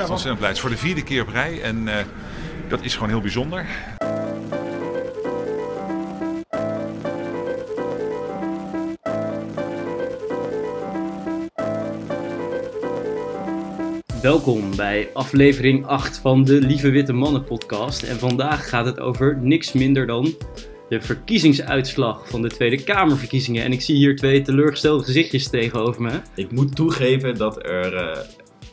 echt 0.00 0.10
ontzettend 0.10 0.38
blij. 0.38 0.48
Het 0.48 0.56
is 0.56 0.62
voor 0.62 0.70
de 0.70 0.76
vierde 0.76 1.02
keer 1.02 1.22
op 1.22 1.28
rij 1.28 1.62
en 1.62 1.88
eh, 1.88 2.04
dat 2.68 2.84
is 2.84 2.94
gewoon 2.94 3.08
heel 3.08 3.20
bijzonder. 3.20 3.66
Welkom 14.22 14.76
bij 14.76 15.08
aflevering 15.12 15.86
8 15.86 16.18
van 16.18 16.44
de 16.44 16.52
Lieve 16.60 16.90
Witte 16.90 17.12
Mannen 17.12 17.44
podcast. 17.44 18.02
En 18.02 18.18
vandaag 18.18 18.68
gaat 18.68 18.86
het 18.86 19.00
over 19.00 19.38
niks 19.40 19.72
minder 19.72 20.06
dan 20.06 20.34
de 20.88 21.00
verkiezingsuitslag 21.00 22.28
van 22.28 22.42
de 22.42 22.48
Tweede 22.48 22.82
Kamerverkiezingen. 22.84 23.64
En 23.64 23.72
ik 23.72 23.80
zie 23.80 23.96
hier 23.96 24.16
twee 24.16 24.42
teleurgestelde 24.42 25.04
gezichtjes 25.04 25.48
tegenover 25.48 26.02
me. 26.02 26.20
Ik 26.34 26.50
moet 26.50 26.76
toegeven 26.76 27.34
dat, 27.34 27.64
er, 27.64 27.94
eh, 27.94 28.18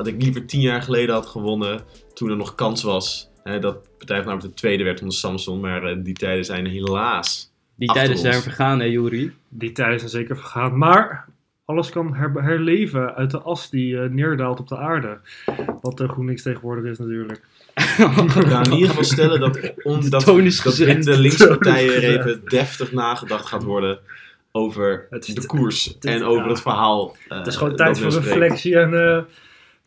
dat 0.04 0.14
ik 0.14 0.22
liever 0.22 0.46
tien 0.46 0.62
jaar 0.62 0.82
geleden 0.82 1.16
had 1.16 1.26
gewonnen 1.26 1.82
toen 2.14 2.30
er 2.30 2.38
nog 2.38 2.56
kans 2.56 2.84
was 2.84 3.30
hè, 3.44 3.60
dat 3.60 3.78
Partij 3.98 4.18
van 4.18 4.26
de 4.26 4.32
Arbeid 4.32 4.52
de 4.52 4.60
tweede 4.60 4.84
werd 4.84 5.02
onder 5.02 5.16
Samson. 5.16 5.60
Maar 5.60 5.84
eh, 5.84 5.96
die 6.00 6.14
tijden 6.14 6.46
zijn 6.46 6.66
helaas 6.66 7.52
Die 7.76 7.90
Achter 7.90 8.04
tijden 8.06 8.22
zijn 8.22 8.42
vergaan, 8.42 8.80
hè 8.80 8.86
Juri? 8.86 9.34
Die 9.50 9.72
tijden 9.72 10.00
zijn 10.00 10.12
zeker 10.12 10.38
vergaan. 10.38 10.78
Maar 10.78 11.26
alles 11.66 11.90
kan 11.90 12.16
her- 12.16 12.44
herleven 12.44 13.16
uit 13.16 13.32
de 13.32 13.40
as 13.42 13.70
die 13.70 14.02
eh, 14.02 14.10
neerdaalt 14.10 14.60
op 14.60 14.68
de 14.68 14.78
aarde. 14.78 15.18
Wat 15.82 15.98
de 15.98 16.08
GroenLinks 16.08 16.42
tegenwoordig 16.42 16.92
is 16.92 16.98
natuurlijk. 17.00 17.42
Ik 17.98 18.44
kan 18.50 18.64
in 18.66 18.72
ieder 18.72 18.88
geval 18.88 19.04
stellen 19.04 19.40
dat, 19.40 19.74
on, 19.84 20.10
dat, 20.10 20.28
in 20.28 21.02
de 21.02 21.20
linkse 21.20 21.48
partijen 21.48 21.94
er 21.94 22.04
even 22.20 22.42
deftig 22.46 22.92
nagedacht 22.92 23.46
gaat 23.46 23.64
worden 23.64 24.00
over 24.52 25.08
Het 25.10 25.36
de 25.36 25.46
koers 25.46 25.98
en 26.00 26.24
over 26.24 26.44
ja. 26.44 26.50
het 26.50 26.62
verhaal. 26.62 27.16
eh, 27.28 27.38
Het 27.38 27.48
is 27.48 27.56
gewoon 27.56 27.76
tijd 27.76 28.00
voor 28.00 28.12
reflectie 28.12 28.76
en 28.80 28.94
eh, 28.94 29.22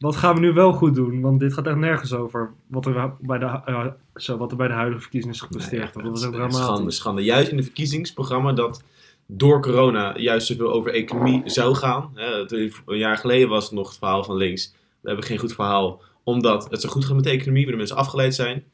wat 0.04 0.16
gaan 0.16 0.34
we 0.34 0.40
nu 0.40 0.52
wel 0.52 0.72
goed 0.72 0.94
doen? 0.94 1.20
Want 1.20 1.40
dit 1.40 1.52
gaat 1.52 1.66
echt 1.66 1.76
nergens 1.76 2.12
over 2.12 2.52
wat 2.66 2.86
er 2.86 3.12
bij 3.20 3.38
de, 3.38 3.44
eh, 3.44 3.86
zo, 4.14 4.36
wat 4.36 4.50
er 4.50 4.56
bij 4.56 4.68
de 4.68 4.74
huidige 4.74 5.00
verkiezingen 5.00 5.34
is 5.34 5.40
Nee, 5.40 5.50
gepresteerd. 5.50 5.82
echt, 5.82 5.94
Want 5.94 6.06
dat 6.06 6.14
het 6.32 6.34
ook 6.42 6.48
is 6.48 6.56
schande, 6.56 6.90
schande. 6.90 7.22
Juist 7.24 7.50
in 7.50 7.56
het 7.56 7.66
verkiezingsprogramma 7.66 8.52
dat 8.52 8.82
door 9.26 9.62
corona 9.62 10.18
juist 10.18 10.46
zoveel 10.46 10.72
over 10.72 10.92
economie 10.92 11.42
zou 11.44 11.74
gaan. 11.74 12.10
Hè, 12.14 12.52
een 12.86 12.98
jaar 12.98 13.16
geleden 13.16 13.48
was 13.48 13.64
het 13.64 13.72
nog 13.72 13.88
het 13.88 13.98
verhaal 13.98 14.24
van 14.24 14.36
links. 14.36 14.74
We 15.00 15.08
hebben 15.08 15.26
geen 15.26 15.38
goed 15.38 15.54
verhaal, 15.54 16.00
omdat 16.22 16.70
het 16.70 16.80
zo 16.80 16.88
goed 16.88 17.04
gaat 17.04 17.14
met 17.14 17.24
de 17.24 17.30
economie, 17.30 17.60
waardoor 17.62 17.78
mensen 17.78 17.96
afgeleid 17.96 18.34
zijn. 18.34 18.64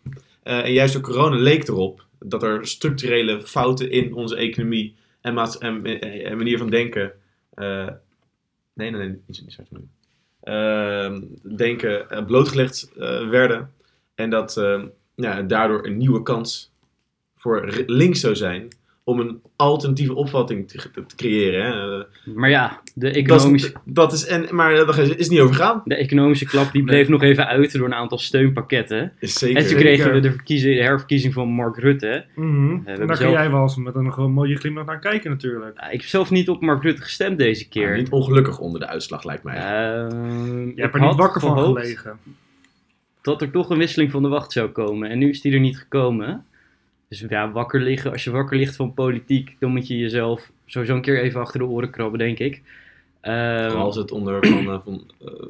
Eh, 0.42 0.64
en 0.64 0.72
juist 0.72 0.92
door 0.92 1.02
corona 1.02 1.36
leek 1.36 1.68
erop 1.68 2.04
dat 2.18 2.42
er 2.42 2.66
structurele 2.66 3.42
fouten 3.42 3.90
in 3.90 4.14
onze 4.14 4.36
economie 4.36 4.94
en, 5.20 5.34
maats- 5.34 5.58
en, 5.58 5.84
en 6.00 6.36
manier 6.36 6.58
van 6.58 6.70
denken. 6.70 7.12
eh, 7.54 7.86
nee, 8.74 8.90
nee, 8.90 9.00
nee, 9.00 9.08
niet, 9.08 9.26
niet 9.26 9.52
zo. 9.52 9.62
Ehm, 9.72 9.80
denken 11.56 12.10
eh, 12.10 12.24
blootgelegd 12.24 12.90
eh, 12.98 13.28
werden. 13.28 13.72
En 14.14 14.30
dat 14.30 14.56
eh, 14.56 14.82
ja, 15.14 15.42
daardoor 15.42 15.86
een 15.86 15.96
nieuwe 15.96 16.22
kans 16.22 16.72
voor 17.36 17.84
links 17.86 18.20
zou 18.20 18.36
zijn 18.36 18.68
om 19.04 19.20
een 19.20 19.40
alternatieve 19.56 20.14
opvatting 20.14 20.68
te, 20.68 20.90
creëren. 21.16 21.64
Hè. 21.66 21.98
Eh, 22.00 22.04
Maar 22.34 22.50
ja, 22.50 22.80
de 22.94 23.06
Dat 23.06 23.14
economische, 23.16 23.68
is, 23.68 23.74
dat 23.84 24.12
is, 24.12 24.26
en, 24.26 24.46
maar 24.50 24.74
dat 24.74 24.98
is, 24.98 25.28
niet 25.28 25.40
overgaan. 25.40 25.82
de 25.84 25.94
economische 25.94 26.44
klap 26.44 26.72
die 26.72 26.84
bleef 26.84 27.08
nog 27.08 27.22
even 27.22 27.46
uit 27.46 27.72
door 27.72 27.86
een 27.86 27.94
aantal 27.94 28.18
steunpakketten. 28.18 29.12
Zeker. 29.20 29.62
En 29.62 29.68
toen 29.68 29.78
kregen 29.78 30.12
we 30.12 30.20
de, 30.20 30.30
verkiezing, 30.32 30.76
de 30.76 30.82
herverkiezing 30.82 31.32
van 31.34 31.48
Mark 31.48 31.76
Rutte. 31.78 32.24
Mhm. 32.34 32.68
hebben 32.68 32.84
En 32.86 32.96
daar 32.96 33.06
kun 33.06 33.16
zelf- 33.16 33.32
jij 33.32 33.50
wel 33.50 33.62
eens 33.62 33.76
met 33.76 33.94
een 33.94 34.12
gewoon 34.12 34.32
mooie 34.32 34.56
glimlach 34.56 34.86
naar 34.86 34.98
kijken 34.98 35.30
natuurlijk. 35.30 35.76
Ja, 35.80 35.90
ik 35.90 36.00
heb 36.00 36.08
zelf 36.10 36.30
niet 36.30 36.48
op 36.48 36.60
Mark 36.60 36.82
Rutte 36.82 37.02
gestemd 37.02 37.38
deze 37.38 37.68
keer. 37.68 37.96
niet 37.96 38.10
ongelukkig 38.10 38.58
onder 38.58 38.80
de 38.80 38.86
uitslag, 38.86 39.24
lijkt 39.24 39.42
mij. 39.42 39.56
Ehm, 39.56 40.58
Je 40.66 40.70
ik 40.72 40.78
hebt 40.78 40.94
er 40.94 41.00
niet 41.00 41.14
wakker 41.16 41.40
van 41.40 41.58
gehoopt 41.58 41.80
gelegen. 41.80 42.18
Dat 43.22 43.42
er 43.42 43.50
toch 43.50 43.70
een 43.70 43.78
wisseling 43.78 44.10
van 44.10 44.22
de 44.22 44.28
wacht 44.28 44.52
zou 44.52 44.68
komen. 44.68 45.10
En 45.10 45.18
nu 45.18 45.28
is 45.28 45.40
die 45.40 45.52
er 45.52 45.60
niet 45.60 45.78
gekomen. 45.78 46.44
Dus 47.10 47.24
ja, 47.28 47.52
wakker 47.52 47.80
liggen. 47.80 48.12
Als 48.12 48.24
je 48.24 48.30
wakker 48.30 48.56
ligt 48.56 48.76
van 48.76 48.94
politiek, 48.94 49.56
dan 49.58 49.70
moet 49.70 49.86
je 49.86 49.98
jezelf 49.98 50.50
sowieso 50.66 50.94
een 50.94 51.02
keer 51.02 51.22
even 51.22 51.40
achter 51.40 51.58
de 51.58 51.66
oren 51.66 51.90
krabben, 51.90 52.18
denk 52.18 52.38
ik. 52.38 52.62
Vooral 53.22 53.84
als 53.84 53.96
het 53.96 54.10
onder 54.10 54.46
van, 54.46 54.70
eh, 54.70 54.78
van 54.84 55.10
eh, 55.20 55.48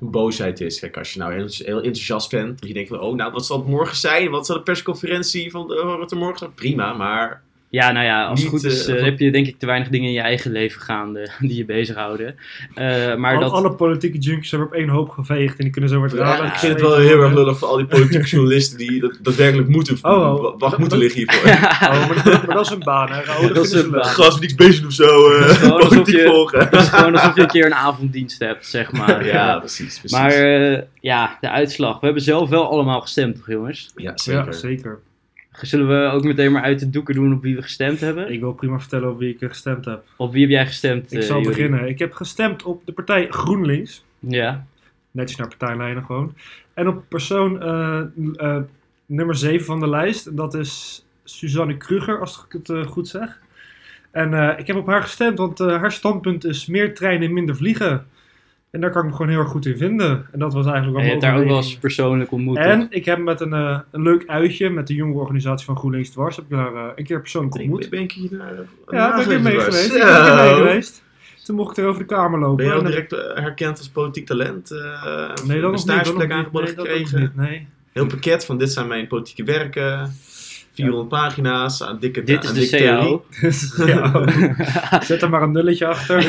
boosheid 0.00 0.60
is. 0.60 0.80
Kijk, 0.80 0.96
als 0.96 1.12
je 1.12 1.18
nou 1.18 1.34
heel, 1.34 1.48
heel 1.48 1.76
enthousiast 1.76 2.30
bent, 2.30 2.58
dat 2.58 2.68
je 2.68 2.74
denkt 2.74 2.88
van, 2.88 3.00
oh, 3.00 3.14
nou, 3.14 3.32
wat 3.32 3.46
zal 3.46 3.58
het 3.58 3.66
morgen 3.66 3.96
zijn? 3.96 4.30
Wat 4.30 4.46
zal 4.46 4.56
de 4.56 4.62
persconferentie 4.62 5.50
van 5.50 5.72
uh, 5.72 5.96
wat 5.96 6.10
er 6.10 6.16
morgen 6.16 6.38
zijn? 6.38 6.54
Prima, 6.54 6.92
maar 6.92 7.42
ja, 7.70 7.92
nou 7.92 8.04
ja, 8.06 8.24
als 8.26 8.40
het 8.40 8.48
goed 8.48 8.64
is, 8.64 8.86
eh, 8.86 8.96
eh, 8.98 9.04
heb 9.04 9.18
je 9.18 9.30
denk 9.30 9.46
ik 9.46 9.58
te 9.58 9.66
weinig 9.66 9.88
dingen 9.88 10.06
in 10.08 10.12
je 10.14 10.20
eigen 10.20 10.52
leven 10.52 10.80
gaande 10.80 11.28
die 11.40 11.56
je 11.56 11.64
bezighouden. 11.64 12.36
Eh, 12.74 13.14
maar 13.16 13.34
Al- 13.34 13.40
dat... 13.40 13.50
Alle 13.52 13.72
politieke 13.74 14.18
junkies 14.18 14.50
hebben 14.50 14.68
op 14.68 14.74
één 14.74 14.88
hoop 14.88 15.08
geveegd 15.10 15.56
en 15.58 15.62
die 15.64 15.70
kunnen 15.72 15.90
zo 15.90 16.00
weer 16.00 16.10
Ja, 16.10 16.16
dralen. 16.16 16.46
ik 16.46 16.54
vind 16.54 16.72
het 16.72 16.80
wel 16.82 16.96
heel 16.96 17.22
erg 17.22 17.34
lullig 17.34 17.58
voor 17.58 17.68
al 17.68 17.76
die 17.76 17.86
politieke 17.86 18.26
journalisten 18.36 18.78
die 18.78 19.00
dat, 19.00 19.18
daadwerkelijk 19.22 19.68
moeten, 19.68 19.98
Oh, 20.02 20.12
oh. 20.12 20.42
wa- 20.42 20.56
wacht 20.58 20.78
moeten 20.78 20.98
liggen 20.98 21.18
hiervoor. 21.20 21.50
Oh, 21.88 22.08
maar, 22.08 22.24
dat- 22.24 22.46
maar 22.46 22.56
dat 22.56 22.64
is 22.66 22.70
een 22.72 22.78
baan, 22.84 23.10
hè? 23.12 23.22
Raoul, 23.22 23.42
Dat 23.46 23.54
dat 23.54 23.64
is 23.64 23.72
een 23.72 23.90
baan. 23.90 24.04
Gast 24.04 24.40
niks 24.40 24.54
bezig 24.54 24.86
of 24.86 24.92
zo, 24.92 25.30
eh, 25.30 25.42
gewoon 25.48 25.72
alsof 25.72 25.88
politiek 25.88 26.14
je- 26.16 26.26
volgen. 26.26 26.58
Het 26.58 26.72
is 26.74 26.88
gewoon 26.88 27.12
alsof 27.12 27.34
je 27.34 27.40
een 27.40 27.46
keer 27.48 27.64
een 27.66 27.74
avonddienst 27.74 28.38
hebt, 28.38 28.66
zeg 28.66 28.92
maar. 28.92 29.26
Ja, 29.26 29.58
precies. 29.58 29.98
precies. 29.98 30.18
Maar 30.18 30.30
eh, 30.30 30.82
ja, 31.00 31.38
de 31.40 31.50
uitslag. 31.50 31.98
We 32.00 32.04
hebben 32.04 32.22
zelf 32.22 32.48
wel 32.48 32.70
allemaal 32.70 33.00
gestemd, 33.00 33.36
toch 33.36 33.46
jongens? 33.46 33.90
ja, 33.96 34.12
zeker. 34.16 34.44
Ja, 34.44 34.52
zeker. 34.52 34.98
Zullen 35.60 35.88
we 35.88 36.10
ook 36.10 36.24
meteen 36.24 36.52
maar 36.52 36.62
uit 36.62 36.78
de 36.78 36.90
doeken 36.90 37.14
doen 37.14 37.32
op 37.32 37.42
wie 37.42 37.56
we 37.56 37.62
gestemd 37.62 38.00
hebben? 38.00 38.32
Ik 38.32 38.40
wil 38.40 38.52
prima 38.52 38.78
vertellen 38.78 39.10
op 39.10 39.18
wie 39.18 39.34
ik 39.34 39.40
eh, 39.40 39.48
gestemd 39.48 39.84
heb. 39.84 40.04
Op 40.16 40.32
wie 40.32 40.40
heb 40.40 40.50
jij 40.50 40.66
gestemd? 40.66 41.12
Ik 41.12 41.18
eh, 41.18 41.26
zal 41.26 41.42
beginnen. 41.42 41.88
Ik 41.88 41.98
heb 41.98 42.12
gestemd 42.12 42.62
op 42.62 42.86
de 42.86 42.92
partij 42.92 43.26
GroenLinks. 43.28 44.04
Ja. 44.18 44.66
Netjes 45.10 45.38
naar 45.38 45.48
partijlijnen 45.48 46.04
gewoon. 46.04 46.34
En 46.74 46.88
op 46.88 47.04
persoon 47.08 47.62
eh, 47.62 48.56
nummer 49.06 49.36
7 49.36 49.66
van 49.66 49.80
de 49.80 49.88
lijst. 49.88 50.26
En 50.26 50.34
dat 50.34 50.54
is 50.54 51.04
Suzanne 51.24 51.76
Kruger, 51.76 52.20
als 52.20 52.46
ik 52.48 52.52
het 52.52 52.86
goed 52.86 53.08
zeg. 53.08 53.40
En 54.10 54.58
ik 54.58 54.66
heb 54.66 54.76
op 54.76 54.86
haar 54.86 55.02
gestemd, 55.02 55.38
want 55.38 55.58
haar 55.58 55.92
standpunt 55.92 56.44
is 56.44 56.66
meer 56.66 56.94
treinen, 56.94 57.32
minder 57.32 57.56
vliegen. 57.56 58.06
En 58.70 58.80
daar 58.80 58.90
kan 58.90 59.02
ik 59.04 59.08
me 59.10 59.16
gewoon 59.16 59.30
heel 59.30 59.40
erg 59.40 59.48
goed 59.48 59.66
in 59.66 59.76
vinden. 59.76 60.26
En 60.32 60.38
dat 60.38 60.52
was 60.52 60.66
eigenlijk 60.66 60.86
En 60.86 60.92
wel 60.92 61.02
je 61.02 61.08
hebt 61.10 61.22
daar 61.22 61.38
ook 61.40 61.44
wel 61.48 61.56
eens 61.56 61.76
persoonlijk 61.78 62.32
ontmoet. 62.32 62.56
En 62.56 62.86
ik 62.90 63.04
heb 63.04 63.18
met 63.18 63.40
een, 63.40 63.52
eh, 63.52 63.78
een 63.90 64.02
leuk 64.02 64.24
uitje 64.26 64.70
met 64.70 64.86
de 64.86 64.94
jonge 64.94 65.14
organisatie 65.18 65.66
van 65.66 65.76
GroenLinks 65.76 66.10
Dwars. 66.10 66.36
Heb 66.36 66.44
ik 66.44 66.50
daar 66.50 66.74
eh, 66.74 66.84
een 66.96 67.04
keer 67.04 67.20
persoonlijk 67.20 67.54
ontmoet. 67.54 67.84
Ik 67.84 67.90
ben 67.90 68.00
ik 68.00 68.12
hier 68.12 68.28
naar 68.32 68.54
Ja, 68.88 69.16
ben 69.16 69.24
ik 69.24 69.30
er 69.32 69.40
mee 69.42 69.58
geweest. 69.60 69.94
Ik 69.94 70.02
ben 70.02 70.08
er 70.24 70.36
mee 70.36 70.48
Zo. 70.48 70.54
geweest. 70.56 71.02
Toen 71.44 71.56
mocht 71.56 71.76
ik 71.78 71.84
er 71.84 71.90
over 71.90 72.00
de 72.00 72.14
kamer 72.14 72.38
lopen. 72.38 72.56
Ben 72.56 72.66
je 72.66 72.72
al 72.72 72.78
En 72.78 72.86
direct 72.86 73.12
eh, 73.12 73.18
herkend 73.42 73.78
als 73.78 73.88
politiek 73.88 74.26
talent? 74.26 74.70
eh 74.70 75.30
Nee, 75.46 75.60
dat 75.60 75.72
een 75.72 75.78
stageplek 75.78 76.28
niet. 76.28 76.36
aangeboden 76.36 76.74
Nee, 76.74 76.86
gekregen? 76.86 77.20
niet. 77.20 77.36
Nee. 77.36 77.66
Heel 77.92 78.06
pakket 78.06 78.44
van 78.44 78.58
dit 78.58 78.72
zijn 78.72 78.86
mijn 78.88 79.06
politieke 79.06 79.44
werken. 79.52 80.12
400 80.84 81.08
pagina's, 81.08 81.82
aan 81.82 81.98
dikke 81.98 82.22
Dit 82.22 82.44
is 82.44 82.48
aan 82.48 82.54
de. 82.54 82.68
CAO. 82.68 83.24
Zet 85.06 85.22
er 85.22 85.30
maar 85.30 85.42
een 85.42 85.52
nulletje 85.52 85.86
achter. 85.86 86.16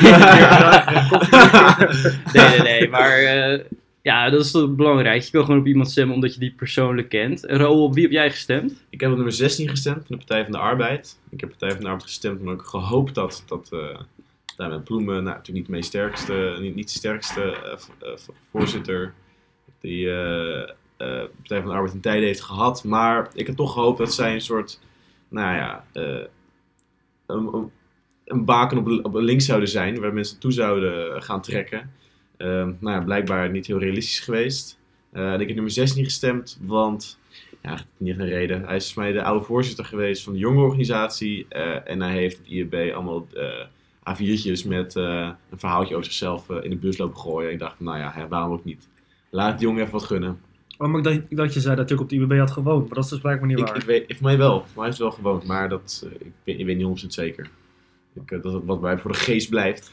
nee, 2.33 2.49
nee, 2.49 2.61
nee. 2.61 2.89
Maar 2.89 3.17
eh, 3.17 3.59
ja, 4.01 4.29
dat 4.29 4.45
is 4.45 4.51
toch 4.51 4.75
belangrijk. 4.75 5.23
Je 5.23 5.31
kan 5.31 5.45
gewoon 5.45 5.59
op 5.59 5.67
iemand 5.67 5.91
stemmen 5.91 6.15
omdat 6.15 6.33
je 6.33 6.39
die 6.39 6.53
persoonlijk 6.57 7.09
kent. 7.09 7.43
Raoul, 7.43 7.83
op 7.83 7.93
wie 7.93 8.03
heb 8.03 8.11
jij 8.11 8.31
gestemd? 8.31 8.85
Ik 8.89 8.99
heb 8.99 9.09
op 9.09 9.15
nummer 9.15 9.33
16 9.33 9.69
gestemd 9.69 9.97
van 9.97 10.05
de 10.07 10.17
Partij 10.17 10.43
van 10.43 10.51
de 10.51 10.57
Arbeid. 10.57 11.19
Ik 11.29 11.39
heb 11.39 11.49
Partij 11.49 11.71
van 11.71 11.79
de 11.79 11.85
Arbeid 11.85 12.03
gestemd 12.03 12.39
omdat 12.39 12.59
ik 12.59 12.65
gehoopt 12.65 13.15
dat, 13.15 13.43
dat 13.47 13.69
eh 13.71 13.99
daar 14.59 14.69
met 14.69 14.83
Bloemen, 14.83 15.13
nou, 15.13 15.35
natuurlijk 15.35 15.57
niet 15.57 15.65
de 15.65 15.71
meest 15.71 15.87
sterkste, 15.87 16.57
niet, 16.59 16.75
niet 16.75 16.87
de 16.87 16.97
sterkste 16.97 17.41
eh, 18.01 18.11
voorzitter 18.51 19.13
die 19.81 20.11
eh, 20.11 20.69
de 20.99 21.29
Partij 21.35 21.59
van 21.59 21.69
de 21.69 21.75
Arbeid 21.75 21.93
in 21.93 22.01
tijden 22.01 22.25
heeft 22.25 22.41
gehad. 22.41 22.83
Maar 22.83 23.29
ik 23.33 23.47
heb 23.47 23.55
toch 23.55 23.73
gehoopt 23.73 23.97
dat 23.97 24.13
zij 24.13 24.33
een 24.33 24.41
soort, 24.41 24.79
nou 25.29 25.55
ja, 25.55 25.85
eh, 25.93 26.25
een, 27.25 27.71
een, 28.25 28.45
baken 28.45 28.77
op, 28.77 29.05
op 29.05 29.13
links 29.13 29.45
zouden 29.45 29.69
zijn, 29.69 29.99
waar 29.99 30.13
mensen 30.13 30.39
toe 30.39 30.51
zouden 30.51 31.23
gaan 31.23 31.41
trekken. 31.41 31.91
Eh, 32.37 32.47
nou 32.47 32.95
ja, 32.95 33.01
blijkbaar 33.01 33.49
niet 33.49 33.67
heel 33.67 33.79
realistisch 33.79 34.19
geweest. 34.19 34.79
Eh, 35.11 35.33
en 35.33 35.39
ik 35.39 35.47
heb 35.47 35.55
nummer 35.55 35.71
16 35.71 36.03
gestemd, 36.03 36.59
want 36.61 37.19
ja, 37.61 37.79
niet 37.97 38.19
een 38.19 38.25
reden. 38.25 38.65
Hij 38.65 38.75
is 38.75 38.93
volgens 38.93 38.95
mij 38.95 39.11
de 39.11 39.23
oude 39.23 39.45
voorzitter 39.45 39.85
geweest 39.85 40.23
van 40.23 40.33
de 40.33 40.39
jonge 40.39 40.61
organisatie. 40.61 41.47
en 41.83 42.01
hij 42.01 42.13
heeft 42.13 42.37
het 42.37 42.47
IEB 42.47 42.73
allemaal 42.93 43.27
eh 43.33 43.65
A4'tjes 43.99 44.67
met 44.67 44.95
een 44.95 45.35
verhaaltje 45.55 45.93
over 45.93 46.05
zichzelf 46.05 46.49
in 46.49 46.69
de 46.69 46.75
bus 46.75 46.97
lopen 46.97 47.17
gooien. 47.17 47.51
Ik 47.51 47.59
dacht, 47.59 47.79
nou 47.79 47.97
ja, 47.97 48.27
waarom 48.27 48.51
ook 48.51 48.63
niet? 48.63 48.87
Laat 49.29 49.59
de 49.59 49.65
jongen 49.65 49.81
even 49.81 49.93
wat 49.93 50.03
gunnen. 50.03 50.39
Oh, 50.81 50.87
maar 50.87 50.97
ik 50.97 51.03
dacht, 51.03 51.17
ik 51.29 51.37
dacht 51.37 51.53
je 51.53 51.59
zei 51.59 51.75
dat 51.75 51.89
je 51.89 51.95
ook 51.95 52.01
op 52.01 52.09
de 52.09 52.15
IBB 52.15 52.37
had 52.37 52.51
gewoond. 52.51 52.85
Maar 52.85 52.95
dat 52.95 53.03
is 53.03 53.09
dus 53.09 53.19
blijkbaar 53.19 53.47
niet 53.47 53.59
Ik, 53.59 53.65
waar. 53.65 53.75
ik 53.75 53.83
weet, 53.83 54.05
voor 54.07 54.17
mij 54.27 54.37
wel. 54.37 54.59
Voor 54.59 54.67
mij 54.75 54.85
heeft 54.85 54.97
het 54.97 55.07
wel 55.07 55.11
gewoond. 55.17 55.45
Maar 55.47 55.69
dat, 55.69 56.03
eh, 56.05 56.11
ik, 56.27 56.31
weet, 56.43 56.59
ik 56.59 56.65
weet 56.65 56.77
niet 56.77 56.85
100% 57.03 57.13
zeker. 57.13 57.49
Ik, 58.13 58.31
eh, 58.31 58.41
dat 58.41 58.53
het 58.53 58.65
wat 58.65 58.81
bij 58.81 58.97
voor 58.97 59.11
de 59.11 59.17
geest 59.17 59.49
blijft. 59.49 59.91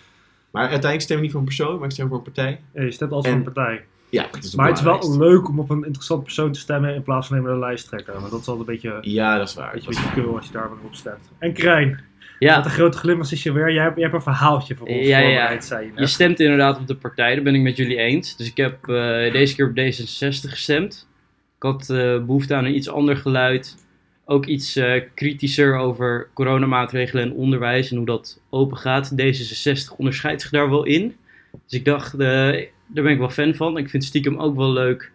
Maar 0.50 0.62
uiteindelijk 0.62 1.00
stem 1.03 1.17
ik 1.17 1.23
niet 1.23 1.31
voor 1.31 1.41
een 1.41 1.47
persoon, 1.47 1.77
maar 1.79 1.85
ik 1.85 1.93
stem 1.93 2.09
voor 2.09 2.17
een 2.17 2.23
partij. 2.23 2.61
Ja, 2.75 2.83
je 2.83 2.91
stemt 2.91 3.12
altijd 3.12 3.35
En- 3.35 3.41
voor 3.41 3.49
een 3.49 3.55
partij. 3.55 3.85
Ja, 4.11 4.27
het 4.31 4.44
is 4.44 4.55
Maar 4.55 4.69
het 4.69 4.79
is 4.79 4.85
wel 4.85 5.17
leuk 5.19 5.49
om 5.49 5.59
op 5.61 5.71
een 5.71 5.85
interessant 5.85 6.23
persoon 6.23 6.53
te 6.53 6.59
stemmen 6.61 6.94
in 6.94 7.03
plaats 7.03 7.27
van 7.29 7.38
even 7.38 7.50
een 7.50 7.59
lijst 7.59 7.87
trekken. 7.88 8.12
Want 8.21 8.31
dat 8.31 8.41
is 8.41 8.49
altijd 8.49 8.69
een 8.69 8.75
beetje, 8.75 8.99
Ja, 9.11 9.38
dat 9.38 9.49
is 9.49 9.55
waar. 9.55 9.73
beetje, 9.73 9.91
is 9.91 9.97
beetje 9.97 10.12
kul 10.23 10.37
als 10.37 10.47
je 10.47 10.53
daar 10.53 10.69
maar 10.69 10.79
op 10.85 10.94
stemt. 10.94 11.31
En 11.38 11.53
Krijn. 11.53 12.00
Ja, 12.38 12.56
Met 12.56 12.65
een 12.65 12.71
grote 12.71 12.99
glimlach 12.99 13.33
is 13.33 13.43
je 13.43 13.53
weer. 13.53 13.73
Jij 13.73 13.83
hebt, 13.83 13.94
jij 13.94 14.05
hebt 14.05 14.17
een 14.17 14.23
verhaaltje 14.23 14.75
voor 14.75 14.87
ons 14.87 15.06
Ja, 15.06 15.19
ja, 15.19 15.61
zei 15.61 15.87
je 15.94 16.00
je 16.00 16.06
stemt 16.06 16.41
inderdaad 16.41 16.79
op 16.79 16.87
de 16.87 16.97
partij, 16.97 17.35
daar 17.35 17.44
ben 17.44 17.55
ik 17.55 17.62
met 17.62 17.77
jullie 17.77 17.97
eens. 17.97 18.37
Dus 18.37 18.50
ik 18.50 18.56
heb 18.56 18.88
eh, 18.88 19.33
deze 19.33 19.55
keer 19.55 19.69
op 19.69 19.77
D66 19.77 20.50
gestemd. 20.50 21.09
Ik 21.56 21.62
had 21.62 21.91
eh, 21.91 22.25
behoefte 22.25 22.55
aan 22.55 22.65
een 22.65 22.77
iets 22.77 22.88
ander 22.88 23.17
geluid. 23.17 23.87
Ook 24.25 24.47
iets 24.47 24.77
eh, 24.77 25.03
kritischer 25.15 25.77
over 25.77 26.29
coronamaatregelen 26.35 27.25
en 27.25 27.33
onderwijs 27.33 27.91
en 27.91 27.97
hoe 27.97 28.06
dat 28.06 28.41
open 28.50 28.77
gaat. 28.77 29.12
D66 29.23 29.97
onderscheidt 29.97 30.43
zich 30.43 30.50
daar 30.50 30.71
wel 30.71 30.85
in. 30.85 31.17
Dus 31.53 31.79
ik 31.79 31.85
dacht, 31.85 32.19
daar 32.19 32.69
ben 32.87 33.12
ik 33.12 33.19
wel 33.19 33.31
fan 33.31 33.55
van. 33.55 33.79
Ik 33.79 33.91
vind 33.91 34.05
stiekem 34.05 34.38
ook 34.38 34.56
wel 34.56 34.73
leuk 34.73 35.12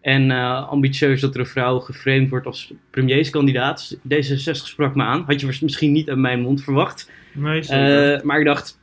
en 0.00 0.30
eh, 0.30 0.68
ambitieus 0.68 1.20
dat 1.20 1.34
er 1.34 1.40
een 1.40 1.46
vrouw 1.46 1.78
geframed 1.78 2.28
wordt 2.28 2.46
als 2.46 2.72
premierskandidaat. 2.90 3.98
D66 4.08 4.50
sprak 4.50 4.94
me 4.94 5.02
aan. 5.02 5.24
Had 5.26 5.40
je 5.40 5.58
misschien 5.60 5.92
niet 5.92 6.08
uit 6.08 6.18
mijn 6.18 6.40
mond 6.40 6.62
verwacht. 6.62 7.10
Nee. 7.32 7.60
Eh, 7.60 8.22
maar 8.22 8.38
ik 8.38 8.46
dacht, 8.46 8.78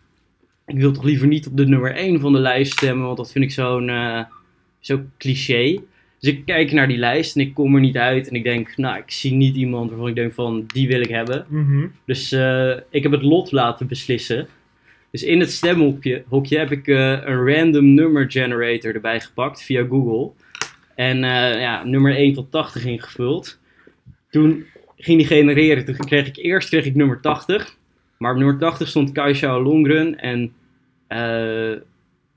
ik 0.65 0.77
wil 0.77 0.91
toch 0.91 1.03
liever 1.03 1.27
niet 1.27 1.47
op 1.47 1.57
de 1.57 1.67
nummer 1.67 1.95
1 1.95 2.19
van 2.19 2.33
de 2.33 2.39
lijst 2.39 2.71
stemmen, 2.71 3.05
want 3.05 3.17
dat 3.17 3.31
vind 3.31 3.45
ik 3.45 3.51
zo'n 3.51 3.89
eh, 3.89 4.23
zo 4.79 5.01
cliché. 5.17 5.79
Dus 6.19 6.29
ik 6.29 6.45
kijk 6.45 6.71
naar 6.71 6.87
die 6.87 6.97
lijst 6.97 7.35
en 7.35 7.41
ik 7.41 7.53
kom 7.53 7.75
er 7.75 7.81
niet 7.81 7.97
uit 7.97 8.27
en 8.27 8.35
ik 8.35 8.43
denk, 8.43 8.77
nou, 8.77 8.97
ik 8.97 9.11
zie 9.11 9.33
niet 9.33 9.55
iemand 9.55 9.89
waarvan 9.89 10.07
ik 10.07 10.15
denk 10.15 10.33
van, 10.33 10.65
die 10.73 10.87
wil 10.87 11.01
ik 11.01 11.09
hebben. 11.09 11.45
Mhm. 11.47 11.87
Dus 12.05 12.31
ik 12.89 13.03
heb 13.03 13.11
het 13.11 13.21
lot 13.21 13.51
laten 13.51 13.87
beslissen. 13.87 14.47
Dus 15.11 15.23
in 15.23 15.39
het 15.39 15.51
stemhokje 15.51 16.23
hokje 16.27 16.57
heb 16.57 16.71
ik 16.71 16.87
een 16.87 17.47
random 17.47 17.93
number 17.93 18.31
generator 18.31 18.95
erbij 18.95 19.19
gepakt 19.21 19.63
via 19.63 19.85
Google. 19.89 20.31
En 20.97 21.23
eh, 21.23 21.59
ja, 21.59 21.83
nummer 21.83 22.15
1 22.15 22.33
tot 22.33 22.51
80 22.51 22.85
ingevuld. 22.85 23.59
Toen 24.29 24.65
ging 24.97 25.17
die 25.17 25.27
genereren. 25.27 25.85
Toen 25.85 25.95
kreeg 25.95 26.27
ik 26.27 26.37
eerst 26.37 26.69
kreeg 26.69 26.85
ik 26.85 26.95
nummer 26.95 27.21
80. 27.21 27.75
Maar 28.17 28.31
op 28.31 28.37
nummer 28.37 28.57
80 28.57 28.87
stond 28.87 29.11
Kaisha 29.11 29.59
Longren. 29.59 30.19
En 30.19 30.53
eh, 31.07 31.73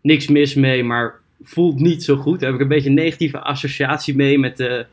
niks 0.01 0.29
mis 0.29 0.55
mee, 0.55 0.85
maar 0.85 1.15
voelt 1.43 1.81
niet 1.81 2.05
zo 2.05 2.17
goed. 2.17 2.41
Daar 2.41 2.51
heb 2.51 2.59
ik 2.59 2.65
een 2.65 2.75
beetje 2.75 2.89
een 2.89 2.95
negatieve 2.95 3.39
associatie 3.39 4.17
mee 4.17 4.39
met 4.39 4.57
de 4.57 4.87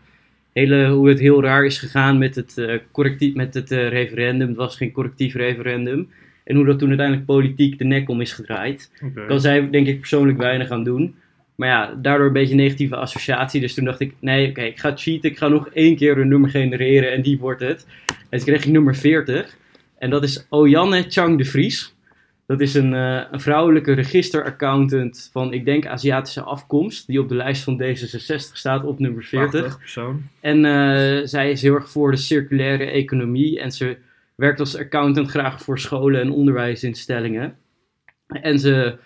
hele, 0.54 0.90
hoe 0.90 1.10
het 1.10 1.20
heel 1.20 1.44
raar 1.44 1.66
is 1.66 1.78
gegaan 1.78 2.18
met 2.18 2.36
het, 2.36 2.58
eh, 2.58 2.80
correctief, 2.92 3.34
met 3.34 3.54
het 3.54 3.72
referendum. 3.72 4.48
Het 4.48 4.58
was 4.58 4.78
geen 4.78 4.92
correctief 4.92 5.34
referendum. 5.34 6.10
En 6.44 6.56
hoe 6.56 6.66
dat 6.66 6.80
toen 6.80 6.88
uiteindelijk 6.88 7.28
politiek 7.28 7.78
de 7.78 7.86
nek 7.86 8.10
om 8.10 8.22
is 8.22 8.34
gedraaid. 8.34 8.92
Oké. 9.04 9.25
Kan 9.25 9.42
zij 9.42 9.70
denk 9.70 9.88
ik 9.88 10.00
persoonlijk 10.00 10.38
weinig 10.38 10.70
aan 10.70 10.84
doen. 10.84 11.16
Maar 11.57 11.69
ja, 11.69 11.95
daardoor 12.01 12.27
een 12.27 12.33
beetje 12.33 12.51
een 12.51 12.59
negatieve 12.59 12.95
associatie. 12.95 13.62
Dus 13.62 13.74
toen 13.74 13.86
dacht 13.86 14.00
ik, 14.00 14.13
nee, 14.19 14.50
oké, 14.50 14.62
ik 14.62 14.80
ga 14.80 14.95
cheaten. 14.95 15.30
Ik 15.30 15.38
ga 15.38 15.48
nog 15.48 15.69
één 15.69 15.95
keer 15.95 16.18
een 16.18 16.27
nummer 16.27 16.50
genereren 16.50 17.12
en 17.12 17.21
die 17.21 17.39
wordt 17.39 17.62
het. 17.62 17.88
En 18.30 18.38
toen 18.38 18.48
kreeg 18.48 18.65
ik 18.65 18.71
nummer 18.71 18.95
40. 18.95 19.57
En 19.98 20.09
dat 20.09 20.24
is 20.24 20.45
Ojanne 20.50 21.06
Chang 21.07 21.38
de 21.38 21.45
Vries. 21.45 21.95
Dat 22.45 22.62
is 22.62 22.74
een, 22.74 22.94
eh, 22.94 23.21
een 23.31 23.39
vrouwelijke 23.39 23.94
registeraccountant 23.94 25.30
van, 25.31 25.54
ik 25.54 25.65
denk, 25.65 25.86
Aziatische 25.88 26.42
afkomst. 26.42 27.07
Die 27.07 27.19
op 27.19 27.30
de 27.30 27.36
lijst 27.36 27.63
van 27.63 27.81
D66 27.81 28.56
staat 28.57 28.83
op 28.83 29.00
nummer 29.00 29.24
40. 29.24 29.60
Prachtig 29.60 29.80
persoon. 29.80 30.24
En 30.39 30.65
eh, 30.65 31.25
zij 31.25 31.51
is 31.51 31.62
heel 31.62 31.74
erg 31.74 31.89
voor 31.89 32.12
de 32.12 32.18
circulaire 32.18 32.86
economie. 32.86 33.60
En 33.60 33.71
ze 33.71 33.98
werkt 34.36 34.60
als 34.60 34.77
accountant 34.77 35.30
graag 35.30 35.62
voor 35.62 35.80
scholen 35.80 36.21
en 36.21 36.31
onderwijsinstellingen. 36.31 37.57
En 38.27 38.60
ze, 38.60 38.98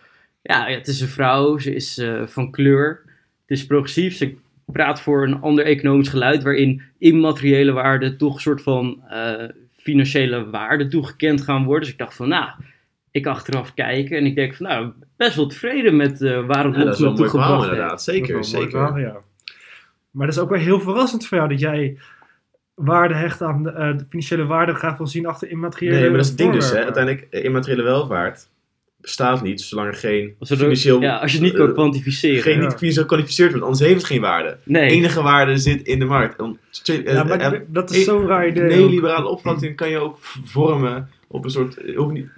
ja, 0.42 0.68
het 0.68 0.88
is 0.88 1.02
een 1.02 1.08
vrouw, 1.08 1.58
ze 1.58 1.76
is 1.76 1.98
eh, 1.98 2.28
van 2.28 2.52
kleur. 2.52 3.02
Het 3.46 3.60
is 3.60 3.66
progressief, 3.66 4.16
ze 4.16 4.36
praat 4.66 5.02
voor 5.02 5.24
een 5.28 5.42
ander 5.42 5.66
economisch 5.66 6.10
geluid... 6.10 6.44
waarin 6.44 6.82
immateriële 6.98 7.72
waarden 7.72 8.18
toch 8.18 8.34
een 8.34 8.42
soort 8.42 8.62
van 8.62 9.04
eh, 9.10 9.50
financiële 9.78 10.50
waarde 10.50 10.88
toegekend 10.88 11.42
gaan 11.42 11.64
worden. 11.64 11.84
Dus 11.84 11.92
ik 11.92 11.98
dacht 11.98 12.16
van, 12.16 12.28
nou, 12.28 12.50
ik 13.12 13.26
achteraf 13.26 13.74
kijken 13.74 14.18
en 14.18 14.26
ik 14.26 14.36
denk 14.36 14.56
van, 14.56 14.68
nou, 14.68 14.92
best 15.18 15.36
wel 15.36 15.48
tevreden 15.48 15.96
met 15.96 16.22
eh, 16.22 16.46
waar 16.46 16.66
het 16.66 16.76
Ja, 16.76 16.84
dat 16.84 16.94
is 16.94 17.00
wel 17.00 17.18
heeft. 17.18 17.34
inderdaad. 17.34 17.90
Dat 17.90 18.00
is 18.00 18.04
Zeker, 18.04 18.34
wel 18.34 18.44
zeker. 18.44 18.70
verhaal, 18.70 18.98
ja. 18.98 19.20
Maar 20.12 20.26
dat 20.26 20.36
is 20.36 20.42
ook 20.42 20.50
wel 20.50 20.60
heel 20.60 20.80
verrassend 20.80 21.28
voor 21.28 21.38
jou 21.38 21.50
dat 21.50 21.60
jij 21.60 21.98
waarde 22.74 23.14
hecht 23.14 23.42
aan 23.42 23.64
de, 23.64 23.72
eh, 23.72 23.98
de 23.98 24.06
financiële 24.10 24.46
waarde 24.46 24.74
graag 24.74 24.98
wil 24.98 25.08
zien 25.08 25.26
achter 25.26 25.50
immateriële 25.50 25.96
Nee, 25.96 26.04
maar 26.10 26.12
dat 26.12 26.22
is 26.22 26.28
het 26.30 26.38
ding 26.38 26.54
dus. 26.54 26.72
Hè. 26.72 26.84
Uiteindelijk, 26.84 27.28
immateriële 27.32 27.84
welvaart 27.84 28.48
bestaat 29.02 29.42
niet 29.44 29.62
zolang 29.62 29.88
er 29.88 29.94
geen 29.94 30.36
er- 30.40 30.48
financieel... 30.58 31.02
ja, 31.02 31.18
als 31.18 31.32
je 31.32 31.38
het 31.38 31.46
niet 31.48 31.56
kan 31.56 31.68
eh, 31.68 31.74
kwantificeren. 31.74 32.42
geen 32.42 32.54
Ja. 32.56 32.60
niet 32.60 32.68
financieel 32.74 33.02
gekwalificeerd 33.04 33.50
wordt, 33.50 33.66
anders 33.66 33.84
heeft 33.84 33.96
het 33.98 34.06
geen 34.06 34.22
waarde. 34.22 34.58
nee. 34.64 34.90
enige 34.90 35.22
waarde 35.22 35.58
zit 35.58 35.82
in 35.82 36.00
de 36.00 36.06
markt. 36.06 36.40
En, 36.40 36.60
eh, 36.86 37.04
Ja, 37.14 37.24
maar 37.24 37.40
eh, 37.40 37.60
dat 37.68 37.92
is 37.92 38.04
zo'n 38.04 38.28
raar 38.28 38.48
idee. 38.48 38.64
neoliberale 38.64 39.28
opvatting 39.28 39.76
kan 39.76 39.90
je 39.90 39.98
ook 39.98 40.18
vormen 40.46 41.10
op 41.28 41.44
een 41.44 41.50
soort, 41.50 41.76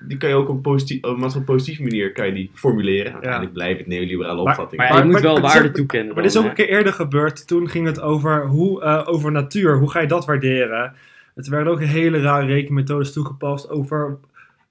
die 0.07 0.18
kan 0.18 0.30
je 0.30 0.36
ook 0.36 0.50
op 0.50 0.56
een, 0.56 0.62
positief, 0.62 0.98
op 0.98 1.04
een 1.04 1.19
maatschappelijk 1.19 1.45
positieve 1.45 1.81
manier 1.81 2.12
kan 2.12 2.25
je 2.25 2.33
die 2.33 2.51
formuleren. 2.54 3.12
Uiteindelijk 3.13 3.54
blijft 3.54 3.77
het 3.80 3.88
neoliberale 3.88 4.42
opvatting. 4.42 4.75
Maar 4.75 4.86
ja, 4.88 4.94
Maar- 4.94 5.01
je 5.01 5.06
moet 5.12 5.21
maar- 5.21 5.31
wel 5.31 5.42
maar- 5.42 5.54
waarde 5.54 5.71
toekennen. 5.71 6.13
Maar 6.13 6.24
dit 6.24 6.31
is 6.31 6.38
ook 6.38 6.45
een 6.45 6.54
keer 6.54 6.69
eerder 6.69 6.94
gebeurd. 6.94 7.48
Toen 7.48 7.69
ging 7.69 7.86
het 7.86 8.01
over, 8.01 8.45
hoe, 8.48 8.81
eh, 8.83 9.01
over 9.06 9.31
natuur. 9.31 9.77
Hoe 9.77 9.92
ga 9.92 10.00
je 10.00 10.07
dat 10.07 10.25
waarderen? 10.25 10.94
Het 11.36 11.48
werden 11.48 11.74
ook 11.74 11.83
hele 11.83 12.19
rare 12.21 12.45
rekenmethodes 12.45 13.13
toegepast 13.13 13.69
over 13.69 14.18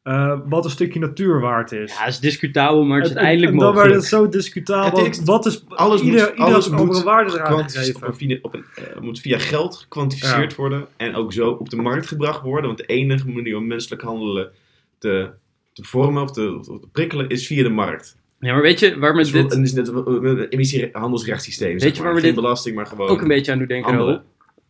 eh, 0.02 0.38
wat 0.44 0.64
een 0.64 0.70
stukje 0.70 0.98
natuur 0.98 1.40
waard 1.40 1.72
is. 1.72 1.92
Ja, 1.92 1.98
het 2.04 2.12
is 2.12 2.20
discutabel, 2.20 2.84
maar 2.84 2.96
het 2.98 3.06
is 3.06 3.10
En- 3.12 3.16
uiteindelijk 3.18 3.52
en 3.52 3.58
dan 3.58 3.74
werd 3.74 3.86
mogelijk. 3.86 4.10
het 4.10 4.20
zo 4.20 4.28
discutabel. 4.28 5.04
Het 5.04 5.16
is- 5.18 5.24
wat 5.24 5.46
is 5.46 5.64
alles 5.68 6.00
ieder, 6.00 6.20
moet, 6.20 6.30
ieder 6.30 6.44
alles 6.44 6.68
moet 6.68 7.02
waarde 7.02 7.32
eraan 7.32 7.52
op 7.54 8.02
een, 8.02 8.14
fina- 8.14 8.38
op 8.42 8.54
een, 8.54 8.64
eh, 8.74 9.00
moet 9.00 9.20
via 9.20 9.38
geld 9.38 9.76
gekwantificeerd 9.76 10.54
worden 10.54 10.86
en 10.96 11.14
ook 11.14 11.32
zo 11.32 11.50
op 11.50 11.70
de 11.70 11.76
markt 11.76 12.06
gebracht 12.06 12.42
worden. 12.42 12.66
Want 12.66 12.78
de 12.78 12.86
enige 12.86 13.28
manier 13.30 13.56
om 13.56 13.66
menselijk 13.66 14.02
handelen 14.02 14.50
te, 14.98 15.30
te 15.72 15.84
vormen 15.84 16.22
of 16.22 16.30
te, 16.32 16.56
of 16.58 16.66
te 16.80 16.88
prikkelen 16.92 17.28
is 17.28 17.46
via 17.46 17.62
de 17.62 17.68
markt. 17.68 18.16
Ja, 18.40 18.52
maar 18.52 18.62
weet 18.62 18.78
je 18.80 18.98
waar 18.98 19.14
me 19.14 19.22
Dus 19.22 19.32
dit... 19.32 19.42
dit 19.42 19.52
En 19.52 19.62
is 19.62 19.72
net 19.72 19.88
een 19.88 20.46
emissiehandelsrechtssysteem. 20.48 21.78
Weet 21.78 21.96
je 21.96 22.02
waar 22.02 22.14
we 22.14 22.20
dit 22.20 22.34
belasting, 22.34 22.76
maar 22.76 22.86
gewoon 22.86 23.08
ook 23.08 23.20
een 23.22 23.28
beetje 23.28 23.52
aan 23.52 23.58
doet 23.58 23.68
denken? 23.68 24.22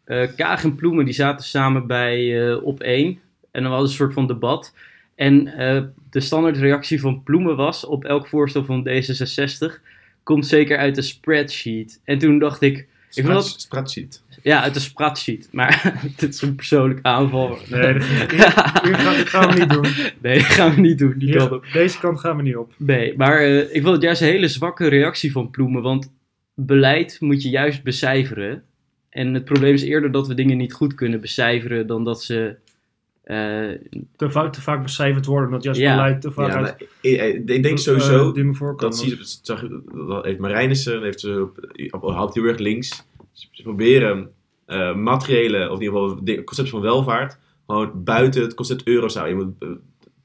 Eh, 0.05 0.28
Kaag 0.37 0.64
en 0.64 0.75
Ploemen 0.75 1.05
die 1.05 1.14
zaten 1.14 1.46
samen 1.46 1.87
bij 1.87 2.49
eh, 2.50 2.64
Op 2.64 2.81
1 2.81 3.20
en 3.50 3.62
dan 3.62 3.73
was 3.73 3.82
een 3.82 3.96
soort 3.96 4.12
van 4.12 4.26
debat. 4.26 4.75
En 5.14 5.47
eh, 5.47 5.82
de 6.11 6.20
standaardreactie 6.20 7.00
van 7.00 7.23
Ploemen 7.23 7.56
was 7.56 7.85
op 7.87 8.05
elk 8.05 8.26
voorstel 8.29 8.64
van 8.64 8.88
D66 8.88 9.81
komt 10.23 10.47
zeker 10.47 10.76
uit 10.79 10.94
de 10.94 11.03
spreadsheet. 11.03 12.00
En 12.05 12.19
toen 12.19 12.38
dacht 12.38 12.62
ik, 12.62 12.87
ik 13.14 13.25
wil 13.25 13.35
dat, 13.35 13.55
Spreadsheet. 13.61 14.23
ja, 14.43 14.62
uit 14.62 14.75
de 14.75 14.81
spreadsheet. 14.81 15.49
Maar 15.53 15.94
dit 16.17 16.35
is 16.35 16.43
een 16.43 16.55
persoonlijk 16.55 16.99
aanval. 17.03 17.59
Nee, 17.70 17.93
dat- 17.93 18.03
gaan, 19.29 19.53
we 19.55 19.59
niet 19.59 19.70
doen. 19.70 19.87
nee, 20.23 20.35
dat 20.38 20.47
gaan 20.47 20.75
we 20.75 20.81
niet 20.81 20.99
doen. 20.99 21.14
Die 21.19 21.37
kant 21.37 21.49
Hier, 21.49 21.55
op. 21.56 21.67
deze 21.73 21.99
kant 21.99 22.20
gaan 22.20 22.37
we 22.37 22.43
niet 22.43 22.56
op. 22.56 22.73
Nee, 22.76 23.14
maar 23.17 23.38
eh, 23.38 23.59
ik 23.75 23.82
vond 23.82 23.94
het 23.94 24.03
juist 24.03 24.20
een 24.20 24.26
hele 24.29 24.49
zwakke 24.49 24.88
reactie 24.88 25.32
van 25.32 25.50
Ploemen. 25.50 25.82
Want 25.82 26.12
beleid 26.55 27.17
moet 27.20 27.43
je 27.43 27.49
juist 27.49 27.82
becijferen. 27.82 28.62
En 29.11 29.35
het 29.35 29.44
probleem 29.44 29.75
is 29.75 29.83
eerder 29.83 30.11
dat 30.12 30.26
we 30.28 30.35
dingen 30.35 30.57
niet 30.57 30.73
goed 30.73 30.95
kunnen 30.95 31.21
becijferen 31.21 31.87
dan 31.87 32.04
dat 32.04 32.23
ze. 32.23 32.57
Eh, 33.23 33.71
Te 34.17 34.31
vaak, 34.31 34.52
te 34.52 34.61
vaak 34.61 34.83
becijferd 34.83 35.26
worden. 35.26 35.50
Dat 35.50 35.62
juist 35.62 35.81
Ja. 35.81 35.95
beleid 35.95 36.21
te 36.21 36.31
vaak 36.31 36.49
Ja, 36.49 36.55
uit 36.55 36.62
maar 36.62 36.88
ik, 37.00 37.21
ik 37.35 37.47
denk 37.47 37.67
eh, 37.67 37.76
sowieso 37.76 38.33
voorkomen. 38.35 38.76
Dat 38.76 38.99
zie 38.99 39.09
je, 39.11 39.17
dat 39.17 39.41
zag, 39.43 39.64
dat 40.09 40.25
heeft 40.25 40.38
Marijnissen, 40.38 41.02
heeft 41.02 41.21
ze 41.21 41.49
op, 41.91 42.02
op, 42.02 42.35
heel 42.35 42.45
erg 42.45 42.59
links. 42.59 43.05
Ze 43.33 43.62
proberen 43.62 44.31
eh, 44.67 44.95
materiële, 44.95 45.71
of 45.71 45.79
in 45.79 45.85
ieder 45.85 46.00
geval 46.00 46.21
het 46.25 46.45
concept 46.45 46.69
van 46.69 46.81
welvaart, 46.81 47.38
gewoon 47.67 48.05
buiten 48.05 48.43
het 48.43 48.55
concept 48.55 48.87
euro 48.87 49.09
zou. 49.09 49.29
Je 49.29 49.35
moet, 49.35 49.55
eh, 49.59 49.69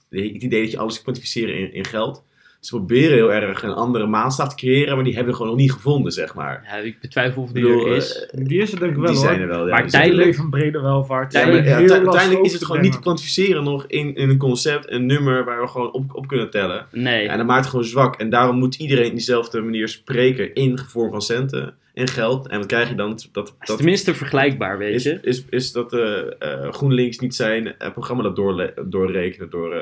het 0.10 0.44
idee 0.44 0.62
dat 0.62 0.72
je 0.72 0.78
alles 0.78 1.02
kwantificeren 1.02 1.56
in, 1.58 1.74
in 1.74 1.86
geld. 1.86 2.24
Ze 2.68 2.76
proberen 2.76 3.14
heel 3.14 3.32
erg 3.34 3.64
een 3.64 3.74
andere 3.74 4.06
maatstaf 4.06 4.50
te 4.50 4.56
creëren, 4.56 4.96
maar 4.96 5.04
die 5.04 5.14
hebben 5.14 5.32
we 5.32 5.38
gewoon 5.38 5.52
nog 5.52 5.62
niet 5.62 5.72
gevonden, 5.72 6.12
zeg 6.12 6.34
maar. 6.36 6.64
ja, 6.66 6.76
ik 6.76 7.00
betwijfel 7.00 7.42
of 7.42 7.52
die 7.52 7.64
bedoel, 7.64 7.88
er 7.88 7.96
is. 7.96 8.26
eh, 8.26 8.46
Die 8.46 8.62
is 8.62 8.72
er 8.74 8.80
denk 8.80 8.92
ik 8.92 8.98
wel 8.98 9.06
die 9.12 9.16
hoor. 9.18 9.26
zijn 9.28 9.42
er 9.42 9.48
wel. 9.48 9.64
Ja, 9.68 9.72
Maar 9.72 9.82
die 9.82 9.90
zijn 9.90 10.02
er 10.04 10.08
tijdelijk- 10.10 10.26
leven 10.28 10.42
van 10.42 10.60
brede 10.60 10.80
welvaart. 10.82 11.34
ja, 11.34 11.46
maar, 11.46 11.64
ja, 11.66 11.76
uiteindelijk 11.76 12.46
is 12.46 12.54
het 12.54 12.66
gewoon 12.66 12.82
niet 12.82 12.92
te 12.92 13.00
kwantificeren 13.00 13.64
nog 13.64 13.86
in, 13.88 14.16
in 14.16 14.30
een 14.30 14.38
concept, 14.38 14.92
een 14.92 15.06
nummer 15.06 15.46
waar 15.46 15.62
we 15.62 15.68
gewoon 15.68 15.92
op, 15.92 16.16
op 16.16 16.28
kunnen 16.28 16.50
tellen. 16.50 16.86
Nee. 16.92 17.24
Ja, 17.24 17.32
en 17.32 17.38
dat 17.38 17.48
maakt 17.48 17.62
het 17.62 17.70
gewoon 17.70 17.86
zwak. 17.86 18.16
En 18.16 18.30
daarom 18.30 18.58
moet 18.58 18.76
iedereen 18.76 19.06
op 19.06 19.12
diezelfde 19.12 19.62
manier 19.62 19.88
spreken 19.88 20.54
in 20.54 20.78
vorm 20.78 21.12
van 21.12 21.22
centen 21.22 21.74
en 21.94 22.08
geld. 22.08 22.48
En 22.48 22.58
wat 22.58 22.68
krijg 22.68 22.90
je 22.90 22.96
dan? 22.96 23.10
Dat, 23.32 23.48
Het 23.48 23.54
is 23.62 23.68
dat 23.68 23.78
tenminste 23.78 24.14
vergelijkbaar, 24.16 24.78
weet 24.78 24.94
is, 24.96 25.04
je. 25.04 25.20
is, 25.22 25.44
is 25.50 25.72
dat 25.72 25.94
eh, 25.94 26.18
eh, 26.40 26.72
GroenLinks 26.74 27.20
niet 27.20 27.36
zijn 27.36 27.76
programma 27.94 28.24
dat 28.24 28.36
doorle- 28.36 28.74
doorrekenen 28.86 29.50
door, 29.50 29.76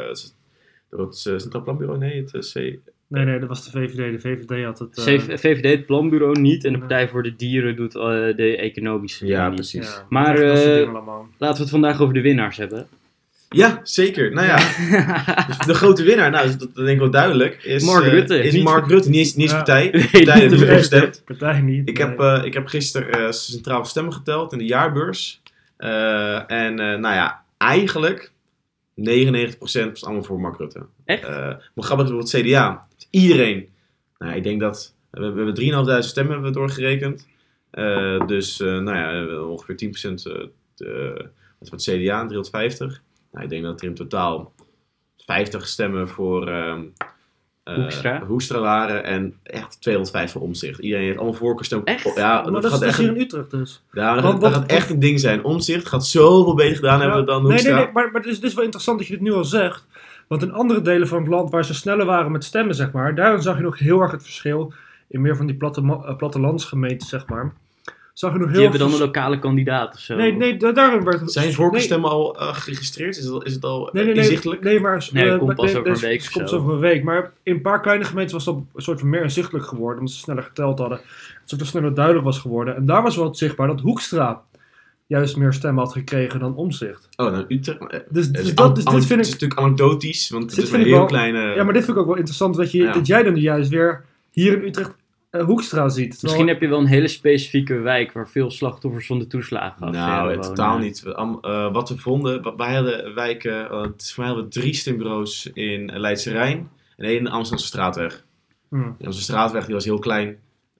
eh, 0.99 1.05
s- 1.11 1.23
door 1.23 1.33
het 1.33 1.35
eh, 1.35 1.37
Centraal 1.41 1.63
Planbureau? 1.63 1.99
Nee, 1.99 2.21
het 2.21 2.33
eh, 2.55 2.63
C. 2.63 2.77
Nee, 3.07 3.25
nee, 3.25 3.39
dat 3.39 3.47
was 3.49 3.71
de 3.71 3.79
VVD. 3.79 4.21
De 4.21 4.29
VVD 4.29 4.65
had 4.65 4.79
het... 4.79 4.97
eh, 4.97 5.03
CV 5.03 5.39
VVD, 5.39 5.63
het 5.63 5.85
planbureau 5.85 6.39
niet. 6.39 6.65
En 6.65 6.73
de. 6.73 6.79
Partij 6.79 7.07
voor 7.09 7.23
de 7.23 7.35
Dieren 7.35 7.75
doet 7.75 7.95
eh, 7.95 8.01
de 8.35 8.57
economische 8.57 9.25
Ja, 9.25 9.45
niet. 9.45 9.55
precies. 9.55 9.85
ja, 9.87 10.05
Maar, 10.09 10.35
dat 10.35 10.57
eh. 10.65 10.93
Laten 11.37 11.55
we 11.57 11.61
het 11.61 11.69
vandaag 11.69 12.01
over 12.01 12.13
de 12.13 12.21
winnaars 12.21 12.57
hebben. 12.57 12.87
Ja, 13.49 13.79
zeker. 13.83 14.33
Nou 14.33 14.47
ja, 14.47 14.55
dus 15.47 15.57
de 15.57 15.73
grote 15.73 16.03
winnaar, 16.03 16.31
nou, 16.31 16.47
dat, 16.47 16.59
dat 16.59 16.75
denk 16.75 16.89
ik 16.89 16.99
wel 16.99 17.09
duidelijk, 17.09 17.63
is, 17.63 17.83
Mark 17.85 18.03
eh, 18.05 18.11
Rutte. 18.11 18.39
is 18.39 18.53
Niet- 18.53 18.63
Mark 18.63 18.87
Rutte. 18.87 19.09
Niet 19.09 19.17
eens, 19.17 19.35
niet 19.35 19.49
Ja. 19.49 19.55
partij. 19.55 19.89
Nee, 19.91 20.09
partij 20.11 20.21
niet 20.41 20.49
heeft 20.51 20.63
VVD. 20.63 20.77
gestemd. 20.77 21.21
Partij 21.25 21.61
niet. 21.61 21.89
Ik 21.89 21.97
nee. 21.97 22.07
heb, 22.07 22.19
eh, 22.19 22.41
ik 22.43 22.53
heb 22.53 22.67
gisteren 22.67 23.09
eh, 23.25 23.31
centraal 23.31 23.85
stemmen 23.85 24.13
geteld 24.13 24.51
in 24.51 24.57
de 24.57 24.65
jaarbeurs. 24.65 25.41
Eh, 25.77 26.51
en 26.51 26.79
eh, 26.79 26.99
nou 26.99 27.15
ja, 27.15 27.43
eigenlijk 27.57 28.31
99% 28.95 29.91
was 29.91 30.05
allemaal 30.05 30.23
voor 30.23 30.39
Mark 30.39 30.57
Rutte. 30.57 30.85
Echt? 31.05 31.23
Eh, 31.23 31.29
maar 31.37 31.59
grappig 31.75 32.05
is 32.05 32.11
bijvoorbeeld 32.11 32.31
het 32.31 32.41
CDA. 32.41 32.87
Iedereen. 33.09 33.69
Nou, 34.17 34.35
ik 34.35 34.43
denk 34.43 34.59
dat... 34.59 34.95
We, 35.11 35.31
we 35.31 35.43
hebben 35.43 35.99
3.500 36.01 36.05
stemmen 36.07 36.33
hebben 36.33 36.51
we 36.51 36.57
doorgerekend. 36.57 37.27
Eh, 37.71 38.27
dus, 38.27 38.59
eh, 38.59 38.79
nou 38.79 38.97
ja, 38.97 39.39
ongeveer 39.43 39.75
10% 39.75 40.25
eh, 40.25 40.47
de- 40.75 41.29
wat 41.59 41.69
voor 41.69 41.77
het 41.77 41.81
CDA, 41.83 42.25
350. 42.25 43.01
Nou, 43.31 43.43
ik 43.43 43.49
denk 43.49 43.63
dat 43.63 43.81
er 43.81 43.87
in 43.87 43.93
totaal 43.95 44.53
50 45.17 45.67
stemmen 45.67 46.09
voor 46.09 46.47
ehm 46.47 46.83
eh, 46.97 47.07
Hoekstra? 47.73 48.23
Hoekstra 48.27 48.59
waren 48.59 49.03
en 49.03 49.33
echt 49.43 49.81
205 49.81 50.31
voor 50.31 50.41
omzicht. 50.41 50.79
Iedereen 50.79 51.05
heeft 51.05 51.17
allemaal 51.17 51.37
voorkeurstemmen. 51.37 51.87
Echt? 51.87 52.15
Ja, 52.15 52.41
maar 52.41 52.51
dat, 52.51 52.53
dat 52.53 52.63
is 52.63 52.69
gaat 52.71 52.79
dus 52.79 52.89
echt, 52.89 52.97
hier 52.97 53.07
een- 53.09 53.15
in 53.15 53.21
Utrecht 53.21 53.51
dus. 53.51 53.83
ja, 53.91 54.13
dat, 54.13 54.23
Want 54.23 54.41
dat 54.41 54.51
wat- 54.51 54.59
gaat 54.61 54.69
echt 54.71 54.89
een 54.89 54.99
ding 54.99 55.19
zijn. 55.19 55.43
Omzicht 55.43 55.87
gaat 55.87 56.05
zoveel 56.05 56.55
beter 56.55 56.75
gedaan 56.75 57.01
hebben 57.01 57.25
dan 57.25 57.41
nee, 57.41 57.51
Hoekstra. 57.51 57.75
nee, 57.75 57.83
nee, 57.83 57.93
maar, 57.93 58.05
maar 58.11 58.21
het, 58.21 58.29
is, 58.29 58.35
het 58.35 58.45
is 58.45 58.53
wel 58.53 58.63
interessant 58.63 58.97
dat 58.97 59.07
je 59.07 59.13
dit 59.13 59.21
nu 59.21 59.33
al 59.33 59.43
zegt. 59.45 59.87
Want 60.27 60.41
in 60.43 60.51
andere 60.53 60.81
delen 60.81 61.07
van 61.07 61.17
het 61.19 61.27
land 61.27 61.51
waar 61.51 61.65
ze 61.65 61.73
sneller 61.73 62.05
waren 62.05 62.31
met 62.31 62.43
stemmen, 62.43 62.75
zeg 62.75 62.91
maar, 62.91 63.15
daar 63.15 63.41
zag 63.41 63.57
je 63.57 63.63
nog 63.63 63.79
heel 63.79 64.01
erg 64.01 64.11
het 64.11 64.23
verschil. 64.23 64.73
In 65.07 65.21
meer 65.21 65.35
van 65.35 65.45
die 65.45 65.55
platte, 65.55 65.81
uh, 65.81 66.15
plattelandsgemeenten, 66.17 67.07
zeg 67.07 67.27
maar. 67.27 67.53
Zag 68.15 68.31
je 68.33 68.37
nog 68.37 68.47
heel 68.47 68.53
Die 68.55 68.63
hebben 68.69 68.79
dan 68.87 68.93
een 68.93 68.99
lokale 69.05 69.39
kandidaat 69.39 69.93
of 69.95 69.99
zo. 69.99 70.15
Nee, 70.15 70.31
nee, 70.33 70.57
da- 70.57 70.71
daarom 70.71 71.03
werd 71.03 71.19
het... 71.19 71.31
Zijn 71.31 71.45
nee, 71.45 71.55
voorkeurstemmen 71.55 72.09
al 72.09 72.39
eh, 72.39 72.53
geregistreerd? 72.55 73.17
Is 73.17 73.23
het, 73.23 73.33
al- 73.33 73.41
is 73.43 73.53
het 73.53 73.63
al 73.63 73.77
Nee, 73.79 73.87
eh, 73.87 73.93
nee, 73.93 74.03
nee, 74.05 74.15
inzichtelijk? 74.23 74.63
nee, 74.63 74.79
maar... 74.79 75.07
Nee, 75.11 75.23
eh, 75.23 75.29
dat 75.29 75.39
komt 75.39 75.55
pas 75.55 75.65
nee, 75.65 75.77
over 75.79 75.91
een 75.91 75.99
week 75.99 76.17
het 76.17 76.27
of 76.27 76.33
komt 76.33 76.49
zo. 76.49 76.55
over 76.57 76.73
een 76.73 76.79
week. 76.79 77.03
Maar 77.03 77.31
in 77.43 77.53
een 77.53 77.61
paar 77.61 77.81
kleine 77.81 78.03
gemeenten 78.03 78.35
was 78.35 78.45
dat 78.45 78.55
een 78.55 78.81
soort 78.81 78.99
van 78.99 79.09
meer 79.09 79.21
inzichtelijk 79.21 79.65
geworden. 79.65 79.99
Omdat 79.99 80.13
ze 80.13 80.19
sneller 80.19 80.43
geteld 80.43 80.79
hadden. 80.79 80.99
Het 81.47 81.67
sneller 81.67 81.93
duidelijk 81.93 82.25
was 82.25 82.39
geworden. 82.39 82.75
En 82.75 82.85
daar 82.85 83.03
was 83.03 83.15
wel 83.15 83.25
het 83.25 83.37
zichtbaar 83.37 83.67
dat 83.67 83.81
Hoekstra 83.81 84.41
juist 85.07 85.37
meer 85.37 85.53
stemmen 85.53 85.83
had 85.83 85.93
gekregen 85.93 86.39
dan 86.39 86.55
Omzicht. 86.55 87.07
Oh, 87.15 87.31
nou, 87.31 87.45
Utrecht. 87.47 87.79
eh, 87.91 87.99
Dus, 88.09 88.29
dus, 88.29 88.55
dat, 88.55 88.75
dus 88.75 88.83
dit 88.85 88.93
vind 89.05 89.09
Het 89.09 89.19
is 89.19 89.27
ik... 89.27 89.31
natuurlijk 89.41 89.59
anekdotisch, 89.59 90.29
want 90.29 90.51
het 90.51 90.63
is 90.63 90.71
een 90.71 90.79
ik 90.79 90.85
heel 90.85 90.95
wel- 90.95 91.05
kleine... 91.05 91.39
Ja, 91.55 91.63
maar 91.63 91.73
dit 91.73 91.83
vind 91.83 91.95
ik 91.95 92.01
ook 92.01 92.07
wel 92.07 92.15
interessant 92.17 92.55
dat, 92.55 92.71
je, 92.71 92.83
Ja. 92.83 92.93
dat 92.93 93.07
jij 93.07 93.23
dan 93.23 93.35
juist 93.35 93.69
weer 93.69 94.05
hier 94.31 94.53
in 94.61 94.67
Utrecht 94.67 94.91
Hoekstra 95.41 95.89
ziet. 95.89 95.95
Terwijl- 96.11 96.21
Misschien 96.21 96.47
heb 96.47 96.61
je 96.61 96.67
wel 96.67 96.79
een 96.79 96.85
hele 96.85 97.07
specifieke 97.07 97.73
wijk 97.79 98.11
waar 98.11 98.29
veel 98.29 98.51
slachtoffers 98.51 99.07
van 99.07 99.19
de 99.19 99.27
toeslagen 99.27 99.91
Nou, 99.91 100.31
het 100.31 100.41
totaal 100.43 100.77
niet. 100.77 101.01
We- 101.01 101.15
am- 101.15 101.37
eh, 101.41 101.71
wat 101.73 101.89
we 101.89 101.97
vonden, 101.97 102.57
wij 102.57 102.73
hadden 102.75 103.13
wijken, 103.15 103.65
uh, 103.71 103.81
het 103.81 104.01
is 104.01 104.13
voor 104.13 104.23
mij 104.23 104.33
hadden 104.33 104.51
we 104.53 104.59
drie 104.59 104.73
stembureaus 104.73 105.49
in 105.53 105.91
Leidse 105.99 106.31
Rijn 106.31 106.69
en 106.97 107.05
één 107.05 107.17
in 107.17 107.23
de 107.23 107.29
Amsterdamse 107.29 107.65
straatweg. 107.67 108.25
Hm. 108.69 108.75
De 108.77 108.81
Amsterdamse 108.81 109.21
straatweg 109.21 109.65
die 109.65 109.73
was 109.73 109.85
heel 109.85 109.99
klein, 109.99 110.27
eh 110.27 110.35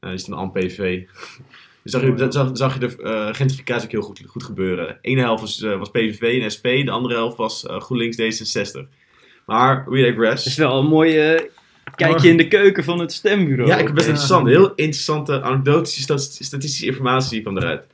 die 0.09 0.13
is 0.13 0.25
dan 0.25 0.51
PVV. 0.51 1.03
Dus 1.83 1.93
zag 1.93 2.01
je, 2.03 2.13
dat 2.13 2.33
zag, 2.33 2.50
zag 2.53 2.74
je 2.74 2.79
de 2.79 2.97
eh, 3.01 3.33
gentrificatie 3.33 3.85
ook 3.85 3.91
heel 3.91 4.01
goed, 4.01 4.21
goed 4.27 4.43
gebeuren. 4.43 4.88
De 4.88 4.97
ene 5.01 5.21
helft 5.21 5.41
was, 5.41 5.62
eh, 5.62 5.77
was 5.77 5.89
PVV 5.89 6.41
en 6.41 6.51
SP, 6.55 6.63
de 6.63 6.91
andere 6.91 7.13
helft 7.13 7.38
was 7.38 7.65
eh, 7.65 7.79
GroenLinks 7.81 8.17
D66. 8.17 8.88
Maar, 9.45 9.85
we 9.89 9.97
Het 10.00 10.07
is 10.07 10.15
digress. 10.15 10.57
wel 10.57 10.79
een 10.79 10.85
mooie 10.85 11.50
kijkje 11.95 12.29
in 12.29 12.37
de 12.37 12.47
keuken 12.47 12.83
van 12.83 12.99
het 12.99 13.11
stembureau. 13.13 13.69
Ja, 13.69 13.77
ik 13.77 13.93
best 13.93 14.07
interessant. 14.07 14.47
Heel 14.47 14.69
interessante 14.75 15.41
anekdotische 15.41 16.01
stat- 16.01 16.21
statistische 16.39 16.85
informatie 16.85 17.41
kwam 17.41 17.57
eruit. 17.57 17.83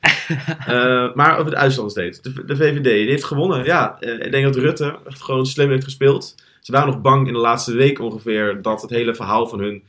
Eh, 0.66 1.14
maar 1.14 1.38
over 1.38 1.50
de 1.50 1.56
uitslag 1.56 1.90
steeds. 1.90 2.20
De, 2.20 2.44
de 2.44 2.56
VVD 2.56 2.84
die 2.84 3.08
heeft 3.08 3.24
gewonnen. 3.24 3.64
Ja, 3.64 3.96
eh, 4.00 4.26
ik 4.26 4.30
denk 4.30 4.44
dat 4.44 4.56
Rutte 4.56 4.98
echt 5.06 5.22
gewoon 5.22 5.46
slim 5.46 5.70
heeft 5.70 5.84
gespeeld. 5.84 6.34
Ze 6.60 6.72
waren 6.72 6.88
nog 6.88 7.00
bang 7.00 7.26
in 7.26 7.32
de 7.32 7.38
laatste 7.38 7.74
week 7.74 8.00
ongeveer 8.00 8.62
dat 8.62 8.82
het 8.82 8.90
hele 8.90 9.14
verhaal 9.14 9.46
van 9.46 9.60
hun, 9.60 9.82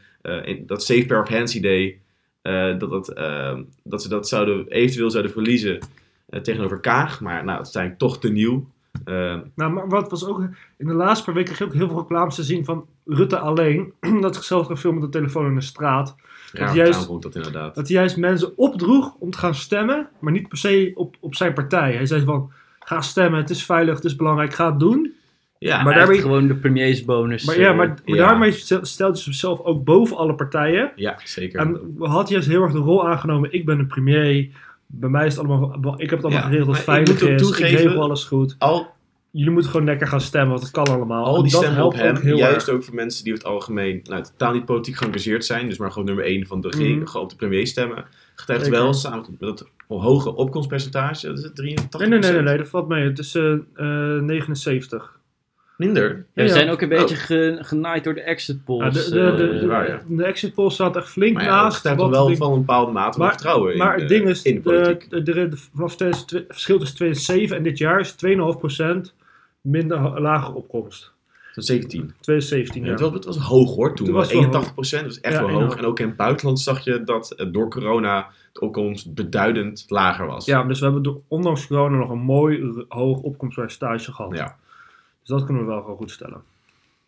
in, 0.43 0.63
dat 0.67 0.83
Safe 0.83 1.05
Pair 1.05 1.21
of 1.21 1.29
Hands 1.29 1.55
idee, 1.55 1.99
dat, 2.41 2.79
dat, 2.79 3.09
eh, 3.09 3.57
dat 3.83 4.01
ze 4.01 4.09
dat 4.09 4.27
zouden, 4.27 4.67
eventueel 4.67 5.11
zouden 5.11 5.31
verliezen 5.31 5.79
tegenover 6.41 6.79
Kaag. 6.79 7.21
Maar 7.21 7.43
nou, 7.43 7.57
het 7.57 7.75
eigenlijk 7.75 7.97
toch 7.97 8.19
te 8.19 8.31
nieuw. 8.31 8.67
Eh, 9.05 9.35
Nou, 9.55 9.71
maar 9.71 9.87
wat 9.89 10.09
was 10.09 10.25
ook... 10.27 10.41
In 10.77 10.87
de 10.87 10.93
laatste 10.93 11.25
paar 11.25 11.33
weken 11.33 11.53
kreeg 11.53 11.67
je 11.67 11.73
ook 11.73 11.79
heel 11.79 11.89
veel 11.89 11.99
reclames 11.99 12.35
te 12.35 12.43
zien 12.43 12.65
van 12.65 12.85
Rutte 13.05 13.37
alleen. 13.37 13.93
dat 14.21 14.35
zichzelf 14.35 14.67
gaan 14.67 14.77
filmen 14.77 15.01
met 15.01 15.11
de 15.11 15.17
telefoon 15.17 15.45
in 15.45 15.55
de 15.55 15.61
straat. 15.61 16.15
juist- 16.53 16.75
juist, 16.75 17.21
dat 17.21 17.35
inderdaad. 17.35 17.75
Dat 17.75 17.87
hij 17.87 17.97
juist 17.97 18.17
mensen 18.17 18.57
opdroeg 18.57 19.13
om 19.19 19.29
te 19.31 19.37
gaan 19.37 19.55
stemmen. 19.55 20.07
Maar 20.19 20.31
niet 20.33 20.47
per 20.47 20.57
se 20.57 20.91
op, 20.95 21.15
op 21.19 21.35
zijn 21.35 21.53
partij. 21.53 21.93
Hij 21.93 22.05
zei 22.05 22.23
van... 22.23 22.51
Ga 22.79 23.01
stemmen, 23.01 23.39
het 23.39 23.49
is 23.49 23.65
veilig, 23.65 23.95
het 23.95 24.03
is 24.05 24.15
belangrijk, 24.15 24.53
ga 24.53 24.69
het 24.69 24.79
doen. 24.79 25.13
Ja, 25.57 25.83
maar 25.83 25.93
daarbij- 25.95 26.17
gewoon 26.17 26.47
de 26.47 26.55
premiersbonus. 26.55 27.45
Maar 27.45 27.59
ja, 27.59 27.69
eh, 27.71 27.77
maar, 27.77 27.87
maar 27.87 27.99
ja. 28.05 28.27
daarmee 28.27 28.51
stel- 28.51 28.85
stelt 28.85 29.13
hij 29.13 29.23
zichzelf 29.23 29.59
ook 29.59 29.83
boven 29.83 30.17
alle 30.17 30.35
partijen. 30.35 30.91
ja, 30.95 31.19
zeker. 31.23 31.59
En 31.59 31.95
had 31.99 32.23
hij 32.23 32.31
juist 32.31 32.47
heel 32.47 32.61
erg 32.63 32.71
de 32.71 32.77
rol 32.77 33.07
aangenomen. 33.07 33.53
Ik 33.53 33.65
ben 33.65 33.79
een 33.79 33.87
premier. 33.87 34.49
Bij 34.95 35.09
mij 35.09 35.25
is 35.25 35.35
het 35.35 35.45
allemaal... 35.47 35.73
Ik 36.01 36.09
heb 36.09 36.21
het 36.21 36.23
allemaal 36.23 36.41
Ja, 36.43 36.47
geregeld 36.47 36.75
dat 36.75 36.85
maar 36.85 36.97
het 36.97 37.09
ik 37.09 37.17
veilig 37.17 37.41
ook 37.43 37.55
is. 37.57 37.59
Ik 37.73 37.79
regel 37.79 38.01
alles 38.01 38.23
goed. 38.23 38.55
Al, 38.59 38.87
Jullie 39.31 39.51
moeten 39.51 39.71
gewoon 39.71 39.85
lekker 39.85 40.07
gaan 40.07 40.21
stemmen, 40.21 40.49
want 40.49 40.61
het 40.61 40.71
kan 40.71 40.87
allemaal. 40.87 41.25
Al 41.25 41.41
die 41.43 41.51
dat 41.51 41.61
stemmen 41.61 41.83
op 41.85 41.93
hem, 41.93 42.15
heel 42.15 42.37
juist 42.37 42.67
erg. 42.67 42.75
ook 42.75 42.83
voor 42.83 42.95
mensen 42.95 43.23
die 43.23 43.33
over 43.33 43.45
het 43.45 43.53
algemeen 43.53 43.99
nou, 44.03 44.23
totaal 44.23 44.53
niet 44.53 44.65
politiek 44.65 44.95
geëngageerd 44.95 45.45
zijn, 45.45 45.67
dus 45.67 45.77
maar 45.77 45.91
gewoon 45.91 46.05
nummer 46.07 46.25
1 46.25 46.47
van 46.47 46.61
de 46.61 46.67
regering, 46.67 46.97
Mhm. 46.99 47.05
gewoon 47.07 47.23
op 47.23 47.29
de 47.29 47.35
premier 47.35 47.67
stemmen, 47.67 48.05
getuigt 48.35 48.63
Zeker. 48.63 48.79
wel 48.79 48.93
samen 48.93 49.25
met 49.29 49.39
dat 49.39 49.67
hoge 49.87 50.35
opkomstpercentage, 50.35 51.27
dat 51.27 51.37
is 51.37 51.43
het 51.43 51.55
83%. 51.55 52.09
Nee, 52.11 52.19
nee, 52.19 52.19
nee, 52.19 52.31
nee, 52.31 52.41
nee, 52.41 52.57
dat 52.57 52.67
valt 52.69 52.87
mee. 52.87 53.03
Het 53.03 53.19
is 53.19 53.35
eh, 53.35 53.51
eh, 53.75 54.21
79. 54.21 55.19
Minder. 55.77 56.15
Ja, 56.15 56.23
we 56.33 56.41
Ja. 56.43 56.47
zijn 56.53 56.69
ook 56.69 56.81
een 56.81 56.89
beetje 56.89 57.15
Oh. 57.15 57.21
ge- 57.21 57.57
genaaid 57.61 58.03
door 58.03 58.13
de 58.13 58.21
exit 58.21 58.55
Ja, 58.55 58.61
polls. 58.65 58.93
de, 58.93 59.11
de, 59.11 59.35
de, 59.35 59.49
eh, 59.53 59.59
de, 59.59 59.67
waar, 59.67 59.87
ja. 59.87 60.01
de 60.07 60.23
exit 60.23 60.53
poll 60.53 60.69
staat 60.69 60.95
echt 60.95 61.09
flink 61.09 61.33
Maar 61.33 61.43
ja, 61.43 61.49
dat 61.49 61.61
naast. 61.63 61.83
wat 61.83 61.97
toch 61.97 62.09
wel 62.09 62.27
die- 62.27 62.37
van 62.37 62.51
een 62.51 62.59
bepaalde 62.59 62.91
mate 62.91 63.11
van 63.17 63.21
Maar- 63.21 63.31
vertrouwen 63.33 63.71
in, 63.71 63.77
maar 63.77 63.95
het 63.97 64.07
ding 64.09 64.27
is, 64.29 64.41
in 64.41 64.55
de 64.55 64.61
politiek. 64.61 65.07
vanaf 65.73 65.95
2000 65.95 66.29
het 66.29 66.45
verschil 66.47 66.77
tussen 66.79 66.97
2007 66.97 67.57
en 67.57 67.63
dit 67.63 67.77
jaar 67.77 67.99
is 67.99 68.11
2,5% 68.11 69.13
minder 69.61 70.21
lage 70.21 70.51
opkomst. 70.53 71.11
Tot 71.53 71.65
17. 71.65 72.13
2017, 72.21 72.83
Ja, 72.83 72.91
het, 72.91 72.99
was, 72.99 73.11
het 73.13 73.25
was 73.25 73.37
hoog 73.37 73.75
hoor, 73.75 73.95
toen, 73.95 74.05
Toen 74.05 74.15
was 74.15 74.23
was 74.33 74.33
het 74.43 74.51
wel 74.51 74.61
81% 74.61 75.03
dat 75.03 75.13
was 75.13 75.19
echt 75.21 75.33
Ja, 75.33 75.39
wel 75.39 75.49
hoog. 75.49 75.61
enorm. 75.61 75.77
En 75.79 75.85
ook 75.85 75.99
in 75.99 76.07
het 76.07 76.15
buitenland 76.15 76.59
zag 76.59 76.83
je 76.83 77.03
dat 77.03 77.31
eh, 77.31 77.47
door 77.51 77.69
corona 77.69 78.27
de 78.53 78.59
opkomst 78.59 79.13
beduidend 79.13 79.85
lager 79.87 80.25
was. 80.27 80.45
Ja, 80.45 80.63
dus 80.63 80.79
we 80.79 80.85
hebben 80.85 81.03
door, 81.03 81.21
ondanks 81.27 81.67
corona 81.67 81.97
nog 81.97 82.09
een 82.09 82.19
mooi 82.19 82.73
hoog 82.87 83.17
opkomstpercentage 83.19 84.11
gehad. 84.13 84.35
Ja. 84.37 84.55
Dus 85.23 85.37
dat 85.37 85.45
kunnen 85.45 85.63
we 85.63 85.69
wel 85.69 85.81
gewoon 85.81 85.97
goed 85.97 86.11
stellen. 86.11 86.41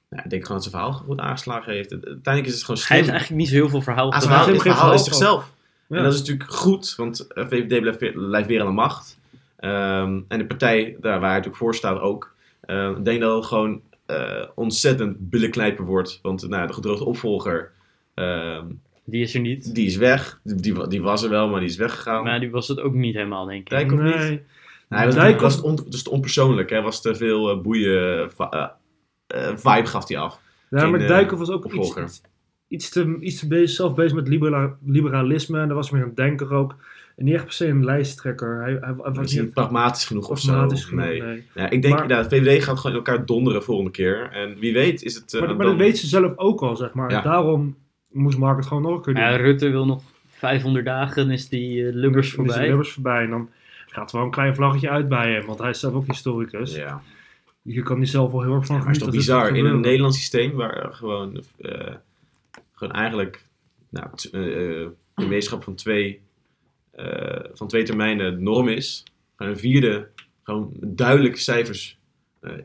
Ja, 0.09 0.23
ik 0.23 0.29
denk 0.29 0.41
gewoon 0.45 0.61
dat 0.61 0.69
zijn 0.71 0.81
verhaal 0.83 0.99
goed 1.03 1.19
aangeslagen 1.19 1.73
heeft. 1.73 1.91
Uiteindelijk 1.91 2.45
is 2.45 2.53
het 2.53 2.63
gewoon 2.63 2.77
Hij 2.77 2.85
slim. 2.85 2.97
heeft 2.97 3.09
eigenlijk 3.09 3.39
niet 3.41 3.49
zo 3.49 3.55
heel 3.55 3.69
veel 3.69 3.81
verhaal 3.81 4.11
Ah, 4.11 4.21
zijn 4.21 4.33
verhaal, 4.33 4.59
verhaal 4.59 4.93
is 4.93 5.03
zichzelf. 5.03 5.51
Ja. 5.87 5.97
En 5.97 6.03
dat 6.03 6.13
is 6.13 6.19
natuurlijk 6.19 6.51
goed, 6.51 6.93
want 6.95 7.27
eh, 7.27 7.45
VVD 7.47 7.81
blijft 7.81 7.99
weer, 7.99 8.11
blijft 8.13 8.47
weer 8.47 8.59
aan 8.59 8.65
de 8.67 8.71
macht. 8.73 9.19
Ehm, 9.57 10.19
en 10.27 10.37
de 10.37 10.45
partij 10.45 10.97
daar 11.01 11.11
waar 11.11 11.19
hij 11.21 11.29
natuurlijk 11.29 11.55
voor 11.57 11.75
staat 11.75 11.99
ook. 11.99 12.33
Eh, 12.61 12.89
ik 12.97 13.05
denk 13.05 13.21
dat 13.21 13.35
het 13.35 13.45
gewoon 13.45 13.81
eh, 14.05 14.43
ontzettend 14.55 15.29
billenknijpen 15.29 15.85
wordt. 15.85 16.19
Want 16.21 16.47
nou, 16.49 16.67
de 16.67 16.73
gedroogde 16.73 17.05
opvolger, 17.05 17.71
ehm, 18.13 18.65
Die 19.03 19.21
is 19.21 19.33
er 19.33 19.39
niet. 19.39 19.75
die 19.75 19.85
is 19.85 19.95
weg. 19.95 20.39
Die, 20.43 20.55
die, 20.55 20.87
die 20.87 21.01
was 21.01 21.23
er 21.23 21.29
wel, 21.29 21.49
maar 21.49 21.59
die 21.59 21.69
is 21.69 21.75
weggegaan. 21.77 22.23
Maar 22.23 22.39
die 22.39 22.51
was 22.51 22.67
het 22.67 22.79
ook 22.79 22.93
niet 22.93 23.15
helemaal, 23.15 23.45
denk 23.45 23.69
ik. 23.69 23.91
Niet? 23.91 23.99
Nee. 23.99 24.13
Nou, 24.15 24.39
hij 24.97 25.05
was, 25.05 25.15
Dijkhoff- 25.15 25.41
was, 25.41 25.61
on, 25.61 25.79
dus 25.89 26.03
te 26.03 26.09
onpersoonlijk. 26.09 26.69
Hij 26.69 26.81
was 26.81 27.01
te 27.01 27.15
veel 27.15 27.49
eh, 27.49 27.61
boeien. 27.61 28.29
eh, 28.49 28.65
eh, 29.27 29.55
vibe 29.55 29.85
gaf 29.87 30.07
hij 30.07 30.17
af. 30.17 30.39
Ja, 30.69 30.79
Geen, 30.79 30.89
maar 30.91 30.99
Dijkhoff 31.07 31.39
was 31.39 31.49
ook 31.49 31.65
opvolger. 31.65 32.03
iets, 32.03 32.21
iets 32.67 32.89
te, 32.89 33.17
iets 33.19 33.39
te 33.39 33.47
bezig, 33.47 33.69
zelf 33.75 33.93
bezig 33.95 34.15
met 34.15 34.27
libera- 34.27 34.77
liberalisme. 34.85 35.59
En 35.59 35.67
dat 35.67 35.77
was 35.77 35.89
meer 35.89 36.03
een 36.03 36.15
denker 36.15 36.51
ook. 36.53 36.75
En 37.15 37.25
niet 37.25 37.33
echt 37.33 37.43
per 37.43 37.53
se 37.53 37.67
een 37.67 37.83
lijsttrekker. 37.85 38.61
Hij, 38.61 38.71
hij, 38.81 38.93
hij 39.01 39.11
Was 39.13 39.33
niet 39.33 39.53
pragmatisch 39.53 40.05
genoeg 40.05 40.29
of 40.29 40.39
zo? 40.39 40.65
nee. 40.91 41.21
nee. 41.21 41.43
Ja, 41.53 41.69
ik 41.69 41.81
denk, 41.81 41.93
Maar- 41.93 42.07
de 42.07 42.23
VVD 42.29 42.63
gaat 42.63 42.77
gewoon 42.79 42.97
in 42.97 43.03
elkaar 43.05 43.25
donderen 43.25 43.63
volgende 43.63 43.91
keer. 43.91 44.29
En 44.31 44.59
wie 44.59 44.73
weet 44.73 45.03
is 45.03 45.15
het... 45.15 45.33
eh, 45.33 45.39
Maar, 45.39 45.49
maar 45.49 45.57
dan- 45.57 45.67
dat 45.67 45.77
weet 45.85 45.97
ze 45.97 46.07
zelf 46.07 46.37
ook 46.37 46.61
al, 46.61 46.75
zeg 46.75 46.93
maar. 46.93 47.11
Ja. 47.11 47.21
Daarom 47.21 47.75
moest 48.11 48.37
Mark 48.37 48.57
het 48.57 48.65
gewoon 48.65 48.83
nog 48.83 48.95
een 48.95 49.01
keer 49.01 49.13
doen. 49.13 49.23
Ja, 49.23 49.35
Rutte 49.35 49.69
wil 49.69 49.85
nog 49.85 50.01
500 50.27 50.85
dagen, 50.85 51.31
is 51.31 51.49
die 51.49 51.87
eh, 51.87 51.93
Lubbers 51.93 52.35
Dan 52.35 52.45
is 52.45 52.51
voorbij. 52.51 52.67
Lubbers 52.67 52.91
voorbij. 52.91 53.23
En 53.23 53.29
dan 53.29 53.49
gaat 53.95 54.11
er 54.11 54.17
wel 54.17 54.25
een 54.25 54.31
klein 54.31 54.55
vlaggetje 54.55 54.89
uit 54.89 55.07
bij 55.07 55.31
hem. 55.31 55.45
Want 55.45 55.59
hij 55.59 55.69
is 55.69 55.79
zelf 55.79 55.93
ook 55.93 56.07
historicus. 56.07 56.75
Ja. 56.75 57.01
Je 57.61 57.81
kan 57.81 57.99
die 57.99 58.07
zelf 58.07 58.31
wel 58.31 58.41
heel 58.41 58.53
erg 58.53 58.65
van 58.65 58.75
Maar 58.75 58.85
het 58.85 58.95
is 58.95 59.01
toch 59.01 59.11
dit 59.11 59.19
bizar, 59.19 59.55
in 59.55 59.65
een 59.65 59.79
Nederlands 59.79 60.17
systeem 60.17 60.51
waar 60.51 60.83
er 60.83 60.93
gewoon, 60.93 61.43
eh, 61.57 61.93
gewoon 62.73 62.93
eigenlijk 62.93 63.45
nou, 63.89 64.09
eh, 64.31 64.81
eh, 64.81 64.87
premierschap 65.13 65.63
van 65.63 65.75
twee, 65.75 66.21
eh, 66.91 67.43
van 67.53 67.67
twee 67.67 67.83
termijnen 67.83 68.43
norm 68.43 68.67
is. 68.67 69.03
Gewoon 69.35 69.51
een 69.51 69.59
vierde, 69.59 70.07
gewoon 70.43 70.71
duidelijke 70.81 71.39
cijfers 71.39 71.91
eh, 71.91 72.04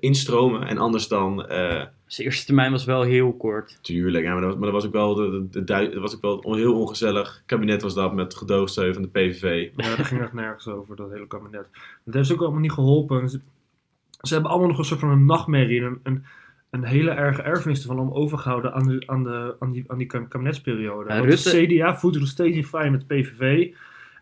instromen 0.00 0.62
en 0.68 0.78
anders 0.78 1.08
dan, 1.08 1.46
eh, 1.46 1.84
Zijn 2.06 2.26
eerste 2.26 2.44
termijn 2.46 2.70
was 2.70 2.84
wel 2.84 3.02
heel 3.02 3.32
kort. 3.32 3.78
tuurlijk, 3.82 4.24
ja, 4.24 4.32
maar, 4.32 4.40
dat, 4.40 4.50
was- 4.50 4.58
maar 4.58 4.70
dat 4.72 4.82
was 4.82 4.86
ook 4.86 4.92
wel, 4.92 5.14
de, 5.14 5.30
de, 5.30 5.48
de, 5.50 5.64
dui- 5.64 5.90
dat 5.92 6.00
was 6.02 6.14
ook 6.14 6.20
wel 6.22 6.44
een 6.46 6.58
heel 6.58 6.80
ongezellig 6.80 7.42
kabinet 7.46 7.82
was 7.82 7.94
dat 7.94 8.14
met 8.14 8.34
gedoogsteun 8.36 8.92
van 8.94 9.02
de 9.02 9.08
PVV. 9.08 9.68
Ja, 9.76 9.96
dat 9.96 10.06
ging 10.06 10.20
echt 10.20 10.32
nergens 10.32 10.66
over, 10.68 10.96
dat 10.96 11.10
hele 11.10 11.26
kabinet. 11.26 11.66
Dat 12.04 12.14
heeft 12.14 12.26
ze 12.26 12.32
ook 12.34 12.40
allemaal 12.40 12.60
niet 12.60 12.72
geholpen. 12.72 13.28
Ze, 13.28 13.40
ze 14.20 14.32
hebben 14.32 14.50
allemaal 14.50 14.68
nog 14.68 14.78
een 14.78 14.84
soort 14.84 15.00
van 15.00 15.10
een 15.10 15.24
nachtmerrie. 15.24 15.80
Een, 15.82 16.00
een, 16.02 16.24
een 16.70 16.84
hele 16.84 17.10
erge 17.10 17.42
erfenis 17.42 17.80
ervan 17.80 17.98
om 17.98 18.12
overgehouden 18.12 18.72
aan, 18.72 18.86
de, 18.88 19.02
aan, 19.06 19.24
de, 19.24 19.56
aan, 19.58 19.72
die, 19.72 19.84
aan 19.86 19.98
die 19.98 20.06
kabinetsperiode. 20.06 21.08
Ja, 21.10 21.18
Want 21.18 21.30
Rutte- 21.30 21.50
de 21.66 21.66
CDA 21.66 21.96
voelt 21.96 22.18
nog 22.18 22.28
steeds 22.28 22.56
niet 22.56 22.66
fijn 22.66 22.92
met 22.92 23.04
de 23.08 23.14
PVV. 23.14 23.68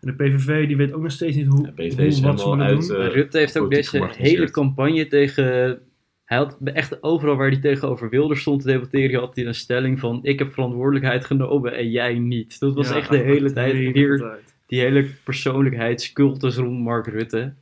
En 0.01 0.15
de 0.17 0.23
PVV 0.23 0.67
die 0.67 0.77
weet 0.77 0.93
ook 0.93 1.01
nog 1.01 1.11
steeds 1.11 1.35
niet 1.35 1.47
hoe, 1.47 1.65
Ja, 1.65 1.71
PVV 1.71 1.95
hoe 1.95 2.05
is 2.05 2.19
wat 2.19 2.39
ze 2.39 2.49
willen 2.49 2.65
uit, 2.65 2.87
doen. 2.87 2.95
eh, 2.95 3.01
Maar 3.01 3.11
Rutte 3.11 3.37
heeft 3.37 3.57
ook 3.59 3.69
deze 3.71 4.07
hele 4.17 4.51
campagne 4.51 5.07
tegen 5.07 5.79
Hij 6.25 6.37
had 6.37 6.57
echt 6.63 7.03
overal 7.03 7.35
waar 7.35 7.49
hij 7.49 7.59
tegenover 7.59 8.09
Wilders 8.09 8.41
stond 8.41 8.61
te 8.61 8.67
debatteren, 8.67 9.19
had 9.19 9.35
hij 9.35 9.45
een 9.45 9.55
stelling 9.55 9.99
van 9.99 10.19
ik 10.23 10.39
heb 10.39 10.53
verantwoordelijkheid 10.53 11.25
genomen 11.25 11.75
en 11.75 11.89
jij 11.89 12.13
niet. 12.19 12.59
Dat 12.59 12.75
was 12.75 12.89
Ja, 12.89 12.95
echt 12.95 13.09
de 13.09 13.17
hele 13.17 13.51
tijd 13.53 13.73
hele 13.73 13.91
weer 13.91 14.17
tijd. 14.17 14.53
die 14.65 14.79
hele 14.79 15.05
persoonlijkheidscultus 15.23 16.55
rond 16.55 16.79
Mark 16.79 17.07
Rutte. 17.07 17.53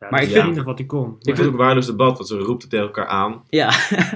Ja, 0.00 0.06
Maar 0.10 0.22
ik 0.22 0.28
vind- 0.28 0.54
nog 0.54 0.64
wat 0.64 0.78
hij 0.78 0.86
kon. 0.86 1.08
Ik 1.08 1.24
vind 1.24 1.36
het 1.36 1.46
ook 1.46 1.52
een 1.52 1.58
waardeloos 1.58 1.86
debat, 1.86 2.16
want 2.16 2.28
ze 2.28 2.36
roept 2.38 2.62
het 2.62 2.70
tegen 2.70 2.86
elkaar 2.86 3.06
aan. 3.06 3.42
Ja, 3.48 3.72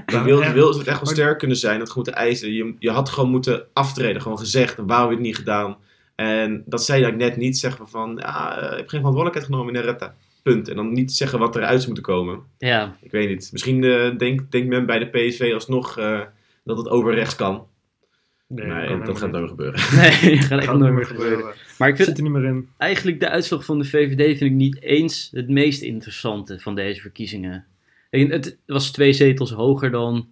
Ja, 0.06 0.24
wil, 0.24 0.42
en- 0.42 0.54
wil 0.54 0.68
het 0.78 0.86
echt 0.86 1.00
wel 1.00 1.12
sterk 1.12 1.38
kunnen 1.38 1.56
zijn, 1.56 1.78
dat 1.78 1.88
gewoon 1.88 2.04
te 2.04 2.10
eisen. 2.10 2.52
Je, 2.52 2.74
je 2.78 2.90
had 2.90 3.08
gewoon 3.08 3.30
moeten 3.30 3.66
aftreden, 3.72 4.22
gewoon 4.22 4.38
gezegd, 4.38 4.76
waarom 4.86 5.08
heb 5.10 5.18
je 5.18 5.24
het 5.24 5.26
niet 5.26 5.36
gedaan? 5.36 5.76
En 6.14 6.62
dat 6.66 6.84
zei 6.84 7.04
ik 7.06 7.16
net 7.16 7.36
niet, 7.36 7.58
zeggen 7.58 7.88
van, 7.88 8.16
ja, 8.20 8.58
eh, 8.58 8.70
ik 8.70 8.76
heb 8.76 8.88
geen 8.88 9.00
verantwoordelijkheid 9.00 9.44
genomen 9.46 9.74
in 9.74 9.80
de 9.80 9.86
retta. 9.86 10.14
Punt. 10.42 10.68
En 10.68 10.76
dan 10.76 10.92
niet 10.92 11.12
zeggen 11.12 11.38
wat 11.38 11.56
eruit 11.56 11.82
zou 11.82 11.86
moeten 11.86 12.14
komen. 12.14 12.40
ja. 12.58 12.96
Ik 13.00 13.10
weet 13.10 13.28
niet. 13.28 13.48
Misschien 13.52 13.84
eh, 13.84 14.16
denkt 14.18 14.52
denkt 14.52 14.68
men 14.68 14.86
bij 14.86 14.98
de 14.98 15.06
PSV 15.06 15.50
alsnog 15.54 15.98
eh, 15.98 16.20
dat 16.64 16.76
het 16.76 16.88
over 16.88 17.14
rechts 17.14 17.36
kan. 17.36 17.66
Nee, 18.48 18.66
Nee, 18.66 18.86
kan 18.86 19.04
dat 19.04 19.18
gaat 19.18 19.30
nooit 19.30 19.48
gebeuren. 19.48 19.80
Nee, 20.00 20.36
dat 20.36 20.44
gaat 20.44 20.60
echt 20.60 20.72
nooit 20.72 20.92
meer 20.92 21.06
gebeuren. 21.06 21.54
Maar 21.78 21.88
ik 21.88 21.96
Zit 21.96 22.16
er 22.16 22.22
niet 22.22 22.32
meer 22.32 22.44
in. 22.44 22.68
eigenlijk 22.78 23.20
de 23.20 23.28
uitslag 23.28 23.64
van 23.64 23.78
de 23.78 23.84
VVD 23.84 24.38
vind 24.38 24.50
ik 24.50 24.56
niet 24.56 24.82
eens 24.82 25.28
het 25.32 25.48
meest 25.48 25.82
interessante 25.82 26.60
van 26.60 26.74
deze 26.74 27.00
verkiezingen. 27.00 27.66
Het 28.10 28.58
was 28.66 28.90
twee 28.90 29.12
zetels 29.12 29.50
hoger 29.52 29.90
dan 29.90 30.28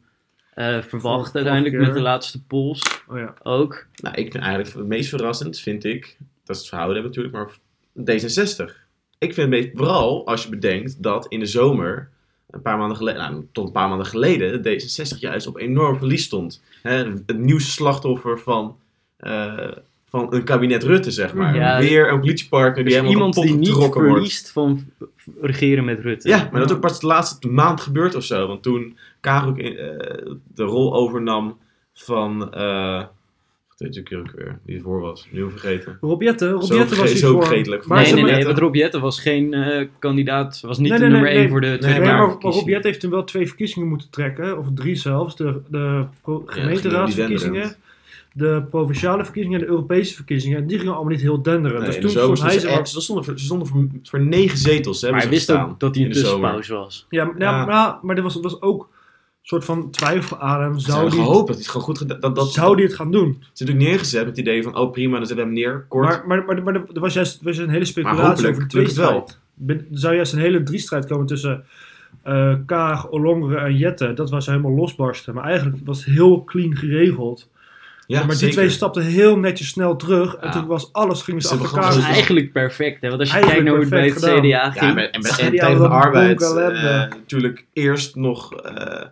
eh, 0.54 0.82
verwacht 0.82 1.34
uiteindelijk 1.34 1.76
met 1.76 1.94
de 1.94 2.00
laatste 2.00 2.42
polls 2.44 3.02
Oh 3.08 3.18
ja. 3.18 3.34
ook. 3.42 3.86
Nou, 4.02 4.14
ik 4.14 4.32
vind 4.32 4.44
eigenlijk 4.44 4.74
het 4.74 4.86
meest 4.86 5.08
verrassend, 5.08 5.58
vind 5.58 5.84
ik, 5.84 6.16
dat 6.44 6.56
is 6.56 6.62
het 6.62 6.70
verhouden 6.70 7.02
natuurlijk, 7.02 7.34
maar 7.34 7.58
D66. 8.00 8.88
Ik 9.18 9.34
vind 9.34 9.36
het 9.36 9.48
meest, 9.48 9.68
vooral 9.74 10.26
als 10.26 10.42
je 10.42 10.48
bedenkt 10.48 11.02
dat 11.02 11.26
in 11.28 11.40
de 11.40 11.46
zomer, 11.46 12.10
een 12.50 12.62
paar 12.62 12.78
maanden 12.78 12.96
geleden, 12.96 13.20
nou, 13.20 13.46
tot 13.52 13.66
een 13.66 13.72
paar 13.72 13.88
maanden 13.88 14.06
geleden, 14.06 14.58
D66 14.58 15.18
juist 15.18 15.46
op 15.46 15.58
enorm 15.58 15.98
verlies 15.98 16.24
stond. 16.24 16.62
Hè, 16.82 17.04
het 17.26 17.38
nieuwste 17.38 17.70
slachtoffer 17.70 18.38
van, 18.38 18.76
eh, 19.16 19.70
van 20.10 20.34
een 20.34 20.44
kabinet 20.44 20.82
Rutte, 20.82 21.10
zeg 21.10 21.34
maar. 21.34 21.54
Ja. 21.54 21.78
Weer 21.78 22.12
een 22.12 22.20
politiepartner 22.20 22.74
die 22.74 22.84
Dus 22.84 22.94
helemaal 22.94 23.12
iemand 23.12 23.34
die 23.34 23.54
niet 23.54 23.68
getrokken 23.68 24.00
wordt. 24.00 24.14
verliest 24.14 24.50
van 24.50 24.84
regeren 25.40 25.84
met 25.84 26.00
Rutte. 26.00 26.28
Ja, 26.28 26.48
maar 26.50 26.60
dat 26.60 26.70
is 26.70 26.76
ook 26.76 26.82
pas 26.82 27.00
de 27.00 27.06
laatste 27.06 27.48
maand 27.48 27.80
gebeurd 27.80 28.14
of 28.14 28.24
zo. 28.24 28.46
Want 28.46 28.62
toen 28.62 28.96
in, 29.56 29.76
eh, 29.76 30.32
de 30.54 30.62
rol 30.62 30.94
overnam 30.94 31.58
van... 31.92 32.54
eh 32.54 33.02
wat 33.80 33.94
heet 33.94 34.08
je 34.08 34.18
ook 34.18 34.30
weer? 34.30 34.58
Die 34.64 34.76
ervoor 34.76 35.00
was. 35.00 35.28
Nu 35.30 35.50
vergeten. 35.50 35.98
Robjette, 36.00 36.50
Robjette 36.50 36.96
was 36.96 37.10
zo 37.10 37.26
hiervoor. 37.26 37.46
vergetelijk. 37.46 37.86
Maar 37.86 38.02
nee, 38.02 38.12
nee, 38.12 38.24
nee, 38.24 38.44
want 38.44 38.58
Rob 38.58 38.74
Jette 38.74 39.00
was 39.00 39.20
geen 39.20 39.54
eh, 39.54 39.86
kandidaat, 39.98 40.60
was 40.60 40.78
niet 40.78 40.88
Nee, 40.90 40.98
de 40.98 41.04
nee, 41.04 41.12
nummer 41.12 41.28
nee, 41.30 41.38
1 41.38 41.42
nee. 41.42 41.50
voor 41.50 41.60
de 41.60 41.78
Tweede 41.78 41.98
Nee, 41.98 42.08
maar, 42.08 42.36
maar 42.40 42.80
heeft 42.82 43.00
toen 43.00 43.10
wel 43.10 43.24
twee 43.24 43.46
verkiezingen 43.46 43.88
moeten 43.88 44.10
trekken, 44.10 44.58
of 44.58 44.66
drie 44.74 44.94
zelfs. 44.94 45.36
De, 45.36 45.60
de 45.68 46.04
Ja, 46.26 46.38
gemeenteraadsverkiezingen, 46.46 47.62
die 47.62 47.72
de 48.40 48.62
provinciale 48.70 49.24
verkiezingen 49.24 49.60
en 49.60 49.64
de 49.66 49.70
Europese 49.70 50.14
verkiezingen. 50.14 50.58
En 50.58 50.66
die 50.66 50.78
gingen 50.78 50.94
allemaal 50.94 51.12
niet 51.12 51.20
heel 51.20 51.42
denderen. 51.42 51.80
Nee, 51.80 51.86
dus 51.90 52.00
toen 52.00 52.10
stond 52.10 52.42
hij 52.42 52.58
stonden 52.58 52.86
ze 52.86 52.92
ze, 52.92 53.00
stonden 53.00 53.24
voor, 53.24 53.38
ze 53.38 53.44
stonden 53.44 53.66
voor, 53.68 53.86
voor 54.02 54.20
negen 54.20 54.58
zetels. 54.58 55.00
Hè, 55.00 55.10
Maar 55.10 55.20
hij 55.20 55.28
wist 55.28 55.50
ook 55.52 55.80
dat 55.80 55.94
hij 55.94 56.04
een 56.04 56.10
de 56.10 56.18
zomer. 56.18 56.30
tussenpauze 56.56 56.74
was. 56.74 57.06
Ja, 57.08 57.24
maar- 57.24 57.38
Ja. 57.38 57.58
ja, 57.58 57.64
maar, 57.66 57.98
maar 58.02 58.16
er 58.16 58.22
was, 58.22 58.34
was 58.40 58.62
ook 58.62 58.82
een 58.82 58.88
soort 59.42 59.64
van 59.64 59.90
twijfel 59.90 60.38
aan 60.38 60.60
hem. 60.62 60.78
Zou 60.78 61.10
die, 61.10 61.18
gehoopt 61.20 61.36
dat 61.38 61.48
hij 61.48 61.56
het 61.56 61.66
gewoon 61.68 61.82
goed 61.86 61.98
gedaan 61.98 62.20
dat, 62.20 62.34
dat, 62.34 62.52
zou 62.52 62.76
die 62.76 62.84
het 62.84 62.94
gaan 62.94 63.10
doen? 63.10 63.28
Ze 63.30 63.36
hebben 63.38 63.48
natuurlijk 63.52 63.78
neergezet 63.88 64.20
met 64.20 64.28
het 64.36 64.38
idee 64.38 64.62
van, 64.62 64.76
oh 64.76 64.92
prima, 64.92 65.16
dan 65.18 65.26
zetten 65.26 65.46
we 65.48 65.52
hem 65.52 65.60
neer, 65.60 65.84
kort. 65.88 66.06
Maar, 66.08 66.24
maar, 66.26 66.44
maar, 66.44 66.62
maar 66.62 66.74
er 66.74 67.00
was 67.00 67.14
juist, 67.14 67.38
er 67.40 67.44
was 67.44 67.56
een 67.58 67.68
hele 67.68 67.84
speculatie 67.84 68.48
over 68.48 68.68
de 68.68 68.76
lukt 68.78 68.88
het 68.88 68.96
wel. 68.96 69.24
tweestrijd. 69.24 69.38
Er 69.92 69.98
zou 69.98 70.14
juist 70.14 70.32
een 70.32 70.38
hele 70.38 70.62
driestrijd 70.62 71.06
komen 71.06 71.26
tussen 71.26 71.64
eh 72.22 72.54
Kaag, 72.66 73.08
Ollongren 73.08 73.64
en 73.64 73.76
Jette. 73.76 74.12
Dat 74.12 74.30
was 74.30 74.46
helemaal 74.46 74.72
losbarsten. 74.72 75.34
Maar 75.34 75.44
eigenlijk 75.44 75.76
was 75.84 76.04
het 76.04 76.14
heel 76.14 76.44
clean 76.44 76.76
geregeld. 76.76 77.48
Ja, 78.10 78.24
maar 78.24 78.36
die 78.38 78.48
twee 78.48 78.68
stapten 78.70 79.02
heel 79.02 79.38
netjes 79.38 79.68
snel 79.68 79.96
terug. 79.96 80.34
En 80.34 80.46
Ja. 80.46 80.52
toen 80.52 80.66
was 80.66 80.92
alles, 80.92 81.22
achter 81.22 81.48
hebben 81.50 81.66
elkaar 81.68 81.90
Dat 81.90 81.98
is 81.98 82.04
eigenlijk 82.14 82.52
perfect, 82.52 83.00
hè? 83.00 83.08
Want 83.08 83.20
als 83.20 83.28
je 83.30 83.34
Eigenlijk 83.36 83.64
kijkt 83.66 83.90
naar 83.90 83.98
hoe 84.00 84.08
het 84.12 84.18
bij 84.24 84.30
het 84.32 84.42
gedaan. 84.42 84.70
CDA 84.70 84.70
ging. 84.70 85.00
Ja, 85.00 85.10
en, 85.10 85.22
die 85.50 85.60
tegen 85.60 85.78
de 85.82 85.88
arbeid. 85.88 86.40
eh, 86.76 87.08
natuurlijk 87.18 87.66
eerst 87.72 88.14
nog 88.16 88.54
eh 88.54 89.02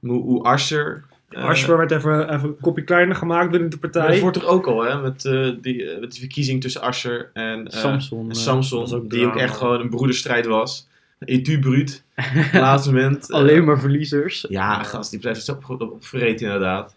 hoe, 0.00 0.42
Asscher. 0.42 1.04
eh, 1.28 1.44
Asper 1.44 1.76
werd 1.76 1.90
even, 1.90 2.34
even 2.34 2.48
een 2.48 2.56
kopje 2.60 2.82
kleiner 2.84 3.16
gemaakt 3.16 3.50
binnen 3.50 3.70
de 3.70 3.78
maar 3.80 3.90
partij. 3.90 4.10
dat 4.12 4.20
wordt 4.20 4.40
toch 4.40 4.48
ook 4.48 4.66
al, 4.66 4.82
hè? 4.84 5.00
Met, 5.00 5.24
eh, 5.24 5.48
die, 5.60 5.90
eh, 5.90 6.00
met 6.00 6.10
die 6.10 6.20
verkiezing 6.20 6.60
tussen 6.60 6.80
Asscher 6.80 7.30
en, 7.32 7.66
eh, 7.68 7.80
Samson. 7.80 8.24
en 8.24 8.30
eh, 8.30 8.36
Samson. 8.36 8.92
ook 8.94 9.10
die 9.10 9.26
ook 9.26 9.36
echt 9.36 9.56
gewoon 9.56 9.80
een 9.80 9.90
broederstrijd 9.90 10.46
was. 10.46 10.86
Etu 11.18 11.58
bruut. 11.58 12.02
Laatste 12.52 12.92
moment. 12.92 13.30
eh, 13.30 13.36
Alleen 13.36 13.64
maar 13.64 13.80
verliezers. 13.80 14.46
Ja, 14.48 14.82
gast, 14.82 15.10
die 15.10 15.20
blijft 15.20 15.44
zo 15.44 15.54
op, 15.82 15.92
op 15.92 16.04
inderdaad. 16.40 16.96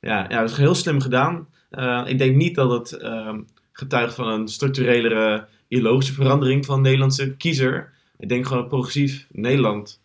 Ja, 0.00 0.26
ja, 0.28 0.40
dat 0.40 0.50
is 0.50 0.56
heel 0.56 0.74
slim 0.74 1.00
gedaan. 1.00 1.48
Eh, 1.70 2.02
ik 2.06 2.18
denk 2.18 2.36
niet 2.36 2.54
dat 2.54 2.70
het 2.70 2.92
ehm, 2.92 3.40
getuigt 3.72 4.14
van 4.14 4.28
een 4.28 4.48
structurelere 4.48 5.46
ideologische 5.68 6.12
verandering 6.14 6.66
van 6.66 6.76
de 6.76 6.82
Nederlandse 6.82 7.36
kiezer. 7.36 7.92
Ik 8.18 8.28
denk 8.28 8.44
gewoon 8.46 8.60
dat 8.60 8.68
progressief 8.68 9.26
Nederland 9.30 10.00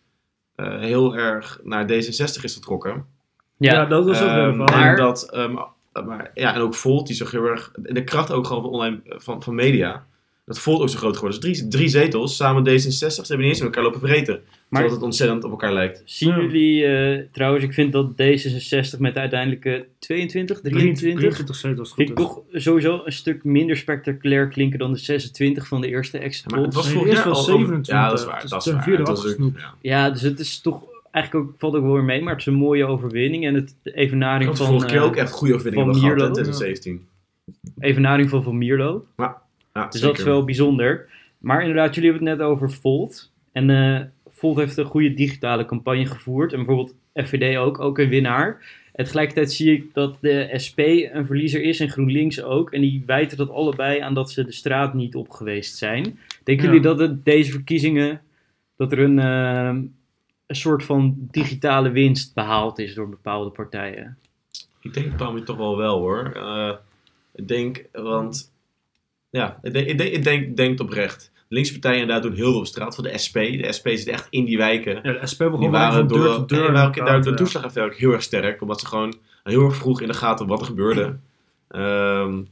eh, 0.54 0.78
heel 0.78 1.16
erg 1.16 1.60
naar 1.62 1.84
D66 1.84 2.42
is 2.42 2.52
vertrokken. 2.52 2.92
ja. 3.56 3.72
Ja, 3.72 3.84
dat 3.84 4.04
was 4.04 4.20
ook 4.22 4.28
relevant. 4.28 4.70
maar- 4.70 4.90
En 4.90 4.96
dat, 4.96 5.30
ehm, 5.30 5.52
maar, 6.06 6.30
ja, 6.34 6.54
en 6.54 6.60
ook 6.60 6.74
Volt, 6.74 7.06
die 7.06 7.16
zo 7.16 7.26
heel 7.30 7.44
erg, 7.44 7.70
de 7.82 8.04
kracht 8.04 8.32
ook 8.32 8.46
gewoon 8.46 8.62
van 8.62 8.70
online, 8.72 9.00
van, 9.04 9.42
van 9.42 9.54
media. 9.54 10.06
Dat 10.46 10.58
Volt 10.58 10.80
ook 10.80 10.88
zo 10.88 10.98
groot 10.98 11.14
geworden. 11.16 11.40
Dus 11.40 11.56
drie, 11.58 11.68
drie 11.68 11.88
zetels, 11.88 12.36
samen 12.36 12.68
D66, 12.68 12.70
ze 12.88 13.06
hebben 13.16 13.38
niet 13.38 13.46
eens 13.46 13.58
met 13.58 13.68
elkaar 13.68 13.82
lopen 13.82 14.00
verreten. 14.00 14.40
Maar- 14.68 14.80
Zodat 14.82 14.96
het 14.96 15.04
ontzettend 15.04 15.44
op 15.44 15.50
elkaar 15.50 15.72
lijkt. 15.72 16.02
Zien 16.04 16.34
jullie 16.40 16.84
eh, 16.86 17.22
trouwens, 17.32 17.64
ik 17.64 17.72
vind 17.72 17.92
dat 17.92 18.10
D66 18.10 18.98
met 18.98 19.14
de 19.14 19.20
uiteindelijke 19.20 19.86
22, 19.98 20.60
23, 20.60 21.00
23 21.18 21.56
zetels. 21.56 21.94
vind 21.94 22.08
Goed 22.08 22.18
ik 22.18 22.24
is. 22.24 22.32
toch 22.32 22.42
sowieso 22.62 23.02
een 23.04 23.12
stuk 23.12 23.44
minder 23.44 23.76
spectaculair 23.76 24.48
klinken 24.48 24.78
dan 24.78 24.92
de 24.92 24.98
26 24.98 25.66
van 25.68 25.80
de 25.80 25.88
eerste 25.88 26.18
exit 26.18 26.50
Maar 26.50 26.60
het 26.60 26.74
was 26.74 26.88
vorig 26.90 27.08
eerst 27.08 27.24
jaar 27.24 27.32
al 27.32 27.40
over- 27.40 27.52
27, 27.52 27.94
Ja, 27.94 28.08
dat 28.08 28.18
is 28.18 28.24
waar. 28.24 28.40
dus 28.40 28.50
Dat 28.50 28.58
is 28.58 28.64
ten 28.64 28.74
waar. 28.74 28.82
vierde 28.82 28.98
Het 28.98 29.08
was 29.08 29.18
ook- 29.18 29.24
afgesnoept. 29.24 29.60
ja. 29.60 29.74
Ja, 29.80 30.10
dus 30.10 30.20
het 30.22 30.40
is 30.40 30.60
toch 30.60 30.82
eigenlijk 31.10 31.46
ook, 31.46 31.54
valt 31.58 31.74
ook 31.74 31.82
wel 31.82 31.92
weer 31.92 32.04
mee, 32.04 32.22
maar 32.22 32.32
het 32.32 32.40
is 32.40 32.46
een 32.46 32.54
mooie 32.54 32.84
overwinning. 32.86 33.46
En 33.46 33.54
het 33.54 33.74
evenaring 33.82 34.48
had 34.48 34.58
van, 34.58 34.66
vorige 34.66 34.86
keer 34.86 34.96
eh, 34.96 35.04
ook 35.04 35.16
echt 35.16 35.30
goede 35.32 35.54
overwinningen 35.54 35.92
van 35.92 36.00
gehad 36.02 36.18
hè, 36.18 36.24
in 36.26 36.28
Mierlo. 36.28 36.42
2017. 36.52 37.06
evenaring 37.78 38.28
van 38.30 38.42
Van 38.42 38.58
Mierlo. 38.58 39.04
Ja, 39.74 39.86
Dus 39.88 40.00
dat 40.00 40.18
is 40.18 40.24
wel 40.24 40.44
bijzonder. 40.44 41.08
Maar 41.38 41.60
inderdaad, 41.60 41.94
jullie 41.94 42.10
hebben 42.10 42.28
het 42.28 42.38
net 42.38 42.46
over 42.46 42.70
Volt. 42.70 43.32
En 43.52 43.70
eh 43.70 44.00
Volt 44.30 44.56
heeft 44.58 44.76
een 44.76 44.84
goede 44.84 45.14
digitale 45.14 45.64
campagne 45.64 46.06
gevoerd. 46.06 46.52
En 46.52 46.64
bijvoorbeeld 46.64 46.94
FVD 47.14 47.56
ook, 47.56 47.78
ook 47.80 47.98
een 47.98 48.08
winnaar. 48.08 48.82
En 48.92 49.04
tegelijkertijd 49.04 49.52
zie 49.52 49.72
ik 49.72 49.94
dat 49.94 50.16
de 50.20 50.50
SP 50.64 50.78
een 50.78 51.26
verliezer 51.26 51.62
is 51.62 51.80
en 51.80 51.90
GroenLinks 51.90 52.42
ook. 52.42 52.72
En 52.72 52.80
die 52.80 53.02
wijten 53.06 53.36
dat 53.36 53.50
allebei 53.50 54.00
aan 54.00 54.14
dat 54.14 54.30
ze 54.30 54.44
de 54.44 54.52
straat 54.52 54.94
niet 54.94 55.14
op 55.14 55.30
geweest 55.30 55.76
zijn. 55.76 56.18
Denken 56.44 56.64
Ja. 56.64 56.70
jullie 56.72 56.80
dat 56.80 56.98
het, 56.98 57.24
deze 57.24 57.50
verkiezingen, 57.50 58.20
dat 58.76 58.92
er 58.92 58.98
een, 58.98 59.18
eh, 59.18 59.82
een 60.46 60.56
soort 60.56 60.84
van 60.84 61.16
digitale 61.30 61.90
winst 61.90 62.34
behaald 62.34 62.78
is 62.78 62.94
door 62.94 63.08
bepaalde 63.08 63.50
partijen? 63.50 64.18
Ik 64.80 64.94
denk 64.94 65.18
Tommy 65.18 65.40
toch 65.40 65.56
wel 65.56 65.76
wel 65.76 65.98
hoor. 65.98 66.32
Eh, 66.34 66.72
ik 67.34 67.48
denk, 67.48 67.84
want 67.92 68.52
ja, 69.34 69.58
ik 69.62 69.72
denk, 69.72 69.86
ik 69.88 69.98
denk, 70.24 70.42
ik 70.42 70.56
denk, 70.56 70.80
oprecht. 70.80 71.32
De 71.48 71.54
linkse 71.54 71.72
partijen 71.72 72.00
inderdaad 72.00 72.22
doen 72.24 72.34
heel 72.34 72.50
veel 72.50 72.58
op 72.58 72.66
straat 72.66 72.94
voor 72.94 73.04
de 73.04 73.18
SP. 73.24 73.34
De 73.34 73.72
SP 73.76 73.86
zit 73.88 74.06
echt 74.08 74.26
in 74.30 74.44
die 74.44 74.56
wijken. 74.56 75.00
Ja, 75.02 75.12
de 75.20 75.26
SP 75.32 75.38
begon 75.38 75.70
waren 75.70 76.06
door, 76.08 76.18
deur 76.18 76.46
deur. 76.46 76.58
die 76.58 76.72
waren 76.72 77.04
daar 77.04 77.22
de 77.22 77.34
toeslagaffaire 77.34 77.92
ook 77.92 77.98
heel 77.98 78.12
erg 78.12 78.22
sterk. 78.22 78.60
Omdat 78.62 78.80
ze 78.80 78.86
gewoon 78.86 79.14
heel 79.42 79.64
erg 79.64 79.76
vroeg 79.76 80.00
in 80.00 80.08
de 80.08 80.14
gaten 80.14 80.46
wat 80.46 80.60
er 80.60 80.66
gebeurde. 80.66 81.16
Ehm, 81.68 82.42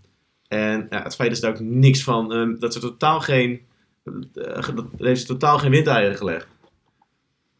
en 0.48 0.86
ja, 0.90 1.02
het 1.02 1.14
feit 1.14 1.32
is 1.32 1.40
daar 1.40 1.50
ook 1.50 1.60
niks 1.60 2.02
van. 2.02 2.32
ehm, 2.32 2.58
dat 2.58 2.72
ze 2.72 2.80
totaal 2.80 3.20
geen. 3.20 3.60
eh, 4.34 4.68
dat 4.74 4.84
heeft 4.98 5.20
ze 5.20 5.26
totaal 5.26 5.58
geen 5.58 5.70
windeieren 5.70 6.16
gelegd. 6.16 6.46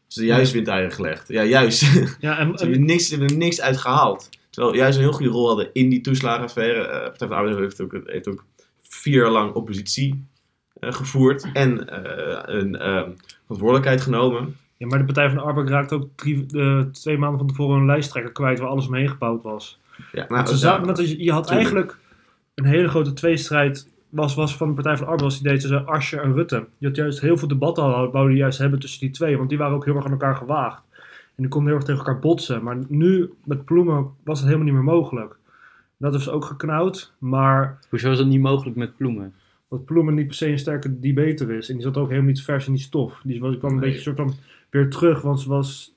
Ze 0.07 0.19
hebben 0.19 0.35
juist 0.37 0.53
windeieren 0.53 0.91
gelegd. 0.91 1.27
Ja, 1.27 1.43
juist. 1.43 1.77
ze 1.79 2.15
Ja, 2.19 2.37
en, 2.37 2.47
en- 2.47 2.55
hebben, 2.59 2.85
niks, 2.85 3.07
ze 3.07 3.15
hebben 3.15 3.31
er 3.31 3.37
niks 3.37 3.61
uit 3.61 3.77
gehaald. 3.77 4.29
Terwijl 4.49 4.75
juist 4.75 4.97
een 4.97 5.03
heel 5.03 5.11
goede 5.13 5.31
rol 5.31 5.47
hadden 5.47 5.69
in 5.73 5.89
die 5.89 6.01
toeslagenaffaire. 6.01 6.81
Eh 6.87 7.01
Partij 7.03 7.27
van 7.27 7.29
de 7.29 7.35
Arbeid 7.35 7.57
heeft 7.57 7.81
ook, 7.81 7.99
heeft 8.05 8.27
ook 8.27 8.45
vier 9.03 9.21
jaar 9.21 9.29
lang 9.29 9.53
oppositie 9.53 10.25
eh, 10.79 10.93
gevoerd. 10.93 11.49
En 11.53 11.89
eh, 11.89 12.55
een 12.59 12.75
ehm, 12.75 13.09
verantwoordelijkheid 13.41 14.01
genomen. 14.01 14.55
ja, 14.77 14.87
maar 14.87 14.99
de 14.99 15.05
Partij 15.05 15.27
van 15.27 15.37
de 15.37 15.43
Arbeid 15.43 15.69
raakte 15.69 15.95
ook 15.95 16.07
drie, 16.15 16.45
eh, 16.51 16.79
twee 16.79 17.17
maanden 17.17 17.39
van 17.39 17.47
tevoren 17.47 17.79
een 17.79 17.85
lijsttrekker 17.85 18.31
kwijt 18.31 18.59
waar 18.59 18.69
alles 18.69 18.87
omheen 18.87 19.09
gebouwd 19.09 19.43
was. 19.43 19.79
Ja, 20.11 20.25
Want 20.27 20.47
ze 20.47 20.53
ja, 20.53 20.59
zaten, 20.59 21.03
is, 21.03 21.11
je 21.11 21.31
had 21.31 21.47
tuurlijk. 21.47 21.65
eigenlijk 21.65 21.97
een 22.55 22.65
hele 22.65 22.87
grote 22.87 23.13
tweestrijd 23.13 23.89
was, 24.09 24.35
was 24.35 24.57
van 24.57 24.67
de 24.67 24.73
Partij 24.73 24.97
van 24.97 25.05
de 25.05 25.11
Arbeid, 25.11 25.31
was 25.31 25.41
die 25.41 25.51
deed 25.51 25.61
tussen 25.61 25.85
Asscher 25.85 26.23
en 26.23 26.33
Rutte. 26.33 26.67
Je 26.77 26.87
had 26.87 26.95
juist 26.95 27.21
heel 27.21 27.37
veel 27.37 27.47
debatten 27.47 27.83
al, 27.83 28.11
wouden 28.11 28.35
juist 28.37 28.57
hebben 28.57 28.79
tussen 28.79 28.99
die 28.99 29.09
twee, 29.09 29.37
want 29.37 29.49
die 29.49 29.57
waren 29.57 29.75
ook 29.75 29.85
heel 29.85 29.95
erg 29.95 30.05
aan 30.05 30.11
elkaar 30.11 30.35
gewaagd. 30.35 30.81
En 31.35 31.43
die 31.43 31.47
konden 31.47 31.69
heel 31.69 31.77
erg 31.77 31.87
tegen 31.87 32.05
elkaar 32.05 32.21
botsen. 32.21 32.63
Maar 32.63 32.77
nu, 32.87 33.33
met 33.43 33.65
Ploemen, 33.65 34.11
was 34.23 34.37
het 34.39 34.47
helemaal 34.47 34.67
niet 34.67 34.83
meer 34.83 34.93
mogelijk. 34.93 35.37
Dat 36.03 36.11
heeft 36.11 36.23
ze 36.23 36.31
ook 36.31 36.45
geknauwd, 36.45 37.13
maar 37.17 37.79
Hoezo 37.89 38.11
is 38.11 38.17
dat 38.17 38.27
niet 38.27 38.41
mogelijk 38.41 38.75
met 38.77 38.95
Ploemen? 38.97 39.33
dat 39.69 39.85
Ploemen 39.85 40.13
niet 40.13 40.27
per 40.27 40.35
se 40.35 40.47
een 40.47 40.59
sterke 40.59 40.99
debater 40.99 41.51
is. 41.51 41.69
En 41.69 41.73
die 41.75 41.83
zat 41.83 41.97
ook 41.97 42.07
helemaal 42.09 42.29
niet 42.29 42.41
vers 42.41 42.67
in 42.67 42.73
die 42.73 42.81
stof. 42.81 43.19
Die 43.23 43.39
was, 43.39 43.57
kwam 43.57 43.71
een 43.71 43.77
Nee. 43.79 43.85
beetje 43.85 44.01
soort 44.03 44.17
van 44.17 44.33
weer 44.69 44.89
terug, 44.89 45.21
want 45.21 45.39
ze 45.41 45.49
was... 45.49 45.93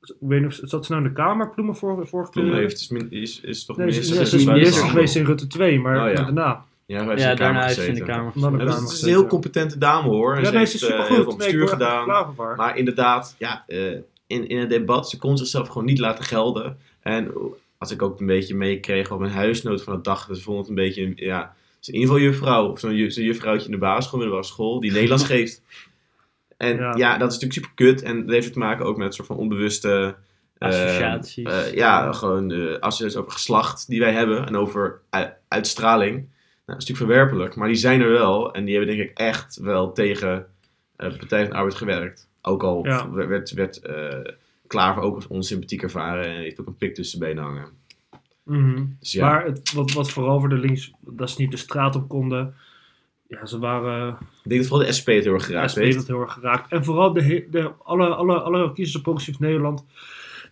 Ik 0.00 0.14
weet 0.18 0.40
niet 0.40 0.48
of 0.48 0.68
zat 0.68 0.86
ze 0.86 0.92
nou 0.92 1.04
in 1.04 1.08
de 1.08 1.14
Kamer, 1.14 1.50
Ploemen, 1.50 1.76
voor, 1.76 2.06
vorige 2.06 2.30
Ploemen 2.30 2.52
keer? 2.52 2.62
heeft, 2.62 2.80
is, 2.80 2.88
min- 2.88 3.10
is, 3.10 3.40
is 3.40 3.64
toch 3.64 3.76
Nee, 3.76 3.90
ze, 3.92 4.00
minister 4.00 4.26
ze 4.26 4.36
is 4.36 4.44
bij 4.44 4.54
minister 4.54 4.86
geweest 4.88 5.16
in. 5.16 5.24
Rutte 5.24 5.46
2, 5.46 5.80
maar 5.80 6.04
Oh, 6.06 6.12
ja. 6.12 6.22
daarna. 6.22 6.64
Ja, 6.86 6.96
hij 6.98 7.06
heeft 7.06 7.20
in 7.20 7.28
Ja, 7.28 7.30
de 7.34 7.36
Kamer 7.38 7.52
daarna 7.52 7.62
heeft 7.62 7.74
ze 7.74 7.80
in 7.86 7.94
de 7.94 8.00
gezeten. 8.00 8.14
Kamer 8.14 8.32
Ja, 8.34 8.40
Kamer 8.40 8.60
het 8.60 8.68
is 8.68 8.74
een 8.76 8.86
heel 8.88 8.88
gezeten. 9.04 9.26
competente 9.28 9.78
dame 9.78 10.08
hoor. 10.08 10.32
En 10.34 10.38
Ja, 10.38 10.44
ze 10.44 10.50
nee, 10.50 10.58
heeft, 10.58 10.70
ze 10.70 10.76
is 10.76 10.82
eh, 10.82 10.88
supergoed. 10.88 11.14
heel 11.16 11.22
veel 11.24 11.36
Nee, 11.36 11.38
bestuur 11.46 11.62
echt 11.62 11.72
gedaan. 11.72 12.34
Maar 12.56 12.76
inderdaad, 12.76 13.34
ja, 13.38 13.64
eh, 13.66 13.92
in, 14.26 14.48
in 14.48 14.58
het 14.58 14.70
debat, 14.70 15.10
ze 15.10 15.18
kon 15.18 15.38
zichzelf 15.38 15.68
gewoon 15.68 15.84
niet 15.84 15.98
laten 15.98 16.24
gelden. 16.24 16.76
En 17.00 17.30
als 17.78 17.90
ik 17.90 18.02
ook 18.02 18.20
een 18.20 18.26
beetje 18.26 18.54
meekreeg 18.54 19.10
op 19.10 19.20
mijn 19.20 19.32
huisnoot 19.32 19.82
van 19.82 19.94
de 19.96 20.00
dag, 20.02 20.28
ze 20.32 20.42
vond 20.42 20.58
het 20.58 20.68
een 20.68 20.74
beetje, 20.74 21.12
ja, 21.14 21.54
ze 21.70 21.78
is 21.80 21.88
in 21.88 21.94
ieder 21.94 22.08
geval 22.14 22.22
juffrouw, 22.30 22.70
of 22.70 22.78
zo'n 22.80 23.10
zo'n 23.10 23.24
juffrouwtje 23.24 23.64
in 23.66 23.72
de 23.72 23.78
basisschool, 23.78 24.18
middelbare 24.18 24.48
school, 24.48 24.80
die 24.80 24.92
Nederlands 24.92 25.24
geeft. 25.34 25.62
En 26.56 26.76
Ja. 26.76 26.94
ja. 26.96 27.18
dat 27.18 27.32
is 27.32 27.38
natuurlijk 27.38 27.52
super 27.52 27.70
kut. 27.74 28.02
En 28.02 28.20
dat 28.20 28.30
heeft 28.34 28.52
te 28.52 28.58
maken 28.58 28.84
ook 28.84 28.96
met 28.96 29.06
een 29.06 29.12
soort 29.12 29.26
van 29.26 29.36
onbewuste... 29.36 30.16
eh, 30.58 30.68
Associaties. 30.68 31.44
eh, 31.46 31.74
ja, 31.74 32.12
gewoon 32.12 32.50
eh 32.52 32.78
associaties 32.78 33.16
over 33.18 33.32
geslacht 33.32 33.88
die 33.88 34.00
wij 34.00 34.12
hebben 34.12 34.46
en 34.46 34.56
over 34.56 35.00
uitstraling. 35.48 36.12
Nou, 36.14 36.26
dat 36.66 36.76
is 36.82 36.88
natuurlijk 36.88 37.10
verwerpelijk, 37.10 37.56
maar 37.56 37.68
die 37.68 37.76
zijn 37.76 38.00
er 38.00 38.10
wel. 38.10 38.52
En 38.54 38.64
die 38.64 38.76
hebben 38.76 38.96
denk 38.96 39.10
ik 39.10 39.18
echt 39.18 39.56
wel 39.56 39.92
tegen 39.92 40.46
eh, 40.96 41.10
de 41.10 41.16
Partij 41.16 41.40
van 41.42 41.50
de 41.50 41.56
Arbeid 41.56 41.74
gewerkt. 41.74 42.28
Ook 42.42 42.62
al 42.62 42.86
Ja. 42.86 43.10
werd, 43.10 43.50
werd 43.50 43.80
Klaver 44.68 45.02
ook 45.02 45.14
als 45.14 45.26
onsympathiek 45.26 45.82
ervaren 45.82 46.24
en 46.24 46.36
heeft 46.36 46.60
ook 46.60 46.66
een 46.66 46.76
pik 46.76 46.94
tussen 46.94 47.18
de 47.18 47.26
benen 47.26 47.44
hangen. 47.44 47.68
Mhm. 48.44 48.84
Dus 49.00 49.12
ja, 49.12 49.26
Maar 49.26 49.44
het, 49.44 49.72
wat, 49.72 49.92
wat 49.92 50.10
vooral 50.10 50.40
voor 50.40 50.48
de 50.48 50.58
links, 50.58 50.92
dat 51.00 51.30
ze 51.30 51.40
niet 51.40 51.50
de 51.50 51.56
straat 51.56 51.96
op 51.96 52.08
konden. 52.08 52.54
Ja, 53.26 53.46
ze 53.46 53.58
waren 53.58 54.08
ik 54.42 54.50
denk 54.50 54.60
dat 54.60 54.70
vooral 54.70 54.86
de 54.86 54.92
SP 54.98 55.08
het 55.08 55.24
heel 55.24 55.34
erg 55.34 55.46
geraakt 55.46 55.70
SP 55.70 55.78
heeft 55.78 55.94
heeft. 55.94 56.06
het 56.06 56.16
heel 56.16 56.20
erg 56.20 56.32
geraakt. 56.32 56.72
En 56.72 56.84
vooral 56.84 57.12
de, 57.12 57.46
de, 57.50 57.70
alle, 57.82 58.06
alle, 58.06 58.40
alle 58.40 58.72
kiezers 58.72 58.96
op 58.96 59.02
Progressief 59.02 59.38
Nederland. 59.38 59.84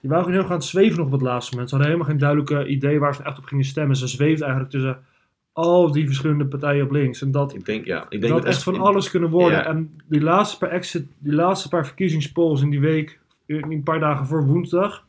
Die 0.01 0.11
waren 0.11 0.31
heel 0.31 0.41
erg 0.41 0.51
aan 0.51 0.57
het 0.57 0.65
zweven 0.65 0.97
nog 0.97 1.07
op 1.07 1.13
het 1.13 1.21
laatste 1.21 1.51
moment. 1.51 1.71
Ze 1.71 1.77
hadden 1.77 1.95
helemaal 1.95 2.13
geen 2.13 2.27
duidelijke 2.27 2.67
idee 2.67 2.99
waar 2.99 3.15
ze 3.15 3.23
echt 3.23 3.39
op 3.39 3.45
gingen 3.45 3.65
stemmen. 3.65 3.97
Ze 3.97 4.07
zweefden 4.07 4.47
eigenlijk 4.47 4.71
tussen 4.71 5.05
al 5.53 5.93
die 5.93 6.07
verschillende 6.07 6.47
partijen 6.47 6.85
op 6.85 6.91
links. 6.91 7.23
En 7.23 7.31
dat, 7.31 7.55
Ik 7.55 7.65
denk, 7.65 7.85
ja, 7.85 8.03
ik 8.03 8.11
dat 8.11 8.21
denk 8.21 8.33
had 8.33 8.45
echt 8.45 8.63
van 8.63 8.81
alles 8.81 9.11
kunnen 9.11 9.31
worden. 9.31 9.59
Ja. 9.59 9.67
En 9.67 10.01
die 10.09 10.21
laatste 10.21 10.59
paar 10.59 10.71
exit, 10.71 11.07
die 11.19 11.33
laatste 11.33 11.69
paar 11.69 11.87
verkiezingspolls 11.87 12.63
in 12.63 12.71
die 12.71 12.81
week, 12.81 13.19
een 13.47 13.83
paar 13.83 14.01
dagen 14.01 14.27
voor 14.27 14.47
woensdag, 14.47 15.05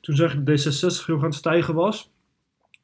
toen 0.00 0.16
zag 0.16 0.32
je 0.32 0.42
dat 0.42 0.66
D66 0.66 1.06
heel 1.06 1.16
aan 1.16 1.24
het 1.24 1.34
stijgen 1.34 1.74
was. 1.74 2.10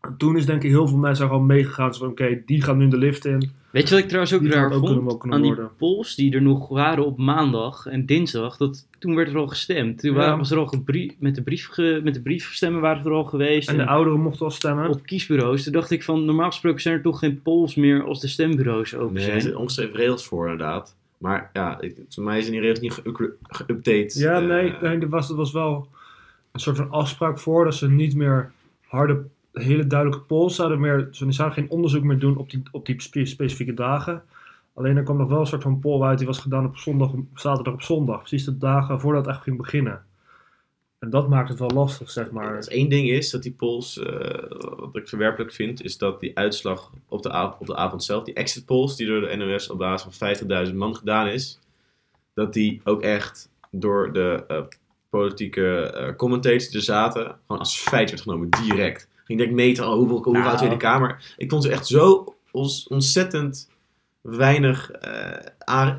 En 0.01 0.15
toen 0.17 0.37
is 0.37 0.47
denk 0.47 0.63
ik 0.63 0.71
heel 0.71 0.89
veel 0.89 0.99
mensen 0.99 1.27
gewoon 1.27 1.47
meegegaan. 1.47 1.95
Zo 1.95 2.01
van, 2.01 2.09
oké, 2.09 2.43
die 2.47 2.63
gaan 2.63 2.77
nu 2.79 2.89
de 2.89 2.97
lift 2.99 3.25
in. 3.25 3.51
Weet 3.71 3.83
je 3.89 3.95
wat 3.95 3.99
ik 4.03 4.09
trouwens 4.09 4.35
ook 4.35 4.41
Die 4.41 4.51
raar 4.51 4.65
ook 4.67 4.73
vond? 4.73 4.87
kunnen- 4.87 5.13
ook 5.13 5.21
kunnen 5.21 5.39
Aan 5.39 5.45
die 5.45 5.55
polls 5.79 6.15
die 6.15 6.35
er 6.35 6.43
nog 6.43 6.69
waren 6.69 7.07
op 7.07 7.19
maandag 7.19 7.87
en 7.87 8.07
dinsdag, 8.07 8.57
dat, 8.57 8.89
toen 8.99 9.15
werd 9.15 9.29
er 9.29 9.37
al 9.37 9.47
gestemd. 9.49 9.99
Toen 10.01 10.11
Ja. 10.13 10.17
waren, 10.17 10.39
was 10.39 10.51
er 10.51 10.59
al 10.59 10.75
met, 11.19 11.35
de 11.35 11.43
brief 11.43 11.67
ge- 11.69 12.01
met 12.05 12.15
de 12.15 12.23
briefstemmen 12.23 12.81
waren 12.81 13.05
er 13.05 13.13
al 13.13 13.25
geweest. 13.25 13.69
En 13.69 13.77
de 13.77 13.83
en 13.83 13.89
ouderen 13.89 14.21
mochten 14.21 14.45
al 14.45 14.51
stemmen. 14.51 14.89
op 14.89 15.03
kiesbureaus. 15.07 15.63
Toen 15.65 15.73
dacht 15.73 15.91
ik 15.91 16.03
van, 16.03 16.25
normaal 16.25 16.51
gesproken 16.51 16.81
zijn 16.81 16.95
er 16.97 17.03
toch 17.03 17.19
geen 17.19 17.43
polls 17.43 17.75
meer 17.75 18.03
als 18.05 18.21
de 18.21 18.29
stembureaus 18.29 18.95
open 18.95 19.15
Nee, 19.15 19.23
er 19.25 19.29
zijn. 19.29 19.41
zitten 19.41 19.61
ongeschreven 19.61 19.97
regels 19.97 20.27
voor 20.27 20.43
inderdaad. 20.51 20.97
Maar 21.25 21.51
ja, 21.53 21.81
ik, 21.81 21.97
voor 22.09 22.25
mij 22.25 22.41
zijn 22.41 22.53
die 22.53 22.61
regels 22.61 22.81
niet 22.81 23.01
geüp- 23.01 23.39
geüpdate. 23.43 24.19
Ja, 24.19 24.41
eh, 24.41 24.47
nee, 24.47 24.75
nee 24.81 24.99
er, 25.01 25.09
was, 25.09 25.31
er 25.31 25.37
was 25.37 25.53
wel 25.53 25.89
een 26.53 26.61
soort 26.61 26.77
van 26.77 26.91
afspraak 26.91 27.39
voor 27.39 27.65
dat 27.65 27.75
ze 27.75 27.91
niet 27.91 28.15
meer 28.15 28.53
harde, 28.87 29.23
hele 29.53 29.87
duidelijke 29.87 30.25
polls 30.25 30.55
zouden 30.55 30.81
meer, 30.81 31.09
ze 31.11 31.33
zouden 31.33 31.59
geen 31.59 31.71
onderzoek 31.71 32.03
meer 32.03 32.19
doen 32.19 32.37
op 32.37 32.51
die, 32.51 32.63
op 32.73 32.87
die 32.87 33.01
spe- 33.03 33.25
specifieke 33.25 33.75
dagen. 33.75 34.23
Alleen 34.75 34.97
er 34.97 35.03
kwam 35.03 35.17
nog 35.17 35.29
wel 35.29 35.41
een 35.41 35.47
soort 35.47 35.63
van 35.63 35.79
poll 35.79 36.03
uit 36.03 36.19
die 36.19 36.27
was 36.27 36.39
gedaan 36.39 36.67
op 36.67 36.77
zondag, 36.77 37.11
zaterdag 37.35 37.75
op 37.75 37.83
zondag. 37.83 38.19
Precies 38.19 38.45
de 38.45 38.59
dagen 38.59 39.01
voordat 39.01 39.25
het 39.27 39.35
echt 39.35 39.45
ging 39.45 39.57
beginnen. 39.57 40.03
En 41.05 41.11
dat 41.11 41.29
maakt 41.29 41.49
het 41.49 41.59
wel 41.59 41.71
lastig, 41.71 42.11
zeg 42.11 42.31
maar. 42.31 42.57
Als 42.57 42.69
één 42.69 42.89
ding 42.89 43.09
is 43.11 43.31
dat 43.31 43.43
die 43.43 43.53
polls, 43.53 43.99
eh, 43.99 44.43
wat 44.77 44.97
ik 44.97 45.09
verwerpelijk 45.09 45.53
vind, 45.53 45.83
is 45.83 45.99
dat 45.99 46.21
die 46.21 46.37
uitslag 46.39 46.91
op 47.09 47.23
de, 47.23 47.31
av- 47.31 47.57
op 47.61 47.67
de 47.67 47.77
avond 47.77 48.05
zelf, 48.05 48.25
die 48.25 48.35
exit 48.35 48.65
polls 48.65 48.97
die 48.97 49.07
door 49.07 49.21
de 49.21 49.37
NOS 49.37 49.71
op 49.71 49.79
basis 49.79 50.17
van 50.17 50.37
50.000 50.69 50.75
man 50.75 50.97
gedaan 50.97 51.27
is, 51.27 51.59
dat 52.35 52.53
die 52.53 52.81
ook 52.85 53.03
echt 53.03 53.49
door 53.71 54.13
de 54.13 54.45
eh, 54.49 54.63
politieke 55.09 55.77
eh 55.81 56.17
commentators 56.17 56.69
die 56.69 56.77
er 56.79 56.85
zaten, 56.85 57.25
gewoon 57.47 57.59
als 57.61 57.79
feit 57.81 58.11
werd 58.11 58.23
genomen, 58.23 58.49
direct. 58.51 59.09
Ging 59.25 59.39
denk 59.39 59.53
meten, 59.53 59.89
oh, 59.89 59.95
hoeveel, 59.95 60.15
hoeveel 60.17 60.33
Nou. 60.33 60.47
uit 60.49 60.59
Tweede 60.59 60.77
Kamer. 60.77 61.35
Ik 61.37 61.51
vond 61.51 61.63
ze 61.63 61.71
echt 61.71 61.87
zo 61.87 62.35
ons, 62.51 62.87
ontzettend 62.89 63.69
weinig 64.21 64.91
eh. 64.91 65.47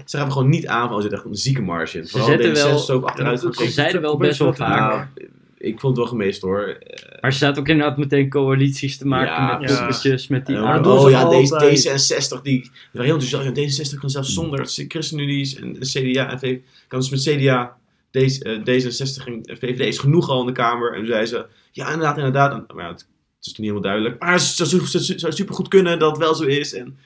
Ze 0.06 0.17
gaven 0.17 0.32
gewoon 0.32 0.49
niet 0.49 0.67
aan 0.67 0.88
van, 0.88 0.89
oh, 0.89 0.95
er 0.95 1.01
zit 1.04 1.12
echt 1.12 1.25
een 1.25 1.36
zieke 1.36 1.62
marge 1.62 1.97
in. 1.97 2.06
Ze 2.06 2.10
Vooral 2.12 2.30
zetten 2.30 2.49
D66 2.51 2.54
wel- 2.54 3.38
Ze 3.38 3.47
gekeken. 3.47 3.71
zeiden 3.71 4.01
wel 4.01 4.17
best 4.17 4.39
wel 4.39 4.54
vaak. 4.54 4.80
Nou, 4.80 5.28
ik 5.58 5.80
vond 5.80 5.97
het 5.97 6.06
wel 6.06 6.06
gemeest 6.17 6.41
hoor. 6.41 6.78
Maar 7.21 7.34
ze 7.34 7.38
zaten 7.39 7.62
ook 7.62 7.67
inderdaad 7.67 7.97
meteen 7.97 8.30
coalities 8.30 8.97
te 8.97 9.08
maken 9.08 9.43
Ja, 9.43 9.58
met 9.58 9.69
ja. 9.69 9.86
met 10.30 10.45
die 10.45 10.56
Ja, 10.56 10.80
oh 10.82 11.04
ze 11.04 11.10
ja, 11.10 11.30
deze, 11.30 11.54
altijd. 11.54 12.38
D66, 12.39 12.41
die, 12.41 12.62
die 12.62 12.71
waren 12.91 13.06
heel 13.12 13.19
enthousiast. 13.19 13.78
Ja, 13.78 13.93
D66 13.95 13.99
kan 13.99 14.10
zelfs 14.10 14.34
zonder 14.34 14.65
ChristenUnie 14.65 15.58
en 15.62 15.73
de 15.73 15.80
CDA 15.80 16.32
en 16.32 16.39
VVD. 16.39 16.62
Kan 16.88 16.99
dus 16.99 17.10
met 17.10 17.21
CDA, 17.21 17.78
deze, 18.12 18.43
eh, 18.43 18.60
D66 18.60 19.28
en 19.28 19.58
VVD 19.58 19.80
is 19.80 19.97
genoeg 19.97 20.30
al 20.30 20.39
in 20.39 20.45
de 20.45 20.51
Kamer. 20.51 20.91
En 20.93 20.97
toen 20.97 21.08
zei 21.08 21.25
ze, 21.25 21.45
ja 21.71 21.86
inderdaad, 21.91 22.17
inderdaad. 22.17 22.54
En, 22.54 22.65
maar 22.75 22.86
ja, 22.86 22.91
het, 22.91 23.08
is 23.41 23.47
niet 23.47 23.58
helemaal 23.58 23.82
duidelijk. 23.82 24.19
Maar 24.19 24.32
het 24.32 24.41
zou, 24.41 24.69
zou, 24.69 24.86
zou, 24.86 25.19
zou 25.19 25.34
supergoed 25.34 25.67
kunnen 25.67 25.99
dat 25.99 26.10
het 26.10 26.19
wel 26.19 26.36
zo 26.36 26.43
is. 26.43 26.73
En, 26.73 26.97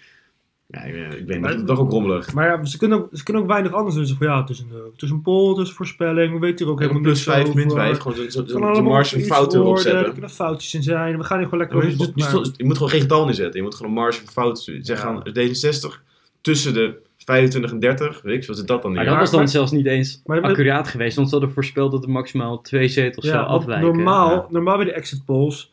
ja, 0.71 0.81
ik, 0.83 0.93
weet- 0.93 1.19
ik 1.19 1.27
weet 1.27 1.57
niet, 1.57 1.67
toch 1.67 1.79
ook 1.79 1.91
rommelig. 1.91 2.33
Maar 2.33 2.47
ja, 2.47 2.65
ze 2.65 2.77
kunnen, 2.77 2.97
ook, 2.97 3.09
ze 3.13 3.23
kunnen 3.23 3.41
ook 3.43 3.47
weinig 3.49 3.73
anders 3.73 3.95
doen. 3.95 4.05
Ze 4.05 4.09
zeggen 4.09 4.27
van, 4.27 4.35
ja, 4.35 4.41
het 4.41 4.49
is 4.49 4.59
een, 4.59 4.69
eh, 4.71 4.91
het 4.93 5.01
is 5.01 5.09
een 5.09 5.21
poll, 5.21 5.49
het 5.49 5.57
is 5.57 5.69
een 5.69 5.75
voorspelling, 5.75 6.33
we 6.33 6.39
weten 6.39 6.65
hier 6.65 6.73
ook 6.73 6.79
helemaal 6.79 7.01
plus 7.01 7.25
niks 7.25 7.37
5, 7.37 7.53
min 7.53 7.65
over. 7.65 7.77
5, 7.77 7.97
gewoon 7.97 8.31
zo'n 8.31 8.47
zo, 8.75 8.81
marge 8.83 9.19
fouten 9.19 9.59
erop 9.59 9.77
Er 9.77 10.11
kunnen 10.11 10.29
foutjes 10.29 10.73
in 10.73 10.83
zijn. 10.83 11.17
We 11.17 11.23
gaan 11.23 11.37
hier 11.37 11.45
gewoon 11.47 11.59
lekker 11.59 11.77
Ja, 11.77 11.83
over 11.87 11.99
je, 11.99 12.05
boek, 12.05 12.53
je- 12.57 12.63
moet 12.65 12.75
gewoon 12.77 12.91
geen 12.91 13.01
getal 13.01 13.27
inzetten. 13.27 13.55
Je 13.59 13.65
moet 13.65 13.75
gewoon 13.75 13.91
een 13.91 13.97
marge 13.97 14.19
van 14.23 14.33
fouten 14.33 14.85
Zeg 14.85 14.97
Ja. 14.97 15.03
gaan 15.03 15.23
D66 15.33 16.01
tussen 16.41 16.73
de 16.73 16.93
25 17.17 17.71
en 17.71 17.79
30. 17.79 18.21
Weet 18.21 18.41
ik, 18.41 18.47
wat 18.47 18.57
is 18.57 18.63
dat 18.63 18.81
dan 18.81 18.93
Maar 18.93 19.05
dat 19.05 19.15
was 19.17 19.29
dan 19.29 19.39
maar- 19.39 19.49
zelfs 19.49 19.71
niet 19.71 19.85
eens 19.85 20.21
maar- 20.25 20.41
accuraat 20.41 20.87
geweest, 20.87 21.15
want 21.15 21.27
ze 21.29 21.35
hadden 21.35 21.53
voorspeld 21.53 21.91
dat 21.91 22.03
er 22.03 22.09
maximaal 22.09 22.61
twee 22.61 22.87
zetels 22.87 23.25
zou 23.25 23.45
afwijken. 23.47 23.87
Normaal, 23.87 24.31
ja. 24.31 24.45
normaal 24.49 24.75
bij 24.77 24.85
de 24.85 24.91
exit 24.93 25.25
polls, 25.25 25.71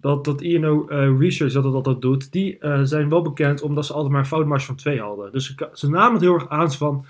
dat, 0.00 0.24
dat 0.24 0.40
INO 0.40 0.86
eh, 0.86 1.18
Research 1.18 1.52
dat 1.52 1.64
het 1.64 1.74
altijd 1.74 2.00
doet, 2.00 2.32
die 2.32 2.58
eh, 2.58 2.80
zijn 2.82 3.08
wel 3.08 3.22
bekend 3.22 3.62
omdat 3.62 3.86
ze 3.86 3.92
altijd 3.92 4.12
maar 4.12 4.20
een 4.20 4.26
foutmarge 4.26 4.66
van 4.66 4.76
2 4.76 5.00
hadden. 5.00 5.32
Dus 5.32 5.46
ze, 5.46 5.68
ze 5.72 5.90
namen 5.90 6.12
het 6.12 6.22
heel 6.22 6.34
erg 6.34 6.48
aan 6.48 6.72
van, 6.72 7.04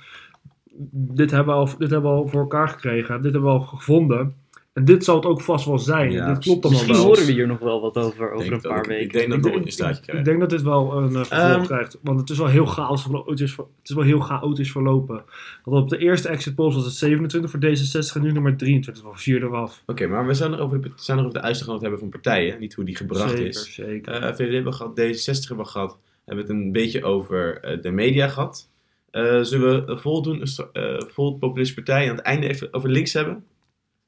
dit 0.91 1.31
hebben, 1.31 1.55
we 1.55 1.61
al, 1.61 1.69
dit 1.79 1.91
hebben 1.91 2.11
we 2.11 2.17
al 2.17 2.29
voor 2.29 2.41
elkaar 2.41 2.69
gekregen, 2.69 3.23
dit 3.23 3.33
hebben 3.33 3.51
we 3.53 3.59
al 3.59 3.65
gevonden. 3.65 4.35
En 4.79 4.85
dit 4.85 5.05
zal 5.05 5.17
het 5.17 5.25
ook 5.25 5.41
vast 5.41 5.65
wel 5.67 5.79
zijn. 5.79 6.11
Ja, 6.13 6.27
dit 6.35 6.39
klopt 6.45 6.65
allemaal 6.65 6.71
Misschien 6.83 7.03
wel. 7.03 7.05
horen 7.15 7.27
we 7.27 7.33
hier 7.33 7.47
nog 7.47 7.59
wel 7.59 7.81
wat 7.81 7.97
over, 7.97 8.33
over 8.33 8.49
Denk 8.51 8.63
een 8.65 8.71
paar 8.71 8.79
ook. 8.79 8.87
weken. 8.87 9.05
Ik 9.05 9.13
denk 9.13 9.29
dat 9.29 9.39
Ik 9.39 9.45
het 9.45 9.45
nog 9.45 9.53
denk- 9.53 9.65
een 9.67 9.73
staartje 9.73 10.01
Ik 10.03 10.09
krijgt. 10.09 10.25
denk 10.25 10.41
dat 10.41 10.51
dit 10.51 10.63
wel 10.63 10.93
een 10.97 11.17
eh, 11.17 11.25
vervolg 11.25 11.41
Ehm, 11.57 11.63
krijgt. 11.65 11.99
Want 12.03 12.21
het 12.21 12.31
is 12.31 12.39
wel 12.39 12.47
heel 12.47 12.67
chaotisch, 12.67 13.57
het 13.57 13.67
is 13.83 13.95
wel 13.95 14.05
heel 14.05 14.21
chaotisch 14.21 14.71
verlopen. 14.73 15.23
Want 15.65 15.83
op 15.83 15.89
de 15.89 15.99
eerste 15.99 16.29
exit 16.29 16.55
polls 16.55 16.75
was 16.75 16.85
het 16.85 16.95
27 16.95 17.51
voor 17.51 17.61
D66 17.61 18.15
en 18.17 18.23
nu 18.23 18.33
nummer 18.33 18.57
23 18.57 19.03
van 19.03 19.19
vierde 19.19 19.47
af. 19.47 19.83
Oké, 19.87 20.07
maar 20.07 20.27
we 20.27 20.35
zijn 20.35 20.53
er 20.53 20.61
over 20.61 20.81
de, 20.81 20.91
zijn 20.97 21.19
er 21.19 21.25
over 21.25 21.39
de 21.39 21.45
uitslag 21.45 21.67
aan 21.69 21.73
het 21.75 21.83
hebben 21.83 22.01
van 22.01 22.09
partijen. 22.09 22.61
Niet 22.61 22.75
hoe 22.75 22.85
die 22.85 22.97
gebracht 22.97 23.31
zeker, 23.31 23.47
is. 23.47 23.75
zeker. 23.75 24.13
Eh, 24.13 24.29
VVD 24.35 24.53
hebben 24.53 24.65
we 24.73 24.73
gehad, 24.73 24.93
D66 25.01 25.49
hebben 25.49 25.65
we 25.67 25.71
gehad. 25.71 25.99
Hebben 26.25 26.47
we 26.47 26.53
het 26.53 26.61
een 26.63 26.73
beetje 26.73 27.05
over 27.05 27.61
eh, 27.61 27.83
de 27.83 27.91
media 27.91 28.29
gehad. 28.29 28.69
Eh, 29.11 29.41
zullen 29.43 29.87
we 29.87 29.99
vol 29.99 30.23
doen, 30.23 30.43
eh 30.73 31.01
vol 31.09 31.39
populistische 31.39 31.83
partij 31.83 32.11
aan 32.11 32.17
het 32.17 32.25
einde 32.25 32.49
even 32.49 32.73
over 32.73 32.89
links 32.91 33.13
hebben? 33.13 33.45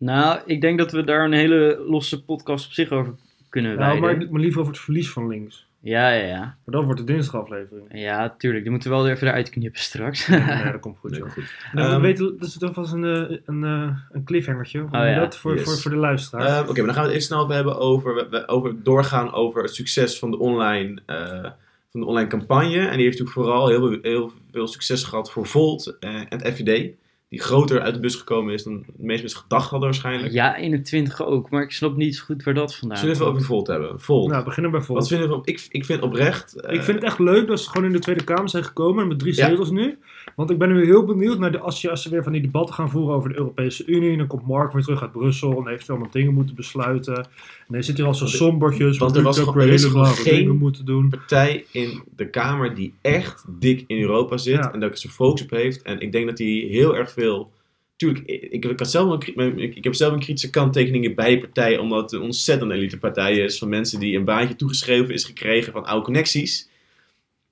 Nou, 0.01 0.41
ik 0.47 0.61
denk 0.61 0.79
dat 0.79 0.93
we 0.93 1.05
daar 1.05 1.25
een 1.25 1.33
hele 1.33 1.85
losse 1.87 2.25
podcast 2.25 2.67
op 2.67 2.73
zich 2.73 2.91
over 2.91 3.15
kunnen 3.49 3.77
nou, 3.79 4.01
wijden. 4.01 4.19
maar, 4.19 4.31
maar 4.33 4.41
liever 4.41 4.61
over 4.61 4.73
het 4.73 4.83
verlies 4.83 5.11
van 5.11 5.29
links. 5.29 5.69
Ja, 5.83 6.11
ja, 6.11 6.27
ja. 6.27 6.39
Maar 6.41 6.75
dat 6.75 6.85
wordt 6.85 6.99
de 7.01 7.07
dinsdagaflevering. 7.07 7.87
Ja, 7.93 8.35
tuurlijk. 8.39 8.63
Die 8.63 8.71
moeten 8.73 8.91
we 8.91 8.97
wel 8.97 9.09
even 9.09 9.27
eruit 9.29 9.49
knippen 9.51 9.81
straks. 9.81 10.27
nee, 10.29 10.73
dat 10.73 10.81
komt 10.81 10.99
goed. 10.99 11.11
Nee, 11.11 11.21
joh. 11.21 11.31
goed. 11.31 11.55
Nou, 11.73 11.87
we 11.89 11.93
Ehm, 11.93 12.03
weten, 12.03 12.39
dat 12.39 12.49
is 12.49 12.59
toch 12.59 12.75
vast 12.75 12.93
een, 12.93 13.05
eh, 13.05 13.37
een, 13.45 13.65
eh, 13.65 13.97
een 14.13 14.25
cliffhangertje. 14.25 14.79
Je 14.91 14.99
ja, 14.99 15.19
dat 15.19 15.37
voor, 15.37 15.55
yes. 15.55 15.63
voor, 15.65 15.77
voor 15.79 15.91
de 15.91 15.97
luisteraar. 15.97 16.47
Eh, 16.47 16.69
Oké, 16.69 16.77
maar 16.77 16.85
dan 16.87 16.95
gaan 16.95 17.03
we 17.03 17.09
het 17.09 17.13
eerst 17.15 17.27
snel 17.27 17.43
even 17.43 17.55
hebben 17.55 17.79
over, 17.79 18.29
we- 18.31 18.49
over 18.49 18.83
doorgaan 18.83 19.33
over 19.33 19.63
het 19.63 19.75
succes 19.75 20.19
van 20.19 20.31
de 20.31 20.39
online, 20.39 21.03
eh, 21.07 21.51
van 21.91 22.01
de 22.01 22.07
online 22.07 22.29
campagne. 22.29 22.79
En 22.79 22.97
die 22.97 23.05
heeft 23.05 23.19
natuurlijk 23.19 23.31
vooral 23.31 23.69
heel, 23.69 23.89
veel- 23.89 23.99
heel 24.03 24.33
veel 24.53 24.67
succes 24.67 25.05
gehad 25.05 25.31
voor 25.31 25.47
Volt 25.47 25.97
eh, 26.01 26.15
en 26.15 26.27
het 26.29 26.43
FVD. 26.55 26.91
Die 27.31 27.41
groter 27.41 27.81
uit 27.81 27.95
de 27.95 28.01
bus 28.01 28.15
gekomen 28.15 28.55
is 28.55 28.63
dan 28.63 28.85
de 28.87 28.93
meeste 29.05 29.23
mensen 29.23 29.41
gedacht 29.41 29.71
hadden 29.71 29.89
waarschijnlijk. 29.89 30.33
Ja, 30.33 30.57
21 30.57 31.23
ook, 31.25 31.51
maar 31.51 31.63
ik 31.63 31.71
snap 31.71 31.97
niet 31.97 32.17
zo 32.17 32.25
goed 32.25 32.43
waar 32.43 32.55
dat 32.55 32.75
vandaan 32.77 32.99
Zullen 32.99 33.15
we 33.17 33.21
komt. 33.23 33.35
over 33.35 33.47
Volt 33.47 33.67
hebben? 33.67 34.01
Volt. 34.01 34.31
Nou, 34.31 34.45
beginnen 34.45 34.71
bij 34.71 34.81
Volt. 34.81 34.99
Wat 34.99 35.09
vinden 35.09 35.29
we? 35.31 35.41
Ik, 35.45 35.67
ik 35.71 35.85
vind 35.85 36.03
oprecht. 36.03 36.55
eh, 36.61 36.75
Ik 36.75 36.83
vind 36.83 36.97
het 36.97 37.07
echt 37.07 37.19
leuk 37.19 37.47
dat 37.47 37.61
ze 37.61 37.69
gewoon 37.71 37.87
in 37.87 37.93
de 37.93 37.99
Tweede 37.99 38.25
Kamer 38.25 38.49
zijn 38.49 38.65
gekomen 38.65 39.09
met 39.09 39.19
drie 39.19 39.37
Ja. 39.37 39.49
zetels 39.49 39.71
nu. 39.71 39.99
Want 40.41 40.53
ik 40.53 40.59
ben 40.59 40.69
nu 40.69 40.85
heel 40.85 41.05
benieuwd 41.05 41.39
naar 41.39 41.53
de, 41.53 41.59
als, 41.59 41.81
je, 41.81 41.91
als 41.91 42.03
ze 42.03 42.09
weer 42.11 42.23
van 42.23 42.33
die 42.33 42.41
debatten 42.41 42.75
gaan 42.75 42.91
voeren 42.91 43.15
over 43.15 43.29
de 43.29 43.37
Europese 43.39 43.85
Unie. 43.87 44.17
Dan 44.17 44.27
komt 44.27 44.47
Mark 44.47 44.73
weer 44.73 44.83
terug 44.83 45.03
uit 45.03 45.13
Brussel 45.13 45.59
en 45.59 45.69
heeft 45.69 45.91
allemaal 45.91 46.11
dingen 46.11 46.35
moeten 46.35 46.55
besluiten. 46.55 47.17
En 47.17 47.27
hij 47.75 47.83
zit 47.83 47.97
hier 47.97 48.07
al 48.07 48.15
zo 48.15 48.27
sombertjes. 48.27 48.99
want 48.99 49.17
er 49.17 49.23
was 49.23 49.39
ook 49.39 49.47
gewoon- 49.49 49.67
er 49.67 49.73
is 49.73 49.85
gewoon 49.85 50.07
geen- 50.07 50.35
dingen 50.35 50.57
moeten 50.57 50.85
doen. 50.85 51.09
partij 51.09 51.65
in 51.73 52.03
de 52.17 52.29
Kamer 52.31 52.75
die 52.75 52.95
echt 53.01 53.45
dik 53.49 53.85
in 53.87 54.01
Europa 54.01 54.37
zit 54.37 54.55
Ja. 54.55 54.73
en 54.73 54.81
dat 54.81 54.99
zijn 54.99 55.13
focus 55.13 55.43
op 55.43 55.51
heeft. 55.51 55.83
En 55.83 56.01
ik 56.01 56.13
denk 56.13 56.27
dat 56.27 56.39
hij 56.39 56.47
heel 56.71 56.97
erg 56.97 57.13
veel. 57.13 57.51
Tuurlijk, 57.97 58.27
ik, 58.27 58.65
ik, 58.65 58.79
had 58.79 58.91
zelf 58.91 59.27
een, 59.37 59.59
ik, 59.59 59.85
heb 59.85 59.95
zelf 59.95 60.13
een 60.13 60.19
kritische 60.21 60.51
kanttekening 60.51 61.15
bij 61.15 61.35
de 61.35 61.39
partij, 61.41 61.79
omdat 61.79 62.03
het 62.03 62.13
een 62.13 62.21
ontzettend 62.27 62.73
elite 62.73 62.99
partij 62.99 63.37
is 63.37 63.59
van 63.59 63.69
mensen 63.69 64.01
die 64.01 64.17
een 64.17 64.25
baantje 64.25 64.57
toegeschreven 64.57 65.15
is 65.15 65.25
gekregen 65.25 65.73
van 65.73 65.85
oude 65.85 66.05
connecties. 66.05 66.69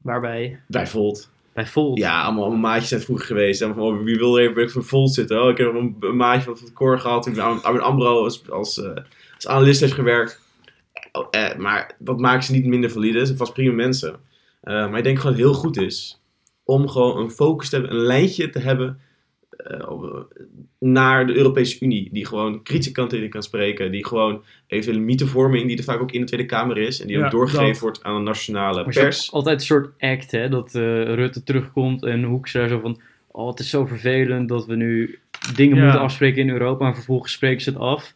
Waarbij, 0.02 0.60
Bij 0.66 0.86
Volt. 0.86 1.30
Bij. 1.64 1.90
Ja, 1.94 2.22
allemaal, 2.22 2.50
maatjes 2.50 2.88
zijn 2.88 3.00
vroeger 3.00 3.26
geweest. 3.26 3.62
En 3.62 3.74
van, 3.74 4.04
wie 4.04 4.16
wil 4.16 4.38
er 4.38 4.48
even 4.48 4.70
voor 4.70 4.84
Volt 4.84 5.14
zitten? 5.14 5.42
Oh, 5.42 5.50
ik 5.50 5.58
heb 5.58 5.74
een, 5.74 5.96
een 6.00 6.16
maatje 6.16 6.42
van 6.42 6.52
het 6.52 6.72
Cor 6.72 6.98
gehad. 6.98 7.26
Ik 7.26 7.34
ben 7.34 7.62
Armin 7.62 7.82
Ambro 7.82 8.24
als, 8.24 8.50
als, 8.50 8.82
eh, 8.82 8.96
als 9.34 9.46
analist 9.46 9.80
heeft 9.80 9.92
gewerkt. 9.92 10.40
Oh, 11.12 11.26
eh, 11.30 11.56
maar 11.56 11.96
dat 11.98 12.18
maakt 12.18 12.44
ze 12.44 12.52
niet 12.52 12.66
minder 12.66 12.90
valide. 12.90 13.26
Ze 13.26 13.36
vast 13.36 13.52
prima 13.52 13.74
mensen. 13.74 14.20
Eh, 14.60 14.74
maar 14.74 14.98
ik 14.98 15.04
denk 15.04 15.18
gewoon 15.18 15.36
dat 15.36 15.42
het 15.42 15.50
heel 15.50 15.60
goed 15.60 15.76
is 15.76 16.22
om 16.64 16.88
gewoon 16.88 17.16
een 17.16 17.30
focus 17.30 17.68
te 17.68 17.76
hebben, 17.76 17.94
een 17.94 18.04
lijntje 18.04 18.50
te 18.50 18.58
hebben 18.58 19.00
naar 20.78 21.26
de 21.26 21.34
Europese 21.36 21.76
Unie. 21.84 22.08
Die 22.12 22.26
gewoon 22.26 22.62
kritische 22.62 22.92
kanttekeningen 22.92 23.32
kan 23.32 23.42
spreken. 23.42 23.90
Die 23.90 24.06
gewoon 24.06 24.42
eventuele 24.66 25.00
mythevorming, 25.04 25.66
die 25.66 25.76
er 25.78 25.84
vaak 25.84 26.00
ook 26.00 26.12
in 26.12 26.20
de 26.20 26.26
Tweede 26.26 26.46
Kamer 26.46 26.78
is. 26.78 27.00
En 27.00 27.06
die 27.06 27.18
Ja, 27.18 27.24
ook 27.24 27.30
doorgegeven 27.30 27.68
dat. 27.72 27.78
wordt 27.80 28.02
aan 28.02 28.16
de 28.16 28.22
nationale 28.22 28.84
Maar 28.84 28.92
pers. 28.94 29.32
altijd 29.32 29.60
een 29.60 29.66
soort 29.66 29.90
act, 29.98 30.30
hè, 30.30 30.48
dat 30.48 30.74
eh, 30.74 30.82
Rutte 31.14 31.42
terugkomt 31.42 32.04
en 32.04 32.22
Hoekstra 32.22 32.68
zo 32.68 32.78
van... 32.80 33.00
Oh, 33.30 33.48
het 33.48 33.58
is 33.58 33.70
zo 33.70 33.86
vervelend 33.86 34.48
dat 34.48 34.66
we 34.66 34.76
nu 34.76 35.18
dingen 35.54 35.76
Ja. 35.76 35.82
moeten 35.82 36.00
afspreken 36.00 36.42
in 36.42 36.48
Europa 36.50 36.86
en 36.86 36.94
vervolgens 36.94 37.32
spreken 37.32 37.60
ze 37.62 37.70
het 37.70 37.78
af. 37.78 38.14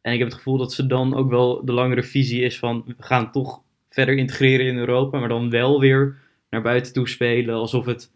En 0.00 0.12
ik 0.12 0.18
heb 0.18 0.28
het 0.28 0.36
gevoel 0.36 0.58
dat 0.58 0.72
ze 0.72 0.86
dan 0.86 1.14
ook 1.16 1.30
wel 1.30 1.64
de 1.64 1.72
langere 1.72 2.02
visie 2.02 2.42
is 2.42 2.58
van... 2.58 2.82
We 2.86 2.94
gaan 2.98 3.30
toch 3.32 3.60
verder 3.90 4.14
integreren 4.16 4.66
in 4.66 4.76
Europa, 4.78 5.18
maar 5.18 5.28
dan 5.28 5.50
wel 5.50 5.80
weer 5.80 6.16
naar 6.50 6.62
buiten 6.62 6.92
toe 6.92 7.08
spelen 7.08 7.54
alsof 7.54 7.86
het 7.86 8.10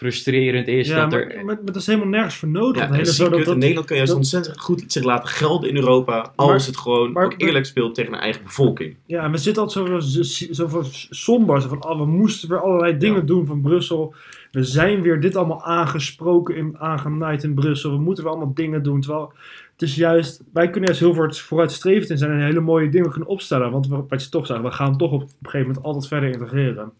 frustrerend 0.00 0.68
is 0.68 0.88
Ja, 0.88 1.00
dat 1.00 1.10
maar, 1.10 1.20
er... 1.20 1.34
maar, 1.36 1.44
maar 1.44 1.64
dat 1.64 1.76
is 1.76 1.86
helemaal 1.86 2.08
nergens 2.08 2.36
voor 2.36 2.48
nodig. 2.48 2.82
Ja, 2.82 2.86
Dat 2.86 2.96
hele 2.96 3.12
zo 3.12 3.26
in 3.26 3.58
Nederland 3.58 3.86
kan 3.86 3.96
juist 3.96 4.10
dat- 4.10 4.20
ontzettend 4.20 4.60
goed 4.60 4.84
zich 4.86 5.02
laten 5.04 5.28
gelden 5.28 5.68
in 5.68 5.76
Europa. 5.76 6.32
Als 6.36 6.48
Maar- 6.50 6.66
het 6.66 6.76
gewoon 6.76 7.16
ook 7.16 7.34
eerlijk 7.36 7.66
speelt 7.66 7.94
tegen 7.94 8.12
de 8.12 8.18
eigen 8.18 8.42
bevolking. 8.42 8.96
Ja, 9.06 9.24
en 9.24 9.30
we 9.30 9.38
zitten 9.38 9.62
altijd 9.62 9.86
zo, 10.04 10.22
zo, 10.22 10.46
zo 10.52 10.66
van 10.68 10.84
somber. 11.10 11.60
Zo 11.62 11.68
van, 11.68 11.84
oh, 11.84 11.98
we 11.98 12.06
moesten 12.06 12.48
weer 12.48 12.60
allerlei 12.60 12.96
dingen 12.96 13.20
Ja. 13.20 13.26
doen 13.26 13.46
van 13.46 13.60
Brussel. 13.60 14.14
We 14.50 14.64
zijn 14.64 15.02
weer 15.02 15.20
dit 15.20 15.36
allemaal 15.36 15.64
aangesproken, 15.64 16.56
in, 16.56 16.78
aangenaaid 16.78 17.42
in 17.42 17.54
Brussel. 17.54 17.90
We 17.92 17.98
moeten 18.02 18.24
weer 18.24 18.32
allemaal 18.32 18.54
dingen 18.54 18.82
doen. 18.82 19.00
Terwijl 19.00 19.32
het 19.72 19.82
is 19.88 19.94
juist, 19.96 20.42
wij 20.52 20.64
kunnen 20.70 20.84
juist 20.84 21.00
heel 21.00 21.14
voort- 21.14 21.38
vooruitstrevend 21.38 22.10
in 22.10 22.18
zijn 22.18 22.30
en 22.30 22.44
hele 22.44 22.60
mooie 22.60 22.88
dingen 22.88 23.10
kunnen 23.10 23.28
opstellen. 23.28 23.70
Want 23.70 23.88
wat 24.08 24.22
je 24.24 24.28
toch 24.28 24.46
zegt, 24.46 24.62
we 24.62 24.70
gaan 24.70 24.96
toch 24.98 25.12
op 25.12 25.20
een 25.20 25.28
gegeven 25.42 25.66
moment 25.66 25.84
altijd 25.84 26.06
verder 26.06 26.30
integreren. 26.30 26.92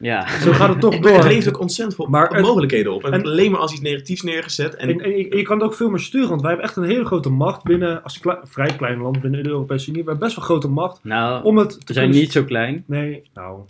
Ja, 0.00 0.28
Zo 0.40 0.52
gaat 0.52 0.68
het 0.68 0.80
toch 0.80 0.98
door. 1.00 1.12
het 1.12 1.24
levert 1.24 1.54
ook 1.54 1.60
ontzettend 1.60 1.96
veel 1.96 2.06
Maar 2.06 2.40
mogelijkheden 2.40 2.92
op. 2.92 3.04
En, 3.04 3.12
en- 3.12 3.22
alleen 3.22 3.50
maar 3.50 3.60
als 3.60 3.72
iets 3.72 3.80
negatiefs 3.80 4.22
neergezet. 4.22 4.74
En, 4.74 4.88
En, 4.88 5.00
en 5.00 5.10
je, 5.36 5.42
kan 5.42 5.56
het 5.58 5.66
ook 5.66 5.74
veel 5.74 5.88
meer 5.90 5.98
sturen, 6.00 6.28
want 6.28 6.40
wij 6.40 6.50
hebben 6.50 6.68
echt 6.68 6.76
een 6.76 6.84
hele 6.84 7.04
grote 7.04 7.28
macht 7.30 7.62
binnen, 7.62 8.02
als 8.02 8.20
vrij 8.42 8.76
klein 8.76 8.98
land 9.00 9.20
binnen 9.20 9.42
de 9.42 9.48
Europese 9.48 9.90
Unie. 9.90 10.02
We 10.02 10.08
hebben 10.10 10.26
best 10.26 10.36
wel 10.38 10.44
grote 10.46 10.68
macht 10.68 11.00
nou, 11.02 11.44
om 11.44 11.56
het 11.58 11.70
te 11.70 11.78
we 11.86 11.92
zijn 11.92 12.10
niet 12.10 12.32
zo 12.32 12.44
klein. 12.44 12.84
Nee, 12.86 13.22
nou. 13.34 13.60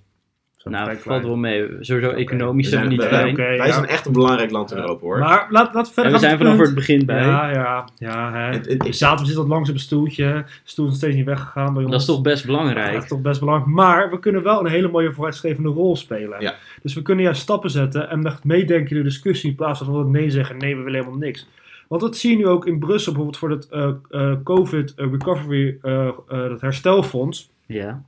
Nou, 0.70 0.84
vrij 0.84 0.96
valt 0.96 1.04
klein. 1.20 1.22
wel 1.26 1.36
mee. 1.36 1.68
Sowieso 1.80 2.10
economisch 2.10 2.68
zijn 2.68 2.82
we 2.82 2.88
niet 2.88 2.98
wij- 2.98 3.08
klein. 3.08 3.34
wij 3.36 3.56
ja. 3.56 3.72
zijn 3.72 3.86
echt 3.86 4.06
een 4.06 4.12
belangrijk 4.12 4.50
land 4.50 4.70
in. 4.70 4.76
Europa 4.76 5.00
hoor. 5.00 5.18
Maar 5.18 5.46
laat, 5.50 5.74
laat 5.74 5.86
verder 5.92 6.04
En 6.04 6.12
we 6.12 6.18
zijn 6.18 6.38
vanaf 6.38 6.56
het 6.56 6.66
het 6.66 6.74
begin 6.74 7.06
bij. 7.06 7.24
Ja, 7.24 7.50
ja, 7.50 7.88
ja. 7.96 8.32
Hè. 8.32 8.38
Het- 8.52 8.66
het- 8.68 8.82
We 8.82 8.92
zaten, 8.92 9.18
we 9.18 9.24
zitten 9.24 9.42
wat 9.44 9.52
langs 9.52 9.68
op 9.68 9.74
een 9.74 9.80
stoeltje. 9.80 10.24
De 10.32 10.44
stoel 10.64 10.84
is 10.84 10.90
nog 10.90 11.00
steeds 11.00 11.16
niet 11.16 11.24
weggegaan 11.24 11.72
bij 11.74 11.82
ons. 11.82 11.92
Dat 11.92 12.00
is 12.00 12.06
toch 12.06 12.22
best 12.22 12.40
Ja, 12.40 12.46
belangrijk. 12.46 12.92
dat 12.92 13.02
is 13.02 13.08
toch 13.08 13.20
best 13.20 13.40
belangrijk. 13.40 13.70
Maar 13.74 14.10
we 14.10 14.18
kunnen 14.18 14.42
wel 14.42 14.60
een 14.60 14.70
hele 14.70 14.88
mooie 14.88 15.12
vooruitstrevende 15.12 15.68
rol 15.68 15.96
spelen. 15.96 16.40
Ja. 16.40 16.54
Dus 16.82 16.94
we 16.94 17.02
kunnen 17.02 17.24
juist 17.24 17.40
stappen 17.40 17.70
zetten 17.70 18.10
en 18.10 18.24
echt 18.26 18.44
meedenken 18.44 18.90
in 18.90 18.96
de 19.02 19.08
discussie 19.08 19.50
in 19.50 19.56
plaats 19.56 19.78
van 19.78 19.92
dat 19.92 20.04
we 20.04 20.10
nee 20.10 20.30
zeggen. 20.30 20.56
Nee, 20.58 20.76
we 20.76 20.82
willen 20.82 20.98
helemaal 21.00 21.20
niks. 21.20 21.48
Want 21.88 22.00
dat 22.00 22.16
zie 22.16 22.30
je 22.30 22.36
nu 22.36 22.46
ook 22.46 22.66
in 22.66 22.78
Brussel, 22.78 23.12
bijvoorbeeld 23.12 23.38
voor 23.40 23.50
het 23.50 23.68
eh, 24.10 24.30
eh, 24.30 24.36
COVID 24.44 24.92
Recovery, 24.96 25.78
eh, 25.82 26.06
eh, 26.06 26.12
dat 26.28 26.60
herstelfonds. 26.60 27.50
Ja. 27.66 28.02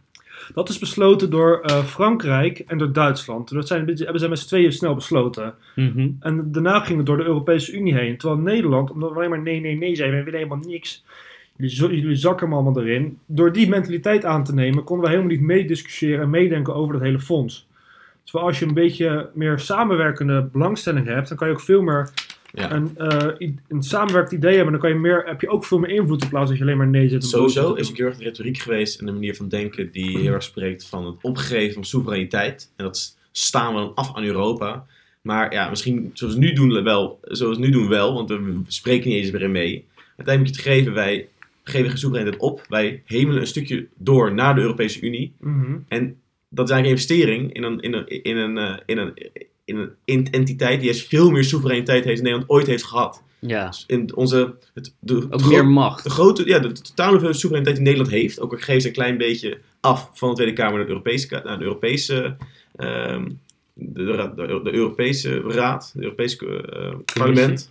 Dat 0.54 0.68
is 0.68 0.78
besloten 0.78 1.30
door 1.30 1.60
eh, 1.60 1.84
Frankrijk 1.84 2.58
en 2.58 2.78
door 2.78 2.92
Duitsland. 2.92 3.50
Dat 3.50 3.66
zijn, 3.66 3.86
hebben 3.86 4.18
zij 4.18 4.28
met 4.28 4.38
z'n 4.38 4.46
tweeën 4.46 4.72
snel 4.72 4.94
besloten. 4.94 5.54
Mhm. 5.74 6.08
En 6.20 6.52
daarna 6.52 6.80
ging 6.80 6.96
het 6.96 7.06
door 7.06 7.16
de 7.16 7.24
Europese 7.24 7.72
Unie 7.72 7.94
heen. 7.94 8.16
Terwijl 8.16 8.40
Nederland, 8.40 8.90
omdat 8.90 9.10
we 9.10 9.16
alleen 9.16 9.30
maar 9.30 9.42
nee, 9.42 9.60
nee, 9.60 9.76
nee 9.76 9.96
zeiden, 9.96 10.18
we 10.18 10.24
willen 10.24 10.40
helemaal 10.40 10.66
niks. 10.66 11.04
Jullie, 11.56 12.00
jullie 12.00 12.16
zakken 12.16 12.46
hem 12.46 12.56
allemaal 12.56 12.82
erin. 12.82 13.18
Door 13.26 13.52
die 13.52 13.68
mentaliteit 13.68 14.24
aan 14.24 14.44
te 14.44 14.54
nemen, 14.54 14.84
konden 14.84 15.04
we 15.04 15.10
helemaal 15.10 15.32
niet 15.32 15.46
meediscussiëren 15.46 16.22
en 16.22 16.30
meedenken 16.30 16.74
over 16.74 16.92
dat 16.92 17.02
hele 17.02 17.18
fonds. 17.18 17.68
Terwijl 18.24 18.46
als 18.46 18.58
je 18.58 18.66
een 18.66 18.74
beetje 18.74 19.30
meer 19.34 19.58
samenwerkende 19.58 20.48
belangstelling 20.52 21.06
hebt, 21.06 21.28
dan 21.28 21.36
kan 21.36 21.48
je 21.48 21.54
ook 21.54 21.60
veel 21.60 21.82
meer 21.82 22.10
Ja. 22.52 22.72
een, 22.72 22.96
eh, 22.96 23.48
een 23.68 23.82
samenwerkend 23.82 24.32
idee 24.32 24.54
hebben. 24.54 24.72
Dan 24.72 24.80
kan 24.80 24.90
je 24.90 24.96
meer, 24.96 25.22
heb 25.26 25.40
je 25.40 25.48
ook 25.48 25.64
veel 25.64 25.78
meer 25.78 25.90
invloed 25.90 26.22
in 26.22 26.28
plaats 26.28 26.48
dat 26.48 26.58
je 26.58 26.64
alleen 26.64 26.76
maar 26.76 26.88
nee 26.88 27.08
zit. 27.08 27.22
en 27.22 27.28
Sowieso 27.28 27.74
is 27.74 27.90
ook 27.90 27.96
heel 27.96 28.06
erg 28.06 28.16
de 28.16 28.24
retoriek 28.24 28.58
geweest 28.58 29.00
en 29.00 29.06
de 29.06 29.12
manier 29.12 29.36
van 29.36 29.48
denken 29.48 29.90
die 29.92 30.18
heel 30.18 30.32
erg 30.32 30.42
spreekt 30.42 30.86
van 30.86 31.06
het 31.06 31.16
opgeven 31.22 31.74
van 31.74 31.84
soevereiniteit. 31.84 32.72
En 32.76 32.84
dat 32.84 33.16
staan 33.32 33.74
we 33.74 33.80
dan 33.80 33.94
af 33.94 34.16
aan 34.16 34.24
Europa. 34.24 34.86
Maar 35.22 35.52
ja, 35.52 35.68
misschien 35.68 36.10
zoals 36.14 36.34
we 36.34 36.40
nu 36.40 36.52
doen 36.52 36.82
wel, 36.82 37.18
zoals 37.22 37.56
we 37.56 37.64
nu 37.64 37.70
doen 37.70 37.88
wel, 37.88 38.14
want 38.14 38.28
we 38.28 38.60
spreken 38.66 39.08
niet 39.08 39.18
eens 39.18 39.30
meer 39.30 39.42
in 39.42 39.52
mee. 39.52 39.86
Uiteindelijk 40.16 40.38
moet 40.38 40.64
je 40.64 40.70
het 40.70 40.78
geven, 40.78 40.92
wij 40.92 41.28
geven 41.62 41.88
geen 41.88 41.98
soevereiniteit 41.98 42.42
op. 42.42 42.64
Wij 42.68 43.02
hemelen 43.04 43.40
een 43.40 43.46
stukje 43.46 43.86
door 43.96 44.34
naar 44.34 44.54
de 44.54 44.60
Europese 44.60 45.00
Unie. 45.00 45.32
Mhm. 45.40 45.78
En 45.88 46.20
dat 46.48 46.68
is 46.68 46.74
eigenlijk 46.74 46.84
een 46.84 46.90
investering 46.90 47.52
in 47.52 47.62
een, 47.62 47.80
in 47.80 47.92
een, 47.92 48.22
in 48.22 48.36
een, 48.36 48.58
eh, 48.58 48.76
in 48.86 48.98
een, 48.98 49.14
in 49.70 49.76
een 49.76 49.90
ent- 50.04 50.30
entiteit 50.30 50.80
die 50.80 50.88
juist 50.90 51.08
veel 51.08 51.30
meer 51.30 51.44
soevereiniteit 51.44 52.04
heeft 52.04 52.16
dan 52.16 52.24
Nederland 52.24 52.50
ooit 52.50 52.66
heeft 52.66 52.84
gehad. 52.84 53.22
Ja. 53.38 53.66
Dus 53.66 53.84
in 53.86 54.16
onze, 54.16 54.54
het, 54.74 54.94
de, 55.00 55.14
Ook 55.30 55.44
meer 55.44 55.58
gro- 55.58 55.64
macht. 55.70 56.04
de 56.04 56.10
grote, 56.10 56.46
ja, 56.46 56.58
de 56.58 56.72
totale 56.72 57.08
hoeveelheid 57.10 57.40
soevereiniteit 57.40 57.76
die 57.76 57.86
Nederland 57.94 58.22
heeft, 58.22 58.40
ook 58.40 58.52
al 58.52 58.58
geeft 58.58 58.82
ze 58.82 58.88
een 58.88 58.94
klein 58.94 59.18
beetje 59.18 59.58
af 59.80 60.10
van 60.14 60.28
de 60.28 60.34
Tweede 60.34 60.52
Kamer 60.52 60.72
naar 60.76 60.82
de 60.86 60.90
Europese, 60.92 61.40
naar 61.44 61.58
de 61.58 61.64
Europese, 61.64 62.36
ehm, 62.76 63.28
de, 63.74 64.04
de, 64.04 64.12
ra- 64.12 64.26
de, 64.36 64.60
de 64.64 64.72
Europese 64.74 65.40
Raad, 65.40 65.90
het 65.94 66.02
Europese 66.02 66.46
eh, 66.62 66.94
parlement. 67.18 67.68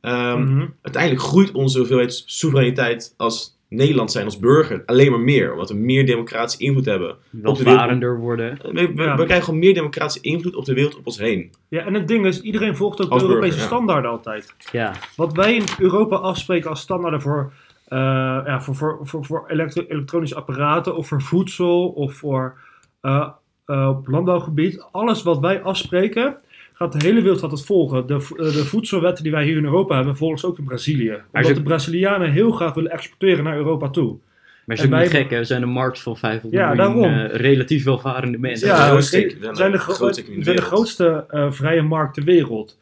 Ehm, 0.00 0.42
Mhm. 0.42 0.66
Uiteindelijk 0.82 1.22
groeit 1.22 1.52
onze 1.52 1.78
hoeveelheid 1.78 2.22
soevereiniteit 2.26 3.14
als 3.16 3.57
Nederland 3.68 4.12
zijn, 4.12 4.24
als 4.24 4.38
burger, 4.38 4.82
alleen 4.86 5.10
maar 5.10 5.20
meer. 5.20 5.52
Omdat 5.52 5.68
we 5.68 5.74
meer 5.76 6.06
democratische 6.06 6.64
invloed 6.64 6.84
hebben. 6.84 7.16
Welvarender 7.30 8.18
worden. 8.18 8.58
We, 8.62 8.92
we, 8.94 9.02
Ja. 9.02 9.16
we 9.16 9.24
krijgen 9.24 9.44
gewoon 9.44 9.60
meer 9.60 9.74
democratische 9.74 10.20
invloed 10.20 10.54
op 10.54 10.64
de 10.64 10.74
wereld 10.74 10.96
om 10.96 11.00
ons 11.04 11.18
heen. 11.18 11.52
Ja, 11.68 11.84
en 11.86 11.94
het 11.94 12.08
ding 12.08 12.26
is, 12.26 12.40
iedereen 12.40 12.76
volgt 12.76 13.00
ook 13.02 13.10
Als 13.10 13.20
de 13.22 13.26
burger, 13.26 13.34
Europese 13.44 13.58
ja. 13.58 13.66
standaarden 13.66 14.10
altijd. 14.10 14.54
Ja. 14.72 14.92
Wat 15.16 15.32
wij 15.32 15.54
in 15.54 15.64
Europa 15.78 16.16
afspreken 16.16 16.70
als 16.70 16.80
standaarden 16.80 17.20
voor, 17.20 17.52
eh, 17.84 17.98
ja, 17.98 18.60
voor, 18.60 18.74
voor, 18.74 18.98
voor, 19.02 19.24
voor 19.24 19.44
elektro- 19.48 19.84
elektronische 19.88 20.36
apparaten 20.36 20.96
of 20.96 21.08
voor 21.08 21.22
voedsel 21.22 21.88
of 21.88 22.14
voor 22.14 22.58
eh, 23.00 23.28
eh, 23.66 23.88
op 23.88 24.08
landbouwgebied. 24.08 24.86
Alles 24.90 25.22
wat 25.22 25.38
wij 25.38 25.62
afspreken, 25.62 26.36
gaat 26.78 26.92
de 27.00 27.06
hele 27.06 27.20
wereld 27.22 27.40
gaat 27.40 27.50
het 27.50 27.64
volgen. 27.64 28.06
De, 28.06 28.14
eh, 28.14 28.36
de 28.36 28.64
voedselwetten 28.64 29.22
die 29.22 29.32
wij 29.32 29.44
hier 29.44 29.56
in 29.56 29.64
Europa 29.64 29.96
hebben, 29.96 30.16
volgen 30.16 30.38
ze 30.38 30.46
ook 30.46 30.58
in 30.58 30.64
Brazilië. 30.64 31.10
Omdat 31.32 31.46
ze- 31.46 31.54
de 31.54 31.62
Brazilianen 31.62 32.32
heel 32.32 32.50
graag 32.50 32.74
willen 32.74 32.90
exporteren 32.90 33.44
naar 33.44 33.56
Europa 33.56 33.88
toe. 33.88 34.16
Maar 34.64 34.76
En 34.78 34.94
ook 34.94 35.00
niet 35.00 35.10
gek, 35.10 35.30
hè? 35.30 35.38
We 35.38 35.44
zijn 35.44 35.62
een 35.62 35.68
markt 35.68 36.00
van 36.00 36.16
500 36.16 36.62
Ja, 36.62 36.74
miljoen 36.74 37.02
daarom. 37.02 37.30
eh, 37.30 37.34
relatief 37.40 37.84
welvarende 37.84 38.38
mensen. 38.38 38.68
Ja, 38.68 38.94
we 38.94 39.00
zijn, 39.00 39.30
zijn 39.40 39.56
zijn 39.56 39.72
de, 39.72 39.78
gro- 39.78 40.12
zijn 40.12 40.56
de 40.56 40.62
grootste 40.62 41.24
eh, 41.28 41.50
vrije 41.52 41.82
markt 41.82 42.14
ter 42.14 42.24
wereld. 42.24 42.78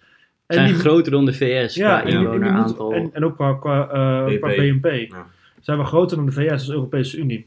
We 0.46 0.54
zijn 0.54 0.66
die- 0.66 0.74
groter 0.74 1.12
dan 1.12 1.24
de 1.24 1.32
VS 1.32 1.74
Ja, 1.74 2.00
qua 2.00 2.08
en, 2.10 2.14
en, 2.16 2.20
inwoneraantal. 2.22 2.92
en, 2.92 3.10
en 3.12 3.24
ook 3.24 3.34
qua, 3.34 3.54
qua, 3.54 3.88
eh, 3.88 4.24
BNP. 4.26 4.40
qua 4.40 4.48
BNP. 4.54 5.10
Ja. 5.10 5.26
Zijn 5.60 5.78
we 5.78 5.84
groter 5.84 6.16
dan 6.16 6.26
de 6.26 6.32
VS 6.32 6.50
als 6.50 6.70
Europese 6.70 7.18
Unie. 7.18 7.46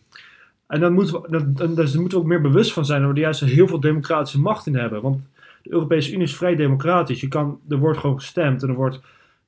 En 0.68 0.80
dan 0.80 0.94
moeten 0.94 1.22
we, 1.22 1.28
dan, 1.30 1.52
dan, 1.56 1.76
dus 1.76 1.92
daar 1.92 2.02
moeten 2.02 2.18
we 2.18 2.24
ook 2.24 2.30
meer 2.30 2.42
bewust 2.42 2.74
van 2.74 2.86
zijn 2.86 3.00
dat 3.02 3.10
we 3.10 3.16
er 3.16 3.22
juist 3.22 3.40
heel 3.40 3.68
veel 3.68 3.80
democratische 3.80 4.40
macht 4.40 4.68
in 4.68 4.76
hebben. 4.76 5.02
Want 5.02 5.22
de 5.64 5.72
Europese 5.72 6.12
Unie 6.12 6.24
is 6.24 6.36
vrij 6.36 6.56
democratisch. 6.56 7.22
Je 7.22 7.28
kan, 7.28 7.60
er 7.70 7.78
wordt 7.78 8.00
gewoon 8.00 8.16
gestemd 8.20 8.64
en 8.64 8.70
er 8.70 8.76
wordt 8.76 9.00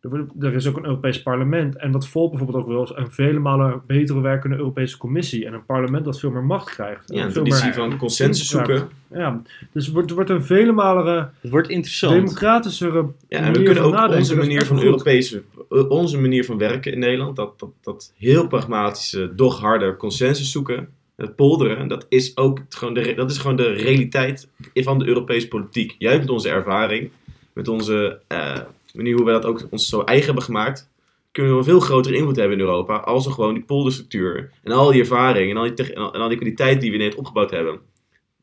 Er, 0.02 0.10
wordt- 0.10 0.32
er 0.44 0.54
is 0.54 0.68
ook 0.68 0.78
een 0.78 0.86
Europees 0.86 1.22
parlement. 1.22 1.76
En 1.78 1.92
dat 1.92 2.08
volgt 2.08 2.30
bijvoorbeeld 2.30 2.64
ook 2.64 2.70
wel 2.70 2.80
eens 2.80 2.96
een 2.96 3.12
vele 3.12 3.40
malen 3.40 3.82
betere 3.88 4.22
werkende 4.22 4.56
Europese 4.56 4.98
commissie. 4.98 5.46
En 5.46 5.54
een 5.54 5.66
parlement 5.66 6.06
dat 6.06 6.20
veel 6.20 6.32
meer 6.32 6.44
macht 6.44 6.70
krijgt. 6.70 7.10
En 7.12 7.18
Ja, 7.18 7.26
een 7.26 7.32
traditie 7.32 7.64
meer- 7.64 7.74
van 7.74 7.98
consensus 7.98 8.48
zoeken. 8.50 8.88
Ja, 9.14 9.42
dus 9.72 9.86
het 9.86 9.94
wordt, 9.94 10.08
het 10.10 10.16
wordt 10.18 10.30
een 10.32 10.44
vele 10.44 10.72
malen 10.72 11.32
Het 11.42 11.52
wordt 11.52 11.70
interessant. 11.70 12.14
democratischere 12.14 13.06
Ja, 13.28 13.38
en 13.38 13.44
manier 13.44 13.58
we 13.60 13.64
kunnen 13.66 13.84
ook 13.84 13.92
nadenken. 13.94 14.18
onze 14.18 14.34
is 14.34 14.40
manier 14.40 14.66
van 14.66 14.76
goed. 14.78 14.86
Europese, 14.86 15.44
eh, 15.70 15.90
onze 15.90 16.20
manier 16.20 16.46
van 16.46 16.58
werken 16.58 16.92
in 16.94 17.00
Nederland, 17.00 17.36
dat, 17.36 17.60
dat, 17.60 17.70
dat 17.82 18.14
heel 18.18 18.48
pragmatische, 18.48 19.32
doch 19.36 19.60
harde 19.60 19.96
consensus 19.98 20.52
zoeken, 20.52 20.88
het 21.22 21.36
polderen, 21.36 21.88
dat 21.88 22.06
is 22.10 22.38
ook 22.38 22.60
gewoon 22.70 22.94
de, 22.94 23.14
dat 23.14 23.32
is 23.32 23.38
gewoon 23.38 23.56
de 23.56 23.72
realiteit 23.72 24.50
van 24.74 25.00
de 25.00 25.06
Europese 25.06 25.48
politiek. 25.48 25.96
Juist 25.98 26.20
met 26.20 26.30
onze 26.30 26.50
ervaring, 26.50 27.10
met 27.54 27.68
onze 27.68 28.20
eh, 28.28 28.58
manier 28.94 29.16
hoe 29.16 29.26
we 29.26 29.32
dat 29.32 29.46
ook 29.46 29.68
ons 29.70 29.90
zo 29.90 30.02
eigen 30.02 30.26
hebben 30.26 30.44
gemaakt, 30.44 30.90
kunnen 31.32 31.52
we 31.52 31.58
een 31.58 31.64
veel 31.64 31.80
grotere 31.80 32.16
invloed 32.16 32.36
hebben 32.36 32.58
in 32.58 32.64
Europa 32.64 32.96
als 32.98 33.26
we 33.26 33.32
gewoon 33.32 33.54
die 33.54 33.64
polderstructuur 33.64 34.52
en 34.64 34.72
al 34.72 34.92
die 34.92 35.02
ervaring 35.02 35.52
en 35.52 35.58
al 35.58 35.76
die, 35.76 35.94
en 35.94 36.02
al, 36.02 36.14
en 36.14 36.22
al 36.22 36.28
die 36.28 36.38
kwaliteit 36.38 36.82
die 36.82 36.92
we 36.92 36.98
net 36.98 37.16
opgebouwd 37.16 37.52
hebben, 37.52 37.80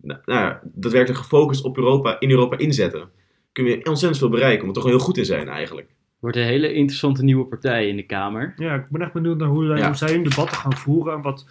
nou, 0.03 0.21
nou 0.25 0.41
ja, 0.41 0.61
daadwerkelijk 0.63 1.21
gefocust 1.21 1.65
op 1.65 1.77
Europa, 1.77 2.21
in 2.21 2.31
Europa 2.31 2.59
inzetten. 2.59 3.09
Kunnen 3.53 3.73
we 3.73 3.85
ontzettend 3.85 4.19
veel 4.21 4.29
bereiken, 4.29 4.67
omdat 4.67 4.75
we 4.77 4.81
er 4.83 4.87
gewoon 4.89 4.97
heel 4.99 5.07
goed 5.07 5.19
in 5.19 5.25
zijn 5.25 5.49
eigenlijk. 5.49 5.89
wordt 6.21 6.37
een 6.37 6.43
hele 6.43 6.73
interessante 6.73 7.25
nieuwe 7.25 7.45
partij 7.45 7.89
in 7.89 7.97
de 7.97 8.03
Kamer. 8.03 8.55
Ja, 8.57 8.75
ik 8.75 8.89
ben 8.89 9.01
echt 9.03 9.13
benieuwd 9.13 9.39
naar 9.39 9.49
hoe, 9.49 9.67
zij- 9.67 9.77
Ja. 9.79 9.87
hoe 9.87 9.97
zij 9.97 10.13
hun 10.13 10.23
debatten 10.23 10.57
gaan 10.57 10.77
voeren. 10.77 11.15
En 11.15 11.23
wat, 11.23 11.47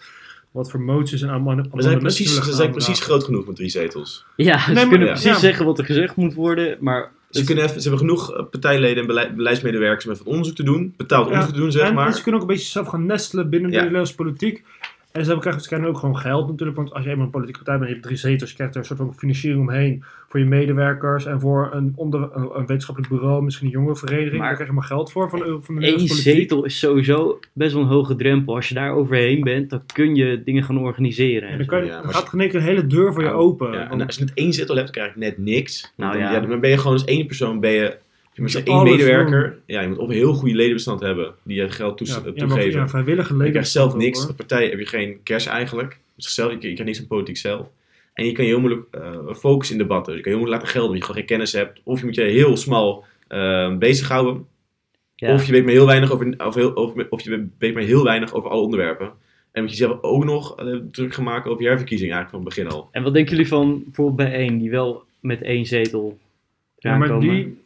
wat 0.50 0.70
voor 0.70 0.80
moties 0.80 1.22
en 1.22 1.28
amendementen 1.28 1.76
We 1.76 1.82
zijn 1.82 1.94
ze 1.94 2.00
precies, 2.00 2.34
ze 2.44 2.52
zijn 2.52 2.70
precies 2.70 3.00
groot 3.00 3.24
genoeg 3.24 3.46
met 3.46 3.56
drie 3.56 3.68
zetels. 3.68 4.24
Ja, 4.36 4.58
ze 4.58 4.66
Nee, 4.66 4.74
maar- 4.74 4.88
kunnen 4.88 5.06
ja. 5.06 5.12
precies 5.12 5.30
Ja. 5.30 5.38
zeggen 5.38 5.64
wat 5.66 5.78
er 5.78 5.84
gezegd 5.84 6.16
moet 6.16 6.34
worden, 6.34 6.76
maar... 6.80 7.10
Ze, 7.30 7.44
kunnen 7.44 7.64
even, 7.64 7.80
ze 7.82 7.88
hebben 7.88 8.06
genoeg 8.08 8.32
eh, 8.36 8.44
partijleden 8.50 9.00
en 9.00 9.06
beleid- 9.06 9.36
beleidsmedewerkers 9.36 10.06
om 10.06 10.12
even 10.12 10.26
onderzoek 10.26 10.54
te 10.56 10.62
doen, 10.62 10.94
betaald 10.96 11.24
Ja, 11.26 11.30
onderzoek 11.30 11.54
te 11.54 11.60
doen, 11.60 11.72
zeg 11.72 11.88
en, 11.88 11.94
maar. 11.94 12.06
en 12.06 12.14
ze 12.14 12.22
kunnen 12.22 12.40
ook 12.40 12.48
een 12.48 12.54
beetje 12.54 12.70
zelf 12.70 12.86
gaan 12.88 13.06
nestelen 13.06 13.50
binnen 13.50 13.70
de. 13.70 13.76
Nederlandse 13.76 14.14
politiek. 14.14 14.64
En 15.18 15.24
ze 15.24 15.30
hebben, 15.32 15.62
krijgen 15.62 15.88
ook 15.88 15.98
gewoon 15.98 16.18
geld 16.18 16.48
natuurlijk. 16.48 16.76
Want 16.76 16.92
als 16.92 17.04
je 17.04 17.10
eenmaal 17.10 17.24
een 17.24 17.30
politieke 17.30 17.58
partij 17.64 17.76
bent, 17.78 17.88
je 17.88 17.94
hebt 17.94 18.06
drie 18.06 18.18
zetels, 18.18 18.50
je 18.50 18.56
krijgt 18.56 18.74
er 18.74 18.80
een 18.80 18.86
soort 18.86 18.98
van 18.98 19.14
financiering 19.14 19.60
omheen. 19.62 20.02
Voor 20.28 20.40
je 20.40 20.46
medewerkers 20.46 21.24
en 21.26 21.40
voor 21.40 21.70
een, 21.72 21.92
onder, 21.96 22.20
een, 22.32 22.42
een 22.54 22.66
wetenschappelijk 22.66 23.12
bureau, 23.12 23.42
misschien 23.42 23.66
een 23.66 23.72
jongerenvereniging. 23.72 24.32
Maar- 24.36 24.46
Daar 24.46 24.54
krijg 24.54 24.68
je 24.68 24.74
maar 24.74 24.84
geld 24.84 25.12
voor 25.12 25.30
van, 25.30 25.38
de- 25.38 25.58
van 25.62 25.74
de 25.74 25.86
Eén 25.86 25.98
zetel 26.08 26.64
is 26.64 26.78
sowieso 26.78 27.38
best 27.52 27.72
wel 27.72 27.82
een 27.82 27.88
hoge 27.88 28.16
drempel. 28.16 28.54
Als 28.54 28.68
je 28.68 28.74
daar 28.74 28.92
overheen 28.92 29.40
bent, 29.40 29.70
dan 29.70 29.82
kun 29.94 30.14
je 30.14 30.42
dingen 30.44 30.62
gaan 30.64 30.78
organiseren. 30.78 31.48
En 31.48 31.58
dan, 31.58 31.66
kan 31.66 31.78
je, 31.80 31.86
Ja, 31.86 31.92
dan 31.96 32.04
maar 32.04 32.14
gaat 32.14 32.32
in 32.32 32.40
één 32.40 32.48
keer 32.48 32.58
een 32.60 32.66
hele 32.66 32.86
deur 32.86 33.12
voor 33.12 33.22
je 33.22 33.30
open. 33.30 33.72
Ja, 33.72 33.90
en 33.90 34.00
als 34.06 34.16
je 34.16 34.24
net 34.24 34.34
één 34.34 34.52
zetel 34.52 34.74
hebt, 34.76 34.94
dan 34.94 35.02
krijg 35.02 35.14
je 35.14 35.20
net 35.20 35.38
niks. 35.38 35.92
Nou 35.96 36.12
dan, 36.12 36.20
ja. 36.22 36.32
ja, 36.32 36.40
dan 36.40 36.60
ben 36.60 36.70
je 36.70 36.76
gewoon 36.78 36.92
als 36.92 37.04
één 37.04 37.26
persoon, 37.26 37.60
ben 37.60 37.70
je, 37.70 37.96
je 38.38 38.44
moet 38.44 38.52
je 38.52 38.62
één 38.62 38.82
medewerker. 38.82 39.58
Ja, 39.66 39.80
je 39.80 39.88
moet 39.88 39.98
of 39.98 40.08
een 40.08 40.14
heel 40.14 40.32
goede 40.34 40.54
ledenbestand 40.54 41.00
hebben, 41.00 41.34
die 41.42 41.56
je 41.56 41.70
geld 41.70 41.96
toes- 41.96 42.08
ja, 42.08 42.14
eh, 42.16 42.24
ja, 42.24 42.30
maar 42.30 42.48
toegeven. 42.48 42.80
ja, 42.80 42.88
vrijwillige 42.88 43.28
je 43.32 43.36
leden. 43.38 43.52
krijgt 43.52 43.70
zelf 43.70 43.94
niks. 43.94 44.18
hoor. 44.18 44.28
De 44.28 44.34
partij 44.34 44.68
heb 44.68 44.78
je 44.78 44.86
geen 44.86 45.20
cash 45.24 45.46
eigenlijk. 45.46 45.98
Dus 46.14 46.24
zichzelf, 46.24 46.48
je, 46.50 46.54
je 46.54 46.60
krijgt 46.60 46.84
niks 46.84 46.98
van 46.98 47.06
politiek 47.06 47.36
zelf. 47.36 47.66
En 48.14 48.24
je 48.24 48.32
kan 48.32 48.44
je 48.44 48.50
heel 48.50 48.60
moeilijk 48.60 48.86
eh, 48.90 49.34
focussen 49.34 49.76
in 49.76 49.82
debatten. 49.82 50.06
Dus 50.06 50.16
je 50.16 50.22
kan 50.22 50.32
heel 50.32 50.40
moeilijk 50.40 50.62
laten 50.62 50.68
gelden, 50.68 50.90
omdat 50.90 50.98
je 50.98 51.12
gewoon 51.12 51.28
geen 51.28 51.36
kennis 51.36 51.52
hebt. 51.52 51.80
Of 51.84 51.98
je 51.98 52.04
moet 52.04 52.14
je 52.14 52.22
heel 52.22 52.56
smal 52.56 53.04
eh, 53.28 53.76
bezighouden. 53.76 54.46
Ja. 55.14 55.34
Of 55.34 55.44
je 55.44 55.52
weet 55.52 55.64
maar 55.64 55.72
heel 55.72 55.86
weinig 55.86 56.12
over, 56.12 56.34
of, 56.46 56.54
heel, 56.54 56.70
of, 56.72 56.92
of 57.10 57.22
je 57.22 57.48
weet 57.58 57.74
maar 57.74 57.82
heel 57.82 58.04
weinig 58.04 58.34
over 58.34 58.50
alle 58.50 58.62
onderwerpen. 58.62 59.12
En 59.52 59.62
moet 59.62 59.70
je 59.70 59.76
zelf 59.76 60.02
ook 60.02 60.24
nog 60.24 60.54
druk 60.90 61.14
gaan 61.14 61.24
maken 61.24 61.50
over 61.50 61.62
je 61.62 61.68
herverkiezing 61.68 62.12
eigenlijk 62.12 62.44
van 62.44 62.52
het 62.54 62.54
begin 62.66 62.78
al. 62.80 62.88
En 62.92 63.02
wat 63.02 63.12
denken 63.12 63.32
jullie 63.32 63.48
van 63.48 63.82
bijvoorbeeld 63.84 64.16
bij 64.16 64.32
één, 64.32 64.58
die 64.58 64.70
wel 64.70 65.02
met 65.20 65.42
één 65.42 65.66
zetel 65.66 66.18
Ja, 66.78 66.96
maar 66.96 67.08
komen? 67.08 67.28
die 67.28 67.58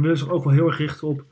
willen 0.00 0.18
zich 0.18 0.30
ook 0.30 0.44
wel 0.44 0.52
heel 0.52 0.66
erg 0.66 0.78
richten 0.78 1.08
op 1.08 1.24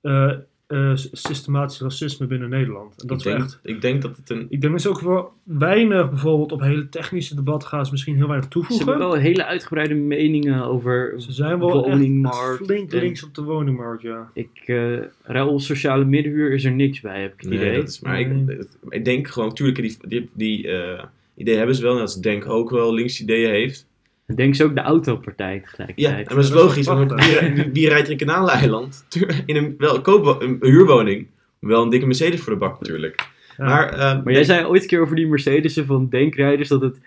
eh, 0.00 0.32
eh, 0.66 0.90
systematisch 1.12 1.80
racisme 1.80 2.26
binnen 2.26 2.48
Nederland. 2.48 3.00
En 3.02 3.06
dat 3.06 3.20
ik, 3.20 3.26
is 3.26 3.32
denk, 3.32 3.44
echt... 3.44 3.58
ik 3.62 3.80
denk 3.80 4.02
dat 4.02 4.16
het 4.16 4.30
een... 4.30 4.46
Ik 4.48 4.60
denk 4.60 4.72
dat 4.72 4.82
ze 4.82 4.88
ook 4.88 5.00
wel 5.00 5.32
weinig 5.42 6.08
bijvoorbeeld 6.10 6.52
op 6.52 6.60
hele 6.60 6.88
technische 6.88 7.34
debatten 7.34 7.68
gaan 7.68 7.84
ze 7.86 7.90
misschien 7.92 8.16
heel 8.16 8.26
weinig 8.26 8.44
Ze 8.44 8.50
toevoegen. 8.50 8.86
hebben 8.88 9.06
wel 9.08 9.16
hele 9.16 9.44
uitgebreide 9.44 9.94
meningen 9.94 10.64
over 10.64 11.14
Ze 11.16 11.32
zijn 11.32 11.58
wel 11.58 11.68
echt 11.78 11.88
woningmarkt. 11.88 12.64
flink 12.64 12.92
en- 12.92 12.98
links 13.00 13.24
op 13.24 13.34
de 13.34 13.42
woningmarkt, 13.42 14.02
ja. 14.02 14.30
Ik, 14.34 14.62
eh 14.66 14.98
ruil 15.22 15.60
sociale 15.60 16.04
middenhuur 16.04 16.52
is 16.52 16.64
er 16.64 16.72
niks 16.72 17.00
bij, 17.00 17.20
heb 17.22 17.32
ik 17.32 17.40
het 17.40 17.48
Nee, 17.50 17.58
idee. 17.58 17.76
dat 17.76 17.88
is, 17.88 18.00
maar 18.00 18.20
ik, 18.20 18.28
Nee. 18.28 18.58
ik 18.88 19.04
denk 19.04 19.28
gewoon, 19.28 19.48
natuurlijk, 19.48 19.78
die, 19.80 19.96
die, 20.08 20.30
die 20.34 20.68
eh, 20.68 21.04
ideeën 21.36 21.56
hebben 21.58 21.76
ze 21.76 21.82
wel. 21.82 21.92
En 21.92 21.98
dat 21.98 22.12
ze 22.12 22.20
denk 22.20 22.48
ook 22.48 22.70
wel 22.70 22.94
links 22.94 23.20
ideeën 23.20 23.50
heeft. 23.50 23.86
Denk 24.34 24.54
ze 24.54 24.64
ook 24.64 24.74
de 24.74 24.80
autopartij 24.80 25.54
Ja, 25.54 25.60
tegelijkertijd. 25.60 26.28
en 26.28 26.34
dat 26.34 26.44
is 26.44 26.50
dat 26.50 26.58
is 26.58 26.64
logisch. 26.64 26.86
Want 26.86 27.12
wie, 27.14 27.70
wie, 27.72 27.88
rijdt 27.88 28.08
in 28.08 28.16
Kanaaleiland? 28.16 29.06
In 29.46 29.56
een, 29.56 29.74
wel, 29.78 30.00
koopwo- 30.00 30.40
een 30.40 30.56
huurwoning. 30.60 31.26
Wel 31.58 31.82
een 31.82 31.90
dikke 31.90 32.06
Mercedes 32.06 32.40
voor 32.40 32.52
de 32.52 32.58
bak 32.58 32.80
natuurlijk. 32.80 33.28
Ja. 33.56 33.64
Maar, 33.64 33.92
eh, 33.92 34.24
Maar 34.24 34.32
jij 34.32 34.44
zei 34.44 34.66
ooit 34.66 34.82
een 34.82 34.88
keer 34.88 35.00
over 35.00 35.16
die 35.16 35.26
Mercedes'en 35.26 35.86
van 35.86 36.08
denkrijders 36.08 36.68
dat 36.68 36.80
het 36.82 37.00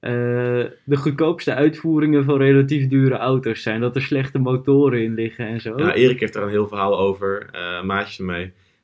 eh, 0.00 0.10
de 0.84 0.96
goedkoopste 0.96 1.54
uitvoeringen 1.54 2.24
van 2.24 2.36
relatief 2.38 2.88
dure 2.88 3.16
auto's 3.16 3.62
zijn. 3.62 3.80
Dat 3.80 3.96
er 3.96 4.02
slechte 4.02 4.38
motoren 4.38 5.02
in 5.02 5.14
liggen 5.14 5.46
en 5.46 5.60
zo. 5.60 5.78
Ja, 5.78 5.94
Erik 5.94 6.20
heeft 6.20 6.32
daar 6.32 6.42
een 6.42 6.48
heel 6.48 6.68
verhaal 6.68 6.98
over, 6.98 7.48
eh, 7.52 7.60
een 7.80 7.86
maatje 7.86 8.24
van 8.24 8.34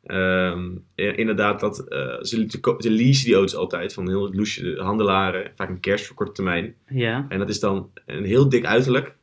Ehm, 0.07 0.77
inderdaad, 0.95 1.61
dat, 1.61 1.89
eh, 1.89 2.17
ze, 2.21 2.47
ze, 2.79 2.91
leasen 2.91 3.25
die 3.25 3.35
auto's 3.35 3.55
altijd 3.55 3.95
van 3.95 4.09
heel 4.09 4.35
loesje 4.35 4.77
handelaren, 4.79 5.53
vaak 5.57 5.69
een 5.69 5.81
cash 5.81 6.03
voor 6.03 6.17
korte 6.17 6.33
termijn. 6.33 6.75
Ja. 6.89 7.27
En 7.29 7.39
dat 7.39 7.49
is 7.49 7.61
dan 7.61 7.91
een 8.07 8.25
heel 8.25 8.49
dik 8.49 8.65
uiterlijk, 8.65 9.15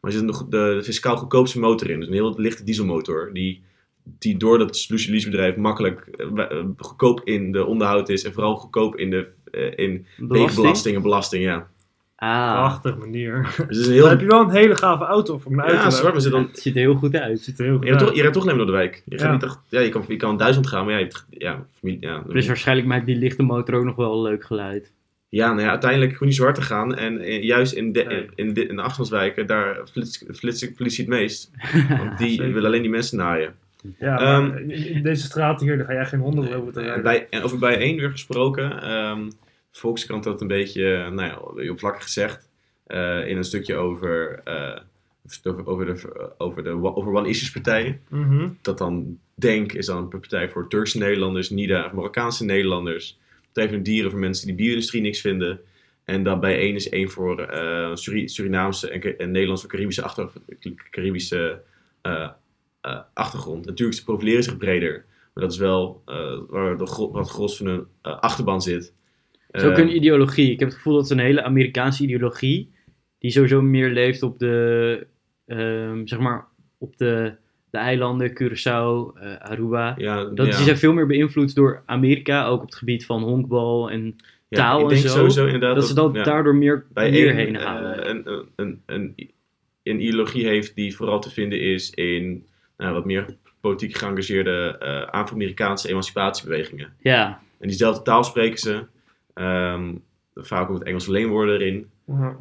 maar 0.00 0.10
er 0.10 0.16
zit 0.16 0.26
nog 0.26 0.48
de, 0.48 0.74
de 0.76 0.82
fiscaal 0.82 1.16
goedkoopste 1.16 1.58
motor 1.58 1.90
in. 1.90 1.98
Dus 1.98 2.08
een 2.08 2.14
heel 2.14 2.34
lichte 2.36 2.64
dieselmotor, 2.64 3.30
die, 3.32 3.62
die 4.02 4.36
door 4.36 4.58
dat 4.58 4.86
loesje 4.88 5.10
leasebedrijf 5.10 5.56
makkelijk 5.56 6.00
eh, 6.00 6.50
eh, 6.50 6.66
goedkoop 6.76 7.20
in 7.24 7.52
de 7.52 7.64
onderhoud 7.64 8.08
is 8.08 8.24
en 8.24 8.32
vooral 8.32 8.56
goedkoop 8.56 8.96
in 8.96 9.10
de 9.10 9.36
in 9.76 10.06
Belasting? 10.16 10.28
wegenbelasting 10.28 10.96
en 10.96 11.02
belasting, 11.02 11.44
ja. 11.44 11.70
Ah, 12.20 12.52
Prachtig 12.52 12.96
manier. 12.96 13.42
Dus 13.42 13.56
het 13.56 13.70
is 13.70 13.76
een 13.76 13.82
Dan 13.84 13.92
heel... 13.92 14.08
heb 14.08 14.20
je 14.20 14.26
wel 14.26 14.40
een 14.40 14.50
hele 14.50 14.74
gave 14.76 15.04
auto 15.04 15.38
voor 15.38 15.52
een 15.52 15.72
Ja, 15.72 15.90
zwart, 15.90 16.12
maar 16.12 16.22
ze 16.22 16.30
dan... 16.30 16.42
het 16.42 16.58
ziet 16.58 16.74
er 16.74 16.80
heel 16.80 16.94
goed 16.94 17.16
uit. 17.16 17.40
ziet 17.40 17.58
er 17.58 17.64
heel 17.64 17.74
goed 17.74 17.82
Je 17.84 17.88
rijdt 17.88 17.98
toch, 17.98 18.08
uit. 18.08 18.16
je 18.16 18.22
rijdt 18.22 18.36
toch 18.36 18.46
alleen 18.46 18.56
maar 18.56 18.66
door 18.66 18.74
de 18.74 18.80
wijk. 18.82 19.02
Je, 19.04 19.18
gaat 19.18 19.26
Ja. 19.26 19.32
niet 19.32 19.42
echt, 19.42 19.58
ja, 19.68 19.80
je, 19.80 19.88
kan, 19.88 20.04
je 20.08 20.16
kan 20.16 20.36
duizend 20.36 20.66
gaan, 20.66 20.84
maar 20.84 20.92
ja, 20.92 20.98
je 20.98 21.04
hebt, 21.04 21.24
ja, 21.30 21.64
familie, 21.78 22.00
ja, 22.08 22.22
Dus 22.28 22.46
waarschijnlijk 22.46 22.86
maakt 22.88 23.06
die 23.06 23.16
lichte 23.16 23.42
motor 23.42 23.74
ook 23.74 23.84
nog 23.84 23.96
wel 23.96 24.12
een 24.14 24.22
leuk 24.22 24.44
geluid. 24.44 24.92
ja, 25.28 25.48
nou 25.48 25.60
ja, 25.60 25.70
uiteindelijk 25.70 26.12
gewoon 26.12 26.28
die 26.28 26.36
zwart 26.36 26.54
te 26.54 26.62
gaan. 26.62 26.94
En 26.96 27.18
eh, 27.18 27.42
juist 27.42 27.72
in 27.72 27.92
de, 27.92 28.02
in, 28.02 28.30
in 28.34 28.54
de, 28.54 28.66
in 28.66 28.76
de 28.76 29.44
daar 29.46 29.76
flitst, 29.92 30.24
flitst 30.32 30.60
de 30.60 30.72
politie 30.72 31.04
het 31.04 31.14
meest. 31.14 31.50
Want 31.98 32.18
die 32.18 32.40
willen 32.42 32.64
alleen 32.64 32.82
die 32.82 32.90
mensen 32.90 33.18
naaien. 33.18 33.54
Ja, 33.98 34.14
maar 34.14 34.60
in, 34.60 34.70
in 34.70 35.02
deze 35.02 35.22
straten 35.22 35.66
hier, 35.66 35.76
daar 35.76 35.86
ga 35.86 35.92
jij 35.92 36.06
geen 36.06 36.20
honden 36.20 36.54
over 36.54 36.72
te 36.72 36.78
En 36.80 36.84
rijden. 36.86 37.02
bij, 37.02 37.26
en 37.30 37.42
over 37.42 37.58
bij 37.58 37.78
één 37.78 37.96
weer 37.96 38.10
gesproken. 38.10 38.82
ehm 38.82 39.20
Volkskrant 39.78 40.24
had 40.24 40.40
een 40.40 40.46
beetje, 40.46 40.94
eh, 40.94 41.10
nou 41.10 41.28
ja, 41.28 41.54
weer 41.54 41.64
oppervlakkig 41.70 42.02
gezegd. 42.02 42.46
eh, 42.86 43.28
in 43.28 43.36
een 43.36 43.44
stukje 43.44 43.74
over, 43.76 44.40
eh, 44.44 44.80
over, 45.42 45.66
over 45.66 45.86
de, 45.86 46.30
over 46.38 46.62
de 46.62 46.70
over 46.70 47.12
One 47.14 47.28
Issues 47.28 47.50
partijen. 47.50 48.00
Mhm. 48.08 48.48
Dat 48.62 48.78
dan 48.78 49.18
Denk 49.34 49.72
is 49.72 49.86
dan 49.86 49.96
een 49.96 50.08
partij 50.08 50.48
voor 50.48 50.68
Turkse 50.68 50.98
Nederlanders, 50.98 51.50
NIDA 51.50 51.90
Marokkaanse 51.94 52.44
Nederlanders. 52.44 53.18
Partij 53.52 53.68
voor 53.68 53.82
Dieren 53.82 54.10
voor 54.10 54.20
mensen 54.20 54.46
die 54.46 54.56
de 54.56 54.62
bio-industrie 54.62 55.02
niks 55.02 55.20
vinden. 55.20 55.60
En 56.04 56.22
dan 56.22 56.40
bij 56.40 56.58
één 56.58 56.74
is 56.74 56.88
één 56.88 57.10
voor 57.10 57.48
Suri- 57.94 58.28
Surinaamse 58.28 58.90
en, 58.90 59.18
en 59.18 59.30
Nederlandse 59.30 59.66
Caribische, 59.66 60.02
achter, 60.02 60.30
Caribische 60.90 61.62
eh, 62.02 62.30
achtergrond. 63.14 63.66
Natuurlijk, 63.66 63.98
ze 63.98 64.04
profileren 64.04 64.42
zich 64.42 64.56
breder. 64.56 65.04
Maar 65.34 65.44
dat 65.44 65.52
is 65.52 65.58
wel 65.58 66.02
waar 66.48 66.76
de, 66.76 67.08
wat 67.12 67.30
gros 67.30 67.56
van 67.56 67.66
hun 67.66 67.86
achterban 68.02 68.62
zit. 68.62 68.92
Het 69.50 69.62
is 69.62 69.68
ook 69.68 69.78
een 69.78 69.96
ideologie. 69.96 70.50
Ik 70.52 70.58
heb 70.58 70.68
het 70.68 70.76
gevoel 70.76 70.94
dat 70.94 71.08
het 71.08 71.18
een 71.18 71.24
hele 71.24 71.42
Amerikaanse 71.42 72.02
ideologie, 72.02 72.72
die 73.18 73.30
sowieso 73.30 73.62
meer 73.62 73.90
leeft 73.90 74.22
op 74.22 74.38
de, 74.38 75.06
ehm, 75.46 76.06
zeg 76.06 76.18
maar, 76.18 76.46
op 76.78 76.96
de, 76.96 77.32
de 77.70 77.78
eilanden, 77.78 78.30
Curaçao, 78.30 79.20
eh, 79.20 79.34
Aruba. 79.38 79.94
ja, 79.96 80.24
Dat 80.24 80.46
ja. 80.46 80.54
die 80.56 80.64
zijn 80.64 80.76
veel 80.78 80.92
meer 80.92 81.06
beïnvloed 81.06 81.54
door 81.54 81.82
Amerika, 81.86 82.46
ook 82.46 82.60
op 82.60 82.66
het 82.66 82.74
gebied 82.74 83.06
van 83.06 83.22
honkbal 83.22 83.90
en 83.90 84.16
Ja, 84.48 84.58
taal 84.58 84.76
ik 84.78 84.82
en 84.82 84.88
denk 84.88 85.00
zo, 85.00 85.08
sowieso 85.08 85.44
inderdaad 85.44 85.74
dat 85.74 85.86
ze 85.86 85.94
dat 85.94 86.14
ja. 86.14 86.22
daardoor 86.22 86.54
meer 86.54 86.86
bij 86.92 87.12
één, 87.12 87.54
halen. 87.54 88.02
eh, 88.04 88.08
een, 88.08 88.22
een, 88.32 88.48
een, 88.56 88.82
een, 88.86 89.30
een 89.82 90.00
ideologie 90.00 90.46
heeft 90.46 90.74
die 90.74 90.96
vooral 90.96 91.20
te 91.20 91.30
vinden 91.30 91.60
is 91.60 91.90
in 91.90 92.46
nou, 92.76 92.94
wat 92.94 93.04
meer 93.04 93.36
politiek 93.60 93.96
geëngageerde 93.96 94.76
eh 94.78 95.10
Afro-Amerikaanse 95.10 95.88
emancipatiebewegingen. 95.88 96.92
ja, 97.00 97.40
En 97.58 97.68
diezelfde 97.68 98.02
taal 98.02 98.24
spreken 98.24 98.58
ze. 98.58 98.84
Ehm, 99.38 99.94
vaak 100.34 100.70
ook 100.70 100.78
met 100.78 100.86
Engelse 100.86 101.10
leenwoorden 101.10 101.60
erin. 101.60 101.90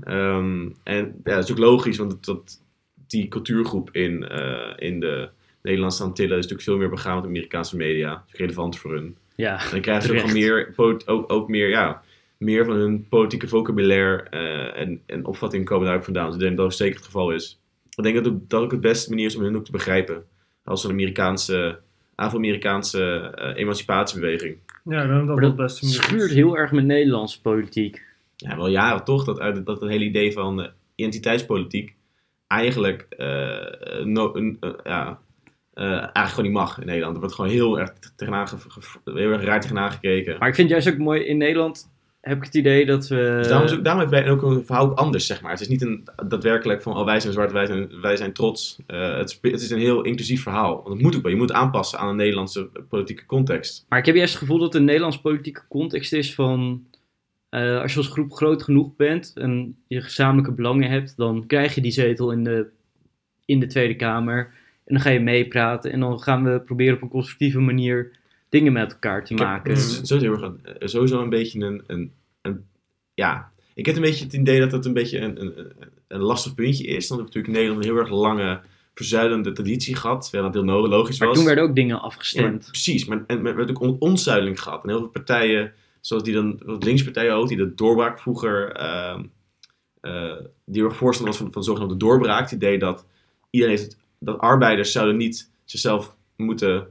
Ehm, 0.03 0.69
en 0.83 1.21
ja, 1.23 1.35
dat 1.35 1.43
is 1.43 1.51
ook 1.51 1.57
logisch, 1.57 1.97
want 1.97 2.09
dat, 2.11 2.25
dat, 2.25 2.61
die 3.07 3.27
cultuurgroep 3.27 3.89
in, 3.91 4.27
eh, 4.27 4.73
in 4.75 4.99
de 4.99 5.29
Nederlandse 5.61 6.03
Antillen 6.03 6.37
is 6.37 6.47
natuurlijk 6.47 6.69
veel 6.69 6.77
meer 6.77 6.89
begaan 6.89 7.15
met 7.15 7.25
Amerikaanse 7.25 7.75
media. 7.75 8.09
Dat 8.09 8.23
is 8.31 8.39
relevant 8.39 8.77
voor 8.77 8.93
hun. 8.93 9.17
ja. 9.35 9.63
En 9.63 9.71
dan 9.71 9.81
krijgen 9.81 10.03
ze 10.03 10.23
ook, 10.23 10.33
meer, 10.33 10.73
ook, 11.05 11.31
ook 11.31 11.47
meer, 11.47 11.69
ja, 11.69 12.01
meer 12.37 12.65
van 12.65 12.75
hun 12.75 13.07
politieke 13.09 13.47
vocabulaire 13.47 14.23
eh, 14.23 14.81
en, 14.81 15.01
en 15.05 15.25
opvatting 15.25 15.65
komen 15.65 15.87
daar 15.87 15.95
ook 15.95 16.03
vandaan. 16.03 16.25
Dus 16.25 16.35
ik 16.35 16.41
denk 16.41 16.57
dat 16.57 16.65
dat 16.65 16.77
zeker 16.77 16.95
het 16.95 17.05
geval 17.05 17.31
is. 17.31 17.61
Ik 17.95 18.03
denk 18.03 18.15
dat 18.15 18.25
het, 18.25 18.49
dat 18.49 18.61
ook 18.61 18.71
het 18.71 18.81
beste 18.81 19.09
manier 19.09 19.25
is 19.25 19.35
om 19.35 19.43
hun 19.43 19.55
ook 19.55 19.65
te 19.65 19.71
begrijpen. 19.71 20.23
als 20.63 20.83
een 20.83 20.91
Amerikaanse, 20.91 21.79
Afro-Amerikaanse 22.15 23.31
eh, 23.35 23.55
emancipatiebeweging. 23.55 24.57
Ja, 24.89 25.07
dan 25.07 25.25
dat 25.25 25.39
dat 25.39 25.55
best 25.55 25.85
schuurt 25.85 26.31
heel 26.31 26.57
erg 26.57 26.71
met 26.71 26.85
Nederlandse 26.85 27.41
politiek. 27.41 28.05
Ja, 28.35 28.55
wel 28.55 28.67
jaren 28.67 29.03
toch, 29.03 29.23
dat, 29.25 29.39
uit- 29.39 29.65
dat 29.65 29.81
het 29.81 29.89
hele 29.89 30.05
idee 30.05 30.31
van 30.31 30.61
eh, 30.61 30.69
identiteitspolitiek 30.95 31.95
eigenlijk, 32.47 33.05
eh, 33.09 34.03
no- 34.05 34.35
een- 34.35 34.57
eh, 34.59 34.69
ja, 34.83 35.19
eh, 35.73 35.85
eigenlijk 35.91 36.27
gewoon 36.27 36.45
niet 36.45 36.53
mag 36.53 36.79
in 36.79 36.85
Nederland. 36.85 37.13
Er 37.13 37.19
wordt 37.19 37.35
gewoon 37.35 37.51
heel 37.51 37.79
erg 37.79 37.93
tegenaan, 38.15 38.47
ge- 38.47 38.57
ge- 38.69 38.99
heel 39.03 39.31
erg 39.31 39.43
raar 39.43 39.61
tegenaan 39.61 39.91
gekeken. 39.91 40.37
Maar 40.39 40.47
ik 40.47 40.55
vind 40.55 40.69
juist 40.69 40.89
ook 40.89 40.97
mooi, 40.97 41.21
in 41.23 41.37
Nederland 41.37 41.91
heb 42.21 42.37
ik 42.37 42.43
het 42.43 42.55
idee 42.55 42.85
dat 42.85 43.07
we... 43.07 43.35
Dus 43.37 43.47
daarom 43.47 43.67
is, 43.67 43.73
ook, 43.73 43.83
daarom 43.83 44.13
heeft 44.13 44.27
ook 44.27 44.41
een 44.41 44.65
verhaal 44.65 44.95
anders, 44.95 45.25
zeg 45.25 45.41
maar. 45.41 45.51
Het 45.51 45.61
is 45.61 45.67
niet 45.67 45.81
een 45.81 46.07
daadwerkelijk 46.27 46.81
van, 46.81 46.97
oh, 46.97 47.05
wij 47.05 47.19
zijn 47.19 47.33
zwart, 47.33 47.51
wij 47.51 47.65
zijn, 47.65 48.01
wij 48.01 48.15
zijn 48.15 48.33
trots. 48.33 48.77
Eh, 48.87 49.17
het, 49.17 49.39
is, 49.41 49.51
het 49.51 49.61
is 49.61 49.69
een 49.69 49.79
heel 49.79 50.01
inclusief 50.01 50.43
verhaal. 50.43 50.75
Want 50.75 50.87
het 50.87 51.01
moet 51.01 51.15
ook 51.15 51.21
wel. 51.21 51.31
Je 51.31 51.37
moet 51.37 51.51
aanpassen 51.51 51.99
aan 51.99 52.09
een 52.09 52.15
Nederlandse 52.15 52.69
politieke 52.89 53.25
context. 53.25 53.85
Maar 53.89 53.99
ik 53.99 54.05
heb 54.05 54.15
juist 54.15 54.33
het 54.33 54.41
gevoel 54.41 54.59
dat 54.59 54.71
de 54.71 54.79
Nederlands 54.79 55.21
politieke 55.21 55.61
context 55.69 56.13
is 56.13 56.35
van... 56.35 56.85
eh, 57.49 57.81
als 57.81 57.91
je 57.91 57.97
als 57.97 58.07
groep 58.07 58.33
groot 58.33 58.63
genoeg 58.63 58.95
bent 58.95 59.31
en 59.35 59.75
je 59.87 60.01
gezamenlijke 60.01 60.51
belangen 60.51 60.89
hebt, 60.89 61.17
dan 61.17 61.45
krijg 61.47 61.75
je 61.75 61.81
die 61.81 61.91
zetel 61.91 62.31
in 62.31 62.43
de, 62.43 62.67
in 63.45 63.59
de 63.59 63.67
Tweede 63.67 63.95
Kamer. 63.95 64.37
En 64.85 64.93
dan 64.93 65.01
ga 65.01 65.09
je 65.09 65.19
meepraten 65.19 65.91
en 65.91 65.99
dan 65.99 66.19
gaan 66.19 66.43
we 66.43 66.61
proberen 66.61 66.95
op 66.95 67.01
een 67.01 67.09
constructieve 67.09 67.59
manier 67.59 68.11
dingen 68.49 68.73
met 68.73 68.91
elkaar 68.91 69.25
te 69.25 69.33
heb- 69.33 69.43
maken. 69.43 69.71
het 69.73 69.79
is 69.81 69.93
sowieso, 70.07 70.19
heel 70.19 70.31
erg 70.31 70.41
een- 70.41 70.65
eh, 70.79 70.87
sowieso 70.87 71.21
een 71.21 71.29
beetje 71.29 71.59
een, 71.59 71.83
een, 71.87 72.11
een- 72.41 72.65
Ja, 73.13 73.51
ik 73.73 73.85
heb 73.85 73.95
een 73.95 74.01
beetje 74.01 74.23
het 74.23 74.33
idee 74.33 74.59
dat 74.59 74.71
het 74.71 74.85
een 74.85 74.93
beetje 74.93 75.19
een, 75.19 75.41
een, 75.41 75.53
een- 76.07 76.19
lastig 76.21 76.55
puntje 76.55 76.83
is. 76.85 77.07
Want 77.07 77.19
we 77.21 77.25
natuurlijk 77.27 77.53
Nederland 77.53 77.83
een 77.85 77.91
heel 77.91 77.99
erg 77.99 78.09
lange 78.09 78.59
verzuilende 78.93 79.51
traditie 79.51 79.95
gehad. 79.95 80.21
Terwijl 80.29 80.51
dat 80.51 80.63
heel 80.63 80.87
logisch 80.87 81.19
Maar 81.19 81.27
was. 81.27 81.37
toen 81.37 81.45
werden 81.45 81.63
ook 81.63 81.75
dingen 81.75 81.95
Ja, 81.95 82.01
maar 82.01 82.05
afgestemd. 82.05 82.65
precies, 82.65 83.05
maar 83.05 83.23
en, 83.27 83.41
we 83.41 83.47
hebben 83.47 83.69
ook 83.69 83.79
on- 83.81 83.95
onzuiling 83.99 84.61
gehad. 84.61 84.83
En 84.83 84.89
heel 84.89 84.99
veel 84.99 85.07
partijen, 85.07 85.73
zoals 86.01 86.23
die 86.23 86.33
dan, 86.33 86.59
wat 86.65 86.83
linkspartijen 86.83 87.33
ook, 87.33 87.47
die 87.47 87.57
de 87.57 87.73
doorbraak 87.75 88.19
vroeger, 88.19 88.71
ehm 88.71 89.23
eh 90.01 90.35
die 90.65 90.81
heel 90.81 90.85
erg 90.89 90.95
voorstander 90.97 91.33
was 91.33 91.41
van, 91.43 91.51
van 91.53 91.61
de 91.61 91.67
zogenaamde 91.67 91.97
doorbraak. 91.97 92.41
Het 92.41 92.51
idee 92.51 92.79
dat 92.79 93.05
iedereen 93.49 93.91
dat 94.19 94.37
arbeiders 94.39 94.91
zouden 94.91 95.17
niet 95.17 95.49
zichzelf 95.65 96.15
moeten 96.35 96.87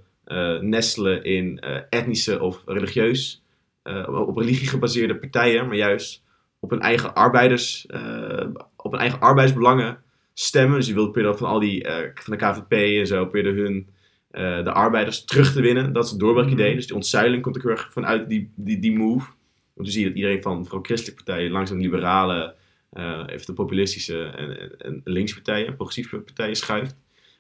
nestelen 0.61 1.25
in 1.25 1.59
eh, 1.59 1.81
etnische 1.91 2.41
of 2.41 2.63
religieus, 2.67 3.43
eh, 3.83 4.27
op 4.27 4.37
religie 4.37 4.69
gebaseerde 4.69 5.17
partijen, 5.17 5.67
maar 5.67 5.77
juist 5.77 6.25
op 6.61 6.71
hun 6.71 6.81
eigen 6.81 7.15
arbeiders, 7.15 7.87
eh, 7.87 8.47
op 8.77 8.91
hun 8.91 9.01
eigen 9.01 9.21
arbeidsbelangen 9.21 9.99
stemmen. 10.35 10.79
Dus 10.79 10.87
je 10.87 10.95
wilt 10.95 11.13
proberen 11.13 11.39
van 11.39 11.49
al 11.49 11.59
die, 11.59 11.85
eh, 11.85 12.11
van 12.15 12.37
de 12.37 12.45
KVP 12.45 12.73
en 12.73 13.07
zo, 13.07 13.23
proberen 13.23 13.55
hun 13.55 13.95
eh, 14.31 14.65
de 14.65 14.73
arbeiders 14.73 15.25
terug 15.25 15.53
te 15.53 15.61
winnen. 15.61 15.93
Dat 15.93 16.05
is 16.05 16.11
het 16.11 16.21
doorbraakidee. 16.21 16.67
Mhm. 16.67 16.77
Dus 16.77 16.87
die 16.87 16.97
ontzuiling 16.97 17.43
komt 17.43 17.57
ook 17.57 17.63
heel 17.63 17.71
erg 17.71 17.93
vanuit 17.93 18.29
die, 18.29 18.51
die, 18.55 18.79
die 18.79 18.97
move. 18.97 19.27
Want 19.75 19.87
dan 19.87 19.87
zie 19.87 20.01
je 20.01 20.07
dat 20.07 20.17
iedereen 20.17 20.43
van 20.43 20.65
vooral 20.65 20.83
christelijke 20.83 21.25
partijen, 21.25 21.51
langzaam 21.51 21.81
liberale, 21.81 22.55
eh 22.93 23.23
even 23.27 23.47
de 23.47 23.53
populistische 23.53 24.25
en, 24.25 24.61
en, 24.61 24.75
en 24.79 25.01
linkspartijen, 25.05 25.75
progressieve 25.75 26.19
partijen 26.19 26.57
schuift. 26.57 26.97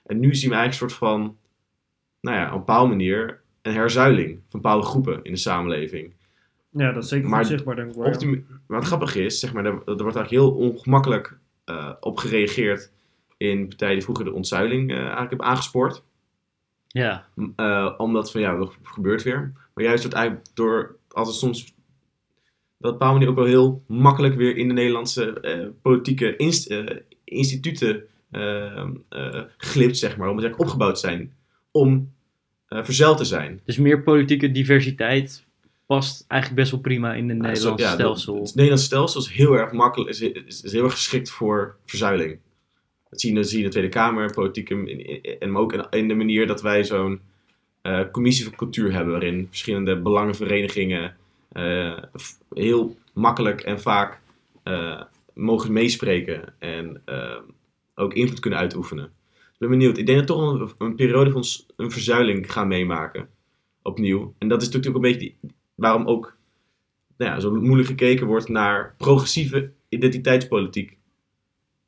En 0.07 0.18
nu 0.20 0.34
zien 0.34 0.51
we 0.51 0.57
eigenlijk 0.57 0.93
een 0.93 0.99
soort 0.99 1.11
van, 1.11 1.37
nou 2.27 2.39
ja, 2.39 2.47
op 2.47 2.53
een 2.53 2.59
bepaalde 2.59 2.89
manier 2.89 3.41
een 3.62 3.72
herzuiling 3.72 4.41
van 4.49 4.61
bepaalde 4.61 4.87
groepen 4.87 5.22
in 5.22 5.33
de 5.33 5.39
samenleving. 5.39 6.14
Ja, 6.70 6.93
dat 6.93 7.03
is 7.03 7.09
zeker 7.09 7.29
Maar 7.29 7.45
zichtbaar, 7.45 7.77
denk 7.77 7.91
ik 7.91 7.97
wel. 7.97 8.05
Maar 8.66 8.79
wat 8.79 8.85
grappig 8.85 9.14
is, 9.14 9.41
zeg 9.41 9.53
maar, 9.53 9.64
er, 9.64 9.72
er 9.72 9.81
wordt 9.85 10.16
eigenlijk 10.16 10.31
heel 10.31 10.51
ongemakkelijk 10.51 11.39
eh, 11.64 11.93
op 12.01 12.18
gereageerd 12.18 12.93
in 13.37 13.68
partijen 13.68 13.95
die 13.95 14.03
vroeger 14.03 14.24
de 14.24 14.33
ontzuiling 14.33 14.91
eh, 14.91 14.97
eigenlijk 14.97 15.29
hebben 15.29 15.47
aangespoord. 15.47 16.05
Ja. 16.87 17.27
Eh, 17.57 17.95
omdat 17.97 18.31
van 18.31 18.41
ja, 18.41 18.57
dat 18.57 18.77
gebeurt 18.83 19.22
weer. 19.22 19.53
Maar 19.74 19.85
juist 19.85 20.03
wordt 20.03 20.16
eigenlijk 20.16 20.47
door, 20.55 20.97
als 21.09 21.29
het 21.29 21.37
soms, 21.37 21.64
dat 21.64 21.74
op 22.79 22.85
een 22.85 22.91
bepaalde 22.91 23.12
manier 23.12 23.29
ook 23.29 23.37
wel 23.37 23.45
heel 23.45 23.83
makkelijk 23.87 24.35
weer 24.35 24.57
in 24.57 24.68
de 24.68 24.74
Nederlandse 24.74 25.41
eh, 25.41 25.66
politieke 25.83 26.37
inst- 26.37 26.74
instituten 27.24 28.05
glipt, 29.57 29.97
zeg 29.97 30.16
maar. 30.16 30.29
Omdat 30.29 30.43
ze 30.43 30.49
eigenlijk 30.49 30.61
opgebouwd 30.61 30.99
zijn 30.99 31.37
om 31.70 32.14
eh 32.69 32.85
verzeild 32.85 33.19
te 33.19 33.25
zijn. 33.25 33.61
Dus 33.64 33.77
meer 33.77 34.03
politieke 34.03 34.51
diversiteit 34.51 35.45
past 35.87 36.25
eigenlijk 36.29 36.61
best 36.61 36.73
wel 36.73 36.81
prima 36.81 37.14
in 37.14 37.29
het 37.29 37.39
Nederlandse 37.39 37.85
ja, 37.85 37.93
stelsel. 37.93 38.41
Het 38.41 38.55
Nederlandse 38.55 38.87
stelsel 38.87 39.21
is 39.21 39.29
heel 39.29 39.55
erg 39.55 39.73
makkelijk, 39.73 40.11
is, 40.11 40.21
is, 40.21 40.62
is 40.62 40.73
heel 40.73 40.85
erg 40.85 40.93
geschikt 40.93 41.31
voor 41.31 41.77
verzuiling. 41.87 42.39
Dat 43.11 43.21
zie 43.21 43.31
je, 43.31 43.37
dat 43.37 43.49
zie 43.49 43.59
je 43.59 43.64
in 43.64 43.71
de 43.71 43.77
Tweede 43.77 43.95
Kamer, 43.95 44.33
politiek 44.33 44.71
en, 44.71 44.87
en 45.39 45.51
maar 45.51 45.62
ook 45.62 45.73
in, 45.73 45.87
in 45.91 46.09
de 46.09 46.14
manier 46.14 46.47
dat 46.47 46.62
wij 46.62 46.85
zo'n 46.85 47.21
eh, 47.87 48.01
commissie 48.12 48.45
van 48.45 48.55
cultuur 48.55 48.93
hebben, 48.93 49.12
waarin 49.12 49.47
verschillende 49.49 49.97
belangenverenigingen 49.97 51.17
eh, 51.53 51.99
heel 52.51 52.97
makkelijk 53.12 53.61
en 53.61 53.81
vaak 53.81 54.21
eh, 54.62 55.03
mogen 55.35 55.73
meespreken 55.73 56.55
en 56.59 57.03
ook 57.95 58.14
invloed 58.14 58.41
kunnen 58.41 58.59
uitoefenen. 58.59 59.12
Ik 59.59 59.63
ben 59.63 59.71
benieuwd. 59.79 59.99
Ik 59.99 60.07
denk 60.07 60.19
dat 60.27 60.29
we 60.29 60.35
toch 60.35 60.77
een, 60.79 60.87
een 60.87 60.95
periode 60.95 61.31
van 61.31 61.45
een 61.77 61.91
verzuiling 61.91 62.53
gaan 62.53 62.69
meemaken. 62.69 63.29
Opnieuw. 63.83 64.35
En 64.39 64.49
dat 64.49 64.63
is 64.63 64.67
natuurlijk 64.69 64.97
ook 64.97 65.05
een 65.05 65.11
beetje 65.13 65.35
die- 65.41 65.51
waarom 65.75 66.07
ook 66.07 66.37
nou 67.17 67.31
ja, 67.33 67.41
zo 67.41 67.55
moeilijk 67.55 67.89
gekeken 67.89 68.27
wordt 68.27 68.49
naar 68.49 68.95
progressieve 68.99 69.71
identiteitspolitiek. 69.89 70.97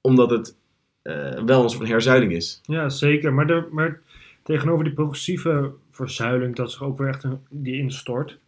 Omdat 0.01 0.31
het 0.31 0.57
eh, 1.03 1.43
wel 1.45 1.62
een 1.62 1.69
soort 1.71 1.83
van 1.83 1.91
herzuiling 1.91 2.33
is. 2.33 2.61
Ja, 2.62 2.89
zeker. 2.89 3.33
Maar, 3.35 3.47
de, 3.47 3.69
maar 3.71 4.01
tegenover 4.43 4.85
die 4.85 4.93
progressieve 4.93 5.73
verzuiling, 5.91 6.57
dat 6.57 6.71
zich 6.73 6.83
ook 6.83 6.99
weer 6.99 7.09
echt 7.09 7.25
een, 7.25 7.39
die 7.51 7.77
instort, 7.77 8.39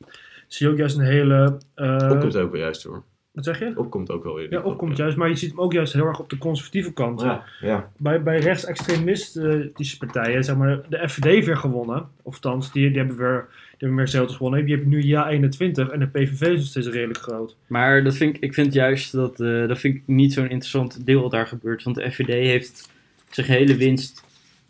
zie 0.49 0.67
je 0.67 0.73
ook 0.73 0.79
juist 0.79 0.97
een 0.99 1.05
hele... 1.05 1.59
eh, 1.75 1.99
Opkomt 2.13 2.37
ook 2.37 2.51
wel 2.51 2.61
juist 2.61 2.83
hoor. 2.83 3.03
Wat 3.33 3.45
zeg 3.45 3.59
je? 3.59 3.73
Opkomt 3.77 4.11
ook 4.11 4.25
wel 4.25 4.35
weer. 4.35 4.53
Ja, 4.53 4.61
opkomt 4.61 4.97
juist. 4.97 5.17
Maar 5.17 5.29
je 5.29 5.37
ziet 5.37 5.51
hem 5.51 5.61
ook 5.61 5.73
juist 5.73 5.93
heel 5.93 6.07
erg 6.07 6.21
op 6.21 6.31
de 6.31 6.39
conservatieve 6.39 6.93
kant. 6.93 7.21
Ja, 7.21 7.45
ja. 7.61 7.91
Bij, 7.97 8.23
bij 8.23 8.39
rechtsextremistische 8.39 9.99
partijen, 9.99 10.45
zeg 10.45 10.57
maar, 10.57 10.81
de 10.89 11.09
FVD 11.09 11.25
heeft 11.25 11.47
weer 11.47 11.57
gewonnen. 11.57 12.09
Of 12.23 12.39
thans, 12.39 12.73
die, 12.73 12.89
die 12.89 12.99
hebben 12.99 13.17
weer, 13.17 13.47
die 13.51 13.79
hebben 13.79 13.97
meer 13.97 14.09
zetels 14.09 14.37
gewonnen. 14.37 14.65
Die 14.65 14.75
hebben 14.75 14.93
nu 14.93 15.03
ja 15.03 15.29
21 15.29 15.89
en 15.89 15.99
de 15.99 16.07
PVV 16.07 16.41
is 16.41 16.57
nog 16.57 16.67
steeds 16.67 16.89
redelijk 16.89 17.19
groot. 17.19 17.57
Maar 17.67 18.05
dat 18.05 18.17
vind 18.17 18.37
ik, 18.37 18.43
ik 18.43 18.55
vind 18.55 18.73
juist 18.73 19.13
dat, 19.13 19.41
eh, 19.41 19.69
dat 19.69 19.79
vind 19.79 19.95
ik 19.95 20.03
niet 20.07 20.33
zo'n 20.33 20.51
interessant 20.51 21.07
deel 21.07 21.23
wat 21.23 21.31
daar 21.31 21.47
gebeurt. 21.47 21.83
Want 21.83 21.97
de 21.97 22.11
FVD 22.11 22.29
heeft 22.29 22.91
zijn 23.31 23.47
hele 23.47 23.77
winst 23.77 24.25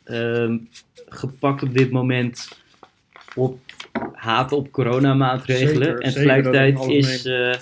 ehm, 0.04 0.56
gepakt 1.08 1.62
op 1.62 1.74
dit 1.74 1.90
moment 1.90 2.62
op 3.34 3.58
haat 4.12 4.52
op 4.52 4.72
coronamaatregelen. 4.72 5.86
Zeker, 5.86 6.00
en 6.00 6.12
tegelijkertijd 6.12 6.86
is, 6.88 7.24
eh, 7.24 7.52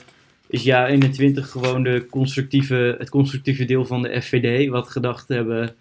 is 0.48 0.62
ja 0.62 0.86
21 0.86 1.50
gewoon 1.50 1.82
de 1.82 2.06
constructieve, 2.10 2.94
het 2.98 3.08
constructieve 3.10 3.64
deel 3.64 3.84
van 3.84 4.02
de 4.02 4.22
FVD. 4.22 4.68
Wat 4.68 4.88
gedacht 4.88 5.28
hebben, 5.28 5.74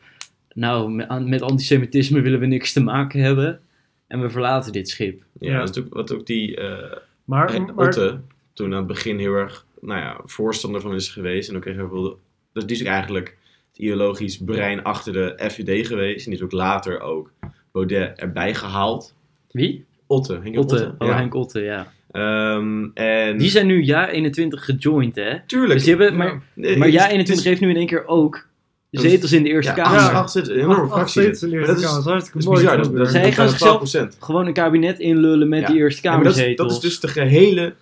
nou 0.54 0.92
met, 0.92 1.28
met 1.28 1.42
antisemitisme 1.42 2.22
willen 2.22 2.40
we 2.40 2.46
niks 2.46 2.74
te 2.74 2.84
maken 2.84 3.22
hebben. 3.22 3.60
En 4.08 4.22
we 4.22 4.30
verlaten 4.30 4.72
dit 4.72 4.90
schip. 4.90 5.24
Ja, 5.40 5.52
Ja. 5.52 5.60
dat 5.60 5.76
is 5.76 5.84
ook, 5.84 5.94
wat 5.94 6.14
ook 6.14 6.26
die 6.26 6.56
eh 6.56 6.98
Maar, 7.26 7.54
en 7.54 7.64
maar 7.76 7.88
Otte 7.88 8.20
toen 8.54 8.72
aan 8.72 8.78
het 8.78 8.88
begin 8.88 9.20
heel 9.20 9.34
erg 9.34 9.66
nou 9.82 10.00
ja, 10.00 10.20
voorstander 10.26 10.82
van 10.82 10.94
is 10.96 11.10
geweest. 11.10 11.50
En 11.50 11.56
ook 11.56 11.66
echt 11.66 11.76
heel 11.76 11.90
veel, 11.90 12.20
dus 12.54 12.66
die 12.66 12.76
is 12.76 12.82
ook 12.82 12.88
eigenlijk 12.88 13.38
het 13.70 13.78
ideologisch 13.78 14.38
brein 14.38 14.84
achter 14.84 15.14
de 15.14 15.50
FVD 15.52 15.88
geweest. 15.88 16.26
En 16.26 16.32
die 16.32 16.40
is 16.40 16.46
ook 16.46 16.52
later 16.52 17.00
ook 17.00 17.32
Baudet 17.72 18.20
erbij 18.20 18.54
gehaald. 18.56 19.14
Wie? 19.52 19.86
Otte, 20.08 20.40
Henk 20.44 20.58
Otte. 20.58 20.96
Oh, 20.98 21.08
ja. 21.08 21.16
Henk 21.16 21.34
Otte, 21.34 21.60
ja. 21.62 21.92
Ehm, 22.12 22.86
en 22.94 23.38
Die 23.38 23.50
zijn 23.50 23.68
nu 23.68 23.84
ja 23.84 24.10
21 24.10 24.66
gejoind, 24.66 25.16
hè? 25.16 25.34
tuurlijk. 25.48 25.74
Dus 25.74 25.84
die 25.84 25.96
hebben, 25.96 26.12
Ja. 26.18 26.42
maar, 26.78 26.90
ja 26.90 27.02
het 27.04 27.12
21 27.12 27.36
is- 27.36 27.44
heeft 27.44 27.62
nu 27.62 27.70
in 27.70 27.76
één 27.76 27.88
keer 27.88 28.08
ook 28.08 28.46
zetels 28.92 29.32
in 29.32 29.44
de 29.44 29.50
Eerste 29.50 29.72
ja, 29.76 29.84
Kamer. 29.84 30.00
acht- 30.00 30.14
acht 30.14 30.32
zitten, 30.32 30.54
een 30.54 30.60
enorme 30.60 30.88
fractie. 30.88 31.22
in 31.22 31.28
de 31.32 31.32
Eerste 31.32 31.48
dat 31.50 31.58
is- 31.60 31.66
Kamer. 31.66 31.82
Dat 31.96 32.06
is 32.06 32.12
hartstikke 32.12 32.48
mooi. 32.48 32.60
bizar. 32.62 32.78
Dat, 32.78 32.96
dat, 32.96 33.10
Zij 33.12 33.32
gaan 33.32 33.46
is 33.46 33.52
zichzelf 33.52 33.90
12%. 34.12 34.18
Gewoon 34.20 34.48
een 34.48 34.54
kabinet 34.54 35.00
inlullen 35.00 35.50
met 35.50 35.62
Ja. 35.62 35.68
die 35.68 35.78
Eerste 35.78 36.02
Ja, 36.04 36.16
maar 36.16 36.24
dat, 36.24 36.32
is, 36.32 36.38
Kamerzetels. 36.40 36.74
dat 36.74 36.84
is 36.84 36.90
dus 36.90 37.00
de 37.00 37.08
gehele, 37.08 37.74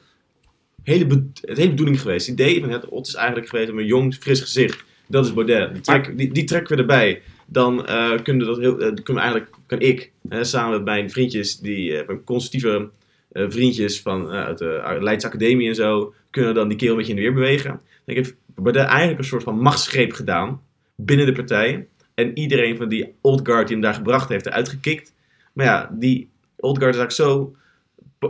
hele, 0.83 1.05
be- 1.07 1.23
het 1.41 1.57
hele 1.57 1.69
bedoeling 1.69 2.01
geweest. 2.01 2.27
Het 2.27 2.39
idee 2.39 2.59
van 2.59 2.69
het 2.71 2.89
OT 2.89 3.07
is 3.07 3.13
eigenlijk 3.15 3.49
geweest 3.49 3.71
om 3.71 3.79
een 3.79 3.85
jong, 3.85 4.15
fris 4.15 4.41
gezicht. 4.41 4.83
Dat 5.07 5.25
is 5.25 5.33
Baudet. 5.33 5.73
Die, 5.73 5.81
trek- 5.81 6.17
die, 6.17 6.31
die 6.33 6.43
trekken 6.43 6.75
we 6.75 6.81
erbij. 6.81 7.21
Dan 7.47 7.85
eh, 7.87 8.11
kunnen 8.23 8.45
we 8.47 8.51
dat 8.53 8.61
heel, 8.61 8.71
eh, 8.79 8.93
kunnen 9.03 9.13
we 9.13 9.19
eigenlijk, 9.19 9.49
kan 9.65 9.79
ik, 9.79 10.11
hè, 10.29 10.43
samen 10.43 10.71
met 10.71 10.83
mijn 10.83 11.09
vriendjes, 11.09 11.59
die, 11.59 11.97
eh, 11.97 12.07
mijn 12.07 12.23
conservatieve 12.23 12.89
eh, 13.35 13.45
vriendjes 13.49 14.01
van 14.01 14.31
eh, 14.31 14.43
uit 14.43 14.57
de 14.57 14.81
uit 14.81 15.01
Leidse 15.01 15.27
Academie 15.27 15.67
en 15.67 15.75
zo, 15.75 16.13
kunnen 16.29 16.53
we 16.53 16.59
dan 16.59 16.67
die 16.67 16.77
keel 16.77 16.91
een 16.91 16.97
beetje 16.97 17.11
in 17.11 17.17
de 17.17 17.23
weer 17.23 17.33
bewegen. 17.33 17.81
Ik 18.05 18.15
heb 18.15 18.35
eigenlijk 18.75 19.17
een 19.17 19.25
soort 19.25 19.43
van 19.43 19.59
machtsgreep 19.59 20.13
gedaan 20.13 20.61
binnen 20.95 21.25
de 21.25 21.31
partij. 21.31 21.87
En 22.13 22.37
iedereen 22.37 22.77
van 22.77 22.89
die 22.89 23.13
old 23.21 23.47
guard 23.47 23.67
die 23.67 23.75
hem 23.75 23.85
daar 23.85 23.93
gebracht 23.93 24.29
heeft, 24.29 24.45
eruit 24.45 24.69
gekikt. 24.69 25.13
Maar 25.53 25.65
ja, 25.65 25.89
die 25.93 26.29
old 26.55 26.77
guard 26.77 26.95
is 26.95 26.99
eigenlijk 26.99 27.31
zo 27.31 27.55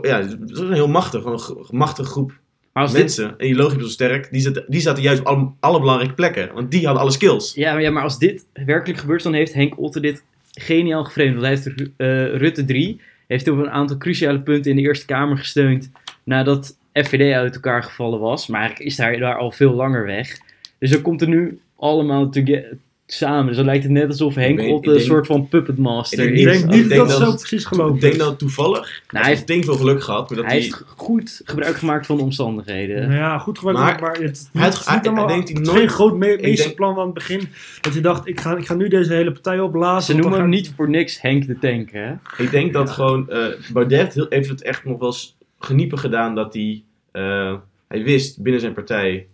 ja, 0.02 0.18
het 0.18 0.50
is 0.50 0.58
een 0.58 0.72
heel 0.72 0.88
machtig, 0.88 1.24
een 1.24 1.66
machtige 1.70 2.08
groep 2.08 2.38
maar 2.72 2.82
als 2.82 2.92
dit, 2.92 3.02
mensen. 3.02 3.28
En 3.28 3.46
die 3.46 3.54
logisch 3.54 3.82
zo 3.82 3.88
sterk, 3.88 4.28
die 4.30 4.40
zaten, 4.40 4.64
die 4.68 4.80
zaten 4.80 5.02
juist 5.02 5.20
op 5.20 5.26
alle, 5.26 5.52
alle 5.60 5.80
belangrijke 5.80 6.14
plekken. 6.14 6.54
Want 6.54 6.70
die 6.70 6.84
hadden 6.84 7.02
alle 7.02 7.12
skills. 7.12 7.54
ja, 7.54 7.72
maar 7.72 7.82
ja, 7.82 7.90
maar 7.90 8.02
als 8.02 8.18
dit 8.18 8.46
werkelijk 8.52 8.98
gebeurt, 8.98 9.22
dan 9.22 9.32
heeft 9.32 9.52
Henk 9.52 9.78
Otte 9.78 10.00
dit 10.00 10.24
geniaal 10.52 11.04
geframed. 11.04 11.32
Want 11.32 11.46
hij 11.46 11.50
heeft 11.54 11.90
eh, 11.96 12.36
Rutte 12.36 12.64
3 12.64 13.00
heeft 13.26 13.48
op 13.48 13.58
een 13.58 13.70
aantal 13.70 13.96
cruciale 13.96 14.40
punten 14.40 14.70
in 14.70 14.76
de 14.76 14.82
Eerste 14.82 15.06
Kamer 15.06 15.36
gesteund 15.36 15.90
nadat 16.24 16.78
FVD 16.92 17.34
uit 17.34 17.54
elkaar 17.54 17.82
gevallen 17.82 18.20
was. 18.20 18.46
Maar 18.46 18.60
eigenlijk 18.60 18.90
is 18.90 18.96
hij 18.96 19.16
daar 19.16 19.36
al 19.36 19.50
veel 19.50 19.72
langer 19.72 20.04
weg. 20.04 20.38
Dus 20.78 20.90
dan 20.90 21.02
komt 21.02 21.22
er 21.22 21.28
nu 21.28 21.60
allemaal 21.76 22.30
toge- 22.30 22.76
samen. 23.06 23.46
Dus 23.46 23.56
dan 23.56 23.64
lijkt 23.64 23.82
het 23.82 23.92
net 23.92 24.08
alsof 24.08 24.34
Henk 24.34 24.60
ik 24.60 24.66
een 24.66 24.80
denk- 24.82 25.00
soort 25.00 25.26
van 25.26 25.48
puppet 25.48 25.78
master 25.78 26.24
ik 26.24 26.30
Ik 26.30 26.36
is. 26.38 26.44
denk 26.44 26.64
ik 26.64 26.70
niet 26.70 26.88
denk 26.88 26.88
dat 26.88 26.98
dat 26.98 27.08
het 27.08 27.18
zo 27.26 27.30
het- 27.30 27.38
precies 27.40 27.60
Ik 27.62 27.66
gelopen 27.66 28.00
denk 28.00 28.12
is. 28.12 28.18
dat 28.18 28.38
toevallig, 28.38 29.02
hij 29.06 29.20
hij 29.20 29.30
heeft- 29.30 29.46
denk 29.46 29.58
ik 29.58 29.64
veel 29.64 29.74
geluk 29.76 30.02
gehad, 30.02 30.28
maar 30.28 30.38
dat 30.38 30.46
Hij 30.46 30.54
hij, 30.54 30.62
heeft 30.64 30.82
goed 30.96 31.40
gebruik 31.44 31.76
gemaakt 31.76 32.06
van 32.06 32.16
de 32.16 32.22
omstandigheden. 32.22 33.00
Nou 33.02 33.14
ja, 33.14 33.38
goed 33.38 33.58
gebruikt, 33.58 33.80
Maar 33.80 34.00
maar, 34.00 34.12
het 34.20 34.36
is 34.36 34.48
hij 34.52 34.64
het 34.64 34.72
is 34.72 34.78
niet 34.78 34.88
hij- 34.88 35.00
allemaal, 35.02 35.26
hij 35.26 35.34
denkt 35.34 35.48
hij 35.48 35.58
het 35.58 35.66
is 35.66 35.72
nooit- 35.74 35.86
geen 35.86 35.96
groot 35.96 36.16
me 36.16 36.26
denk- 36.26 36.40
meesterplan 36.40 36.98
aan 36.98 37.04
het 37.04 37.14
begin. 37.14 37.48
Dat 37.80 37.94
je 37.94 38.00
dacht, 38.00 38.26
ik 38.28 38.40
ga, 38.40 38.56
ik 38.56 38.66
ga 38.66 38.74
nu 38.74 38.88
deze 38.88 39.12
hele 39.12 39.32
partij 39.32 39.60
opblazen. 39.60 40.14
Ze 40.14 40.20
noemen 40.20 40.38
hem 40.40 40.48
niet 40.48 40.72
voor 40.76 40.88
niks 40.90 41.20
Henk 41.20 41.46
de 41.46 41.58
Tank, 41.58 41.90
hè? 41.92 42.12
ik 42.38 42.50
denk 42.50 42.72
dat 42.72 42.90
gewoon, 42.90 43.30
eh 43.30 43.44
Baudet 43.72 44.14
heel- 44.14 44.26
heeft 44.28 44.48
het 44.48 44.62
echt 44.62 44.84
nog 44.84 44.98
wel 44.98 45.08
eens 45.08 45.36
geniepen 45.58 45.98
gedaan 45.98 46.34
dat 46.34 46.54
hij, 46.54 46.82
eh, 47.12 47.54
hij 47.88 48.02
wist 48.02 48.42
binnen 48.42 48.60
zijn 48.60 48.72
partij, 48.74 49.26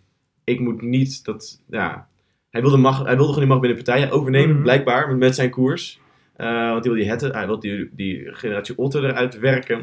ik 0.45 0.61
moet 0.61 0.83
niet 0.83 1.25
dat, 1.25 1.61
ja, 1.71 2.07
hij 2.53 2.61
wilde, 2.61 2.77
mag, 2.77 2.97
hij 2.99 3.17
wilde 3.17 3.23
gewoon 3.33 3.39
die 3.39 3.47
macht 3.49 3.61
binnen 3.61 3.79
de 3.79 3.85
partij 3.85 4.11
overnemen, 4.11 4.55
Mhm. 4.55 4.63
blijkbaar, 4.63 5.17
met- 5.17 5.35
zijn 5.35 5.51
koers. 5.51 6.01
Eh, 6.37 6.47
want 6.47 6.59
hij 6.73 6.81
wilde 6.83 6.99
die, 6.99 7.09
hette, 7.09 7.29
hij 7.29 7.47
wilde 7.47 7.61
die, 7.69 7.91
die 7.93 8.35
generatie 8.35 8.79
Otte 8.79 8.99
eruit 8.99 9.39
werken. 9.39 9.79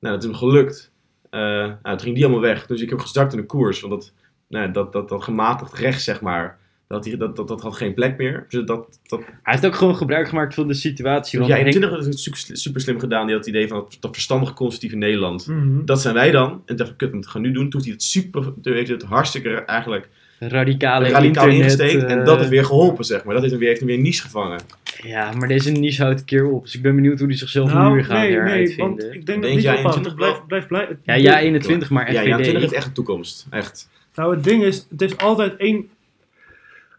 Nou, 0.00 0.14
dat 0.14 0.18
is 0.18 0.24
hem 0.24 0.34
gelukt. 0.38 0.92
Eh, 1.30 1.40
nou, 1.40 1.78
toen 1.82 2.00
ging 2.00 2.14
die 2.14 2.24
allemaal 2.24 2.42
weg. 2.42 2.66
Dus 2.66 2.80
ik 2.80 2.90
heb 2.90 2.98
gestart 2.98 3.32
in 3.32 3.38
de 3.38 3.46
koers. 3.46 3.80
Want 3.80 3.92
dat, 3.92 4.12
nou, 4.48 4.70
dat, 4.70 4.92
dat, 4.92 5.08
dat 5.08 5.22
gematigd 5.22 5.78
rechts, 5.78 6.04
zeg 6.04 6.20
maar, 6.20 6.58
dat, 6.88 7.02
die, 7.04 7.16
dat, 7.16 7.36
dat, 7.36 7.48
dat 7.48 7.60
had 7.62 7.76
geen 7.76 7.94
plek 7.94 8.16
meer. 8.16 8.46
Dus 8.48 8.64
dat, 8.64 8.98
dat, 9.02 9.20
Hij 9.20 9.52
heeft 9.52 9.66
ook 9.66 9.74
gewoon 9.74 9.96
gebruik 9.96 10.28
gemaakt 10.28 10.54
van 10.54 10.68
de 10.68 10.74
situatie. 10.74 11.40
ja, 11.40 11.46
Want 11.46 11.58
in 11.58 11.66
Henk- 11.66 11.76
20 11.76 11.98
is 11.98 12.06
het 12.06 12.18
super, 12.18 12.56
super 12.56 12.80
slim 12.80 12.98
gedaan. 12.98 13.26
Die 13.26 13.34
had 13.36 13.44
het 13.44 13.54
idee 13.54 13.68
van 13.68 13.78
dat, 13.78 13.96
dat 14.00 14.12
verstandige 14.14 14.52
conservatieve 14.52 14.96
Nederland. 14.96 15.46
Mhm. 15.46 15.84
Dat 15.84 16.00
zijn 16.00 16.14
wij 16.14 16.30
dan. 16.30 16.62
En 16.66 16.76
dacht, 16.76 16.96
kut, 16.96 17.10
we 17.12 17.28
gaan 17.28 17.42
nu 17.42 17.52
doen. 17.52 17.70
Toen 17.70 17.82
heeft 17.82 17.84
hij 17.84 17.92
het 17.92 18.02
super, 18.02 18.52
heeft 18.74 18.88
hij 18.88 18.96
het 18.96 19.02
hartstikke 19.06 19.50
eigenlijk 19.54 20.08
radicale 20.48 21.24
internet... 21.24 21.80
En 21.80 22.18
eh, 22.18 22.24
dat 22.24 22.38
heeft 22.38 22.48
weer 22.48 22.64
geholpen, 22.64 23.04
zeg 23.04 23.24
maar. 23.24 23.32
Dat 23.32 23.42
heeft 23.42 23.50
hem 23.50 23.58
weer, 23.60 23.68
heeft 23.68 23.80
hem 23.80 23.88
weer 23.88 23.98
een 23.98 24.04
niche 24.04 24.22
gevangen. 24.22 24.60
Ja, 25.02 25.32
maar 25.32 25.48
deze 25.48 25.70
niche 25.70 26.02
houdt 26.02 26.20
een 26.20 26.26
keer 26.26 26.46
op. 26.50 26.64
Dus 26.64 26.74
ik 26.74 26.82
ben 26.82 26.94
benieuwd 26.94 27.18
hoe 27.18 27.28
hij 27.28 27.36
zichzelf 27.36 27.68
nu 27.68 27.74
Nou, 27.74 27.94
weer 27.94 28.04
gaat 28.04 28.18
nee, 28.18 28.36
nee, 28.38 28.76
want 28.76 29.02
ik 29.04 29.10
denk 29.12 29.26
dat 29.26 29.26
Denk 29.26 29.42
het 29.44 29.54
niet 29.54 29.62
jij 29.62 29.74
ophoudt. 29.76 29.96
21 29.96 30.38
Het 30.48 30.66
blijft, 30.66 30.90
Ja, 31.02 31.14
ja, 31.14 31.38
21, 31.40 31.90
maar 31.90 32.12
Ja, 32.12 32.20
FVD. 32.20 32.26
ja, 32.26 32.36
20 32.36 32.60
heeft 32.62 32.74
echt 32.74 32.86
een 32.86 32.92
toekomst. 32.92 33.46
Echt. 33.50 33.88
Nou, 34.14 34.34
het 34.34 34.44
ding 34.44 34.62
is, 34.64 34.86
het 34.90 35.00
heeft 35.00 35.22
altijd 35.22 35.56
één... 35.56 35.88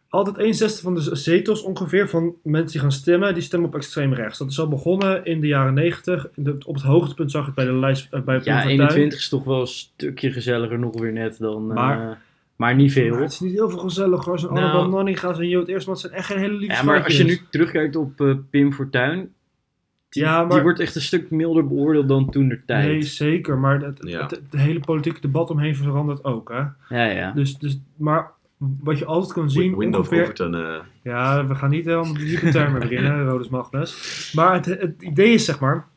Altijd 0.09 0.37
een 0.39 0.53
zesde 0.53 0.81
van 0.81 0.95
de 0.95 1.15
zetels 1.15 1.61
ongeveer 1.63 2.09
van 2.09 2.33
mensen 2.43 2.71
die 2.71 2.79
gaan 2.81 2.91
stemmen, 2.91 3.33
die 3.33 3.43
stemmen 3.43 3.69
op 3.69 3.75
extreem 3.75 4.13
rechts. 4.13 4.37
Dat 4.37 4.49
is 4.49 4.59
al 4.59 4.67
begonnen 4.67 5.25
in 5.25 5.39
de 5.41 5.47
jaren 5.47 5.73
90. 5.73 6.27
De- 6.35 6.55
op 6.65 6.75
het 6.75 6.83
hoogtepunt 6.83 7.31
zag 7.31 7.41
ik 7.41 7.45
het 7.47 7.55
bij 7.55 7.65
de 7.65 7.73
lijst 7.73 8.07
eh, 8.11 8.21
bij 8.21 8.35
Ja, 8.35 8.41
Fortuyn. 8.41 8.69
21 8.79 9.19
is 9.19 9.29
toch 9.29 9.43
wel 9.43 9.61
een 9.61 9.67
stukje 9.67 10.31
gezelliger 10.31 10.79
nog 10.79 10.99
weer 10.99 11.11
net 11.11 11.37
dan... 11.39 11.69
eh, 11.69 11.75
Maar- 11.75 12.21
maar, 12.55 12.75
niet 12.75 12.95
Maar 12.95 13.03
veel. 13.03 13.17
het 13.21 13.31
is 13.31 13.39
niet 13.39 13.53
heel 13.53 13.69
veel 13.69 13.79
gezellig 13.79 14.25
hoor. 14.25 14.39
Zo'n 14.39 14.53
Nou. 14.53 14.65
Annabel 14.65 14.89
Nanninga 14.89 15.33
en 15.33 15.47
Jood 15.49 15.67
Eerstman 15.67 15.97
zijn 15.97 16.13
echt 16.13 16.25
geen 16.25 16.37
hele 16.37 16.53
lieve 16.57 16.75
Ja, 16.75 16.83
maar 16.83 17.03
als 17.03 17.17
je 17.17 17.23
nu 17.23 17.39
terugkijkt 17.49 17.95
op 17.95 18.21
eh, 18.21 18.33
Pim 18.49 18.73
Fortuyn... 18.73 19.33
Die, 20.09 20.23
Ja, 20.23 20.39
die 20.39 20.47
maar- 20.53 20.61
wordt 20.63 20.79
echt 20.79 20.95
een 20.95 21.01
stuk 21.01 21.29
milder 21.31 21.67
beoordeeld 21.67 22.07
dan 22.07 22.29
toen 22.29 22.47
de 22.47 22.59
tijd. 22.65 22.87
Nee, 22.87 23.01
zeker. 23.01 23.57
Maar 23.57 23.81
het, 23.81 23.97
Ja. 24.01 24.21
het, 24.21 24.31
het 24.31 24.61
hele 24.61 24.79
politieke 24.79 25.21
debat 25.21 25.49
omheen 25.49 25.75
verandert 25.75 26.23
ook. 26.23 26.49
Hè? 26.49 26.95
Ja, 26.97 27.05
ja. 27.11 27.31
Dus, 27.31 27.57
dus, 27.57 27.79
maar 27.97 28.31
wat 28.57 28.99
je 28.99 29.05
altijd 29.05 29.33
kan 29.33 29.49
zien, 29.49 29.77
Window 29.77 29.99
of 29.99 30.05
ongeveer... 30.07 30.21
Overton. 30.21 30.55
eh, 30.55 30.75
Ja, 31.03 31.47
we 31.47 31.55
gaan 31.55 31.69
niet 31.69 31.85
helemaal 31.85 32.13
diepe 32.13 32.49
termen 32.49 32.79
beginnen, 32.79 33.23
Rodus 33.29 33.49
Magnus. 33.49 34.31
Maar 34.35 34.53
het, 34.53 34.65
het 34.65 35.01
idee 35.01 35.33
is, 35.33 35.45
zeg 35.45 35.59
maar, 35.59 35.87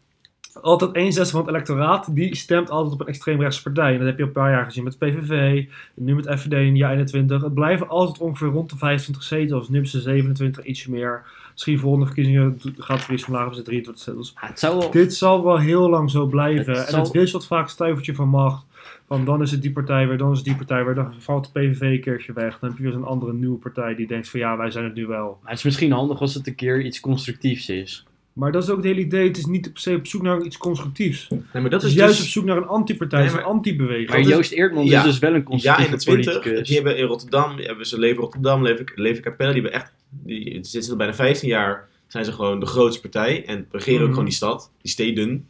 altijd 0.54 0.90
een 0.96 1.12
zesde 1.12 1.30
van 1.30 1.40
het 1.40 1.48
electoraat, 1.48 2.14
die 2.14 2.34
stemt 2.36 2.70
altijd 2.70 2.94
op 2.94 3.00
een 3.00 3.06
extreemrechtse 3.06 3.62
partij. 3.62 3.92
En 3.92 3.98
dat 3.98 4.06
heb 4.06 4.18
je 4.18 4.24
een 4.24 4.32
paar 4.32 4.50
jaar 4.50 4.64
gezien 4.64 4.84
met 4.84 4.98
PVV, 4.98 5.64
nu 5.94 6.14
met 6.14 6.26
FVD 6.26 6.52
in 6.52 6.72
de 6.72 6.78
jaar 6.78 6.92
21. 6.92 7.42
Het 7.42 7.54
blijven 7.54 7.88
altijd 7.88 8.18
ongeveer 8.18 8.48
rond 8.48 8.70
de 8.70 8.76
25 8.76 9.22
zetels. 9.22 9.68
Nu 9.68 9.86
ze 9.86 10.00
27, 10.00 10.64
ietsje 10.64 10.90
meer. 10.90 11.22
Misschien 11.52 11.78
volgende 11.78 12.06
verkiezingen 12.06 12.60
gaat 12.78 12.96
het 12.96 13.04
verlies 13.04 13.24
omlaag, 13.24 13.40
hebben 13.40 13.58
ze 13.58 13.64
23 13.64 14.04
zetels. 14.04 14.34
Ja, 14.60 14.78
wel... 14.78 14.90
Dit 14.90 15.14
zal 15.14 15.44
wel 15.44 15.58
heel 15.58 15.90
lang 15.90 16.10
zo 16.10 16.26
blijven. 16.26 16.76
Het 16.76 16.88
En 16.88 17.00
het 17.00 17.10
wisselt 17.10 17.46
vaak 17.46 17.68
stuivertje 17.68 18.14
van 18.14 18.28
macht. 18.28 18.66
Want 19.06 19.26
dan 19.26 19.42
is 19.42 19.50
het 19.50 19.62
die 19.62 19.72
partij 19.72 20.08
weer, 20.08 20.18
dan 20.18 20.30
is 20.30 20.36
het 20.36 20.46
die 20.46 20.56
partij 20.56 20.84
weer. 20.84 20.94
Dan 20.94 21.14
valt 21.18 21.44
de 21.44 21.60
PVV 21.60 21.80
een 21.80 22.00
keertje 22.00 22.32
weg. 22.32 22.58
Dan 22.58 22.68
heb 22.68 22.78
je 22.78 22.84
weer 22.84 22.92
zo'n 22.92 23.04
andere 23.04 23.32
nieuwe 23.32 23.58
partij 23.58 23.94
die 23.94 24.06
denkt 24.06 24.28
van 24.28 24.40
ja, 24.40 24.56
wij 24.56 24.70
zijn 24.70 24.84
het 24.84 24.94
nu 24.94 25.06
wel. 25.06 25.38
Maar 25.40 25.50
het 25.50 25.58
is 25.58 25.64
misschien 25.64 25.92
handig 25.92 26.20
als 26.20 26.34
het 26.34 26.46
een 26.46 26.54
keer 26.54 26.84
iets 26.84 27.00
constructiefs 27.00 27.68
is. 27.68 28.06
Maar 28.38 28.52
dat 28.52 28.62
is 28.62 28.70
ook 28.70 28.76
het 28.76 28.84
hele 28.86 29.00
idee. 29.00 29.26
Het 29.26 29.36
is 29.36 29.46
niet 29.46 29.72
per 29.72 29.80
se 29.80 29.94
op 29.94 30.06
zoek 30.06 30.22
naar 30.22 30.42
iets 30.42 30.56
constructiefs. 30.56 31.28
Nee, 31.28 31.40
maar 31.52 31.62
dat 31.62 31.72
Het 31.72 31.82
is 31.82 31.88
is 31.88 31.94
juist 31.94 32.16
dus... 32.16 32.26
op 32.26 32.32
zoek 32.32 32.44
naar 32.44 32.56
een 32.56 32.66
antipartij, 32.66 33.24
Nee, 33.26 33.30
een 33.32 33.42
antibeweging. 33.42 34.08
Maar 34.08 34.20
Joost 34.22 34.52
Eertman 34.52 34.84
ja. 34.86 34.98
is 34.98 35.04
dus 35.04 35.18
wel 35.18 35.30
een 35.34 35.36
Ja, 35.38 35.42
constructieve 35.44 35.84
21. 35.90 36.32
politicus. 36.32 36.66
Die 36.68 36.76
hebben 36.76 36.96
in 36.96 37.04
Rotterdam, 37.04 37.56
die 37.56 37.66
hebben 37.66 37.86
ze 37.86 37.98
Leven 37.98 38.22
Rotterdam, 38.22 38.62
Leven, 38.62 38.86
Leven 38.94 39.22
Capelle, 39.22 39.52
die 39.52 39.62
hebben 39.62 39.80
echt, 39.80 39.92
die 40.10 40.44
die 40.44 40.64
zitten 40.64 40.90
al 40.90 40.96
bijna 40.96 41.14
15 41.14 41.48
jaar, 41.48 41.88
zijn 42.06 42.24
ze 42.24 42.32
gewoon 42.32 42.60
de 42.60 42.66
grootste 42.66 43.00
partij 43.00 43.44
en 43.46 43.66
regeren 43.70 43.96
ook 43.98 44.02
Mhm. 44.04 44.10
gewoon 44.12 44.24
die 44.28 44.34
stad, 44.34 44.70
die 44.82 44.90
steden. 44.90 45.48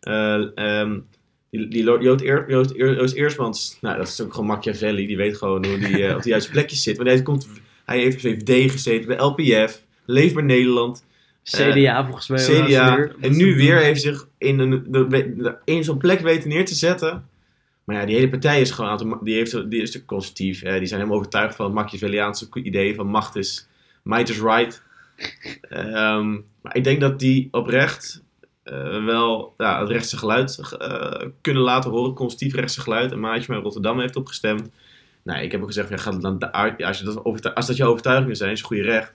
Eh, 0.00 0.56
ehm, 0.56 0.98
die, 1.50 1.86
Eer, 1.86 2.02
Joost, 2.02 2.20
Eer- 2.74 2.96
Joost 2.96 3.14
Eersmans, 3.14 3.78
nou 3.80 3.96
dat 3.96 4.08
is 4.08 4.20
ook 4.20 4.30
gewoon 4.32 4.46
Machiavelli, 4.46 5.06
die 5.06 5.16
weet 5.16 5.36
gewoon 5.36 5.66
hoe 5.66 5.78
die 5.78 6.06
eh, 6.06 6.16
op 6.16 6.22
de 6.22 6.28
juiste 6.28 6.50
plekjes 6.50 6.82
zit. 6.82 6.96
Want 6.96 7.08
hij, 7.08 7.22
komt, 7.22 7.48
hij 7.84 7.98
heeft 7.98 8.22
bij 8.22 8.32
VVD 8.46 8.70
gezeten, 8.70 9.06
bij 9.06 9.16
LPF, 9.18 9.82
Leefbaar 10.04 10.44
Nederland, 10.44 11.04
CDA 11.50 12.04
volgens 12.04 12.28
mij. 12.28 12.38
CDA. 12.66 12.96
En 13.20 13.36
nu 13.36 13.56
weer 13.56 13.78
heeft 13.78 14.00
zich 14.00 14.26
in, 14.38 14.58
een, 14.58 14.84
de, 14.88 15.06
de- 15.08 15.56
in 15.64 15.84
zo'n 15.84 15.98
plek 15.98 16.20
weten 16.20 16.48
neer 16.48 16.64
te 16.64 16.74
zetten. 16.74 17.28
Maar 17.84 17.96
ja, 17.96 18.06
die 18.06 18.14
hele 18.14 18.28
partij 18.28 18.60
is 18.60 18.70
gewoon 18.70 19.18
die, 19.22 19.34
heeft, 19.34 19.52
die 19.52 19.62
is 19.62 19.78
natuurlijk 19.78 20.06
conservatief. 20.06 20.62
Hè. 20.62 20.78
Die 20.78 20.86
zijn 20.86 21.00
helemaal 21.00 21.18
overtuigd 21.18 21.56
van 21.56 21.64
het 21.64 21.74
Machiavelliaanse 21.74 22.48
idee 22.52 22.94
van 22.94 23.06
macht 23.06 23.36
is, 23.36 23.68
might 24.02 24.28
is 24.28 24.40
right. 24.40 24.82
Ehm, 25.60 26.30
maar 26.62 26.76
ik 26.76 26.84
denk 26.84 27.00
dat 27.00 27.18
die 27.18 27.48
oprecht 27.50 28.22
eh, 28.62 29.04
wel 29.04 29.54
ja, 29.56 29.80
het 29.80 29.88
rechtse 29.90 30.16
geluid 30.16 30.58
eh, 30.78 31.26
kunnen 31.40 31.62
laten 31.62 31.90
horen. 31.90 32.14
Conservatief 32.14 32.54
rechtse 32.54 32.80
geluid. 32.80 33.12
Een 33.12 33.20
maatje 33.20 33.44
mij 33.48 33.56
in 33.56 33.62
Rotterdam 33.62 34.00
heeft 34.00 34.16
opgestemd. 34.16 34.68
Nou, 35.22 35.42
ik 35.42 35.52
heb 35.52 35.60
ook 35.60 35.66
gezegd, 35.66 35.88
ja, 35.88 35.96
ga 35.96 36.10
dan 36.10 36.50
als, 36.50 36.98
je 36.98 37.04
dat 37.04 37.54
als 37.54 37.66
dat 37.66 37.76
je 37.76 37.84
overtuigingen 37.84 38.36
zijn, 38.36 38.50
is 38.50 38.58
het 38.58 38.66
goede 38.66 38.82
recht. 38.82 39.12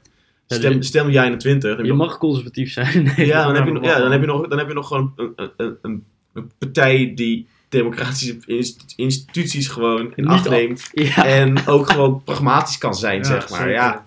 Stem, 0.47 0.81
stem 0.81 1.09
jij 1.09 1.23
21. 1.23 1.69
dan 1.69 1.77
heb 1.77 1.85
Je 1.85 1.93
nog- 1.93 2.07
mag 2.07 2.17
conservatief 2.17 2.71
zijn. 2.71 3.03
Nee. 3.17 3.25
ja, 3.27 3.43
dan 3.45 3.55
heb, 3.55 3.63
je, 3.65 3.69
Ja, 3.71 3.75
nog- 3.79 3.85
ja, 3.85 3.99
dan, 3.99 4.11
heb 4.11 4.21
je 4.21 4.27
nog, 4.27 4.47
dan 4.47 4.57
heb 4.57 4.67
je 4.67 4.73
nog 4.73 4.87
gewoon 4.87 5.13
een, 5.15 5.33
een, 5.35 5.75
een, 5.81 6.03
een 6.33 6.51
partij 6.57 7.11
die 7.15 7.47
democratische 7.69 8.37
inst- 8.45 8.93
instituties 8.95 9.67
gewoon 9.67 9.99
in 9.99 10.11
Niet 10.15 10.27
acht 10.27 10.49
neemt. 10.49 10.89
Ja. 11.15 11.25
En 11.25 11.67
ook 11.67 11.89
gewoon 11.91 12.23
pragmatisch 12.23 12.77
kan 12.77 12.95
zijn, 12.95 13.17
Ja, 13.17 13.23
zeg 13.23 13.49
maar. 13.49 13.59
zeker. 13.59 13.73
Ja. 13.73 14.05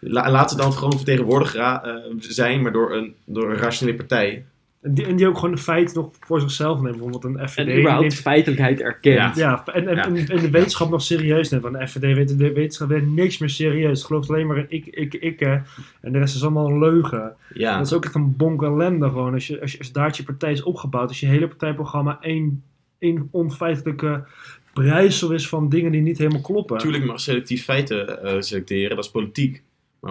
La, 0.00 0.30
laat 0.30 0.50
ze 0.50 0.56
dan 0.56 0.72
gewoon 0.72 0.92
vertegenwoordiger 0.96 1.60
eh, 1.60 1.94
zijn, 2.18 2.62
maar 2.62 2.72
door 2.72 2.94
een, 2.94 3.14
door 3.24 3.50
een 3.50 3.56
rationele 3.56 3.96
partij. 3.96 4.44
En 4.86 4.94
die, 4.94 5.06
en 5.06 5.16
die 5.16 5.26
ook 5.28 5.34
gewoon 5.38 5.54
de 5.54 5.60
feiten 5.60 5.94
nog 5.96 6.10
voor 6.20 6.40
zichzelf 6.40 6.76
nemen. 6.76 6.90
Bijvoorbeeld 6.98 7.24
een 7.24 7.48
FVD. 7.48 7.56
En 7.58 7.64
die 7.66 7.74
überhaupt 7.78 8.00
neemt- 8.06 8.20
feitelijkheid 8.20 8.80
erkent. 8.80 9.16
Ja. 9.16 9.32
ja, 9.34 9.64
en, 9.74 9.88
en, 9.88 9.96
Ja. 9.96 10.04
en- 10.04 10.28
en 10.28 10.40
de 10.40 10.50
wetenschap 10.50 10.90
nog 10.90 11.02
serieus 11.02 11.50
neemt. 11.50 11.62
Want 11.62 11.78
de 11.78 11.86
FVD 11.88 12.00
weet 12.16 12.38
de 12.38 12.52
wetenschap 12.52 12.88
weet 12.88 13.06
niks 13.14 13.38
meer 13.38 13.50
serieus. 13.50 13.98
Het 13.98 14.06
gelooft 14.06 14.28
alleen 14.30 14.46
maar 14.46 14.56
in 14.56 14.66
ik, 14.68 14.86
ik, 14.86 15.14
ik. 15.14 15.40
hè. 15.40 15.56
En 16.00 16.12
de 16.12 16.18
rest 16.18 16.34
is 16.34 16.42
allemaal 16.42 16.68
een 16.68 16.78
leugen. 16.78 17.32
Ja, 17.54 17.76
Dat 17.76 17.86
is 17.86 17.92
ook 17.92 18.04
echt 18.04 18.14
een 18.14 18.36
bonk 18.36 18.62
ellende 18.62 19.08
gewoon. 19.08 19.32
Als 19.32 19.46
je, 19.46 19.60
als 19.60 19.72
je, 19.72 19.78
als 19.78 19.92
daar 19.92 20.14
je 20.16 20.22
partij 20.22 20.52
is 20.52 20.62
opgebouwd. 20.62 21.08
Als 21.08 21.20
je 21.20 21.26
hele 21.26 21.46
partijprogramma 21.48 22.18
één, 22.20 22.62
één 22.98 23.28
onfeitelijke 23.30 24.24
breidsel 24.72 25.30
is 25.32 25.48
van 25.48 25.68
dingen 25.68 25.92
die 25.92 26.02
niet 26.02 26.18
helemaal 26.18 26.40
kloppen. 26.40 26.76
natuurlijk 26.76 27.04
mag 27.04 27.20
selectief 27.20 27.64
feiten 27.64 28.22
eh, 28.22 28.40
selecteren, 28.40 28.96
dat 28.96 29.04
is 29.04 29.10
politiek. 29.10 29.62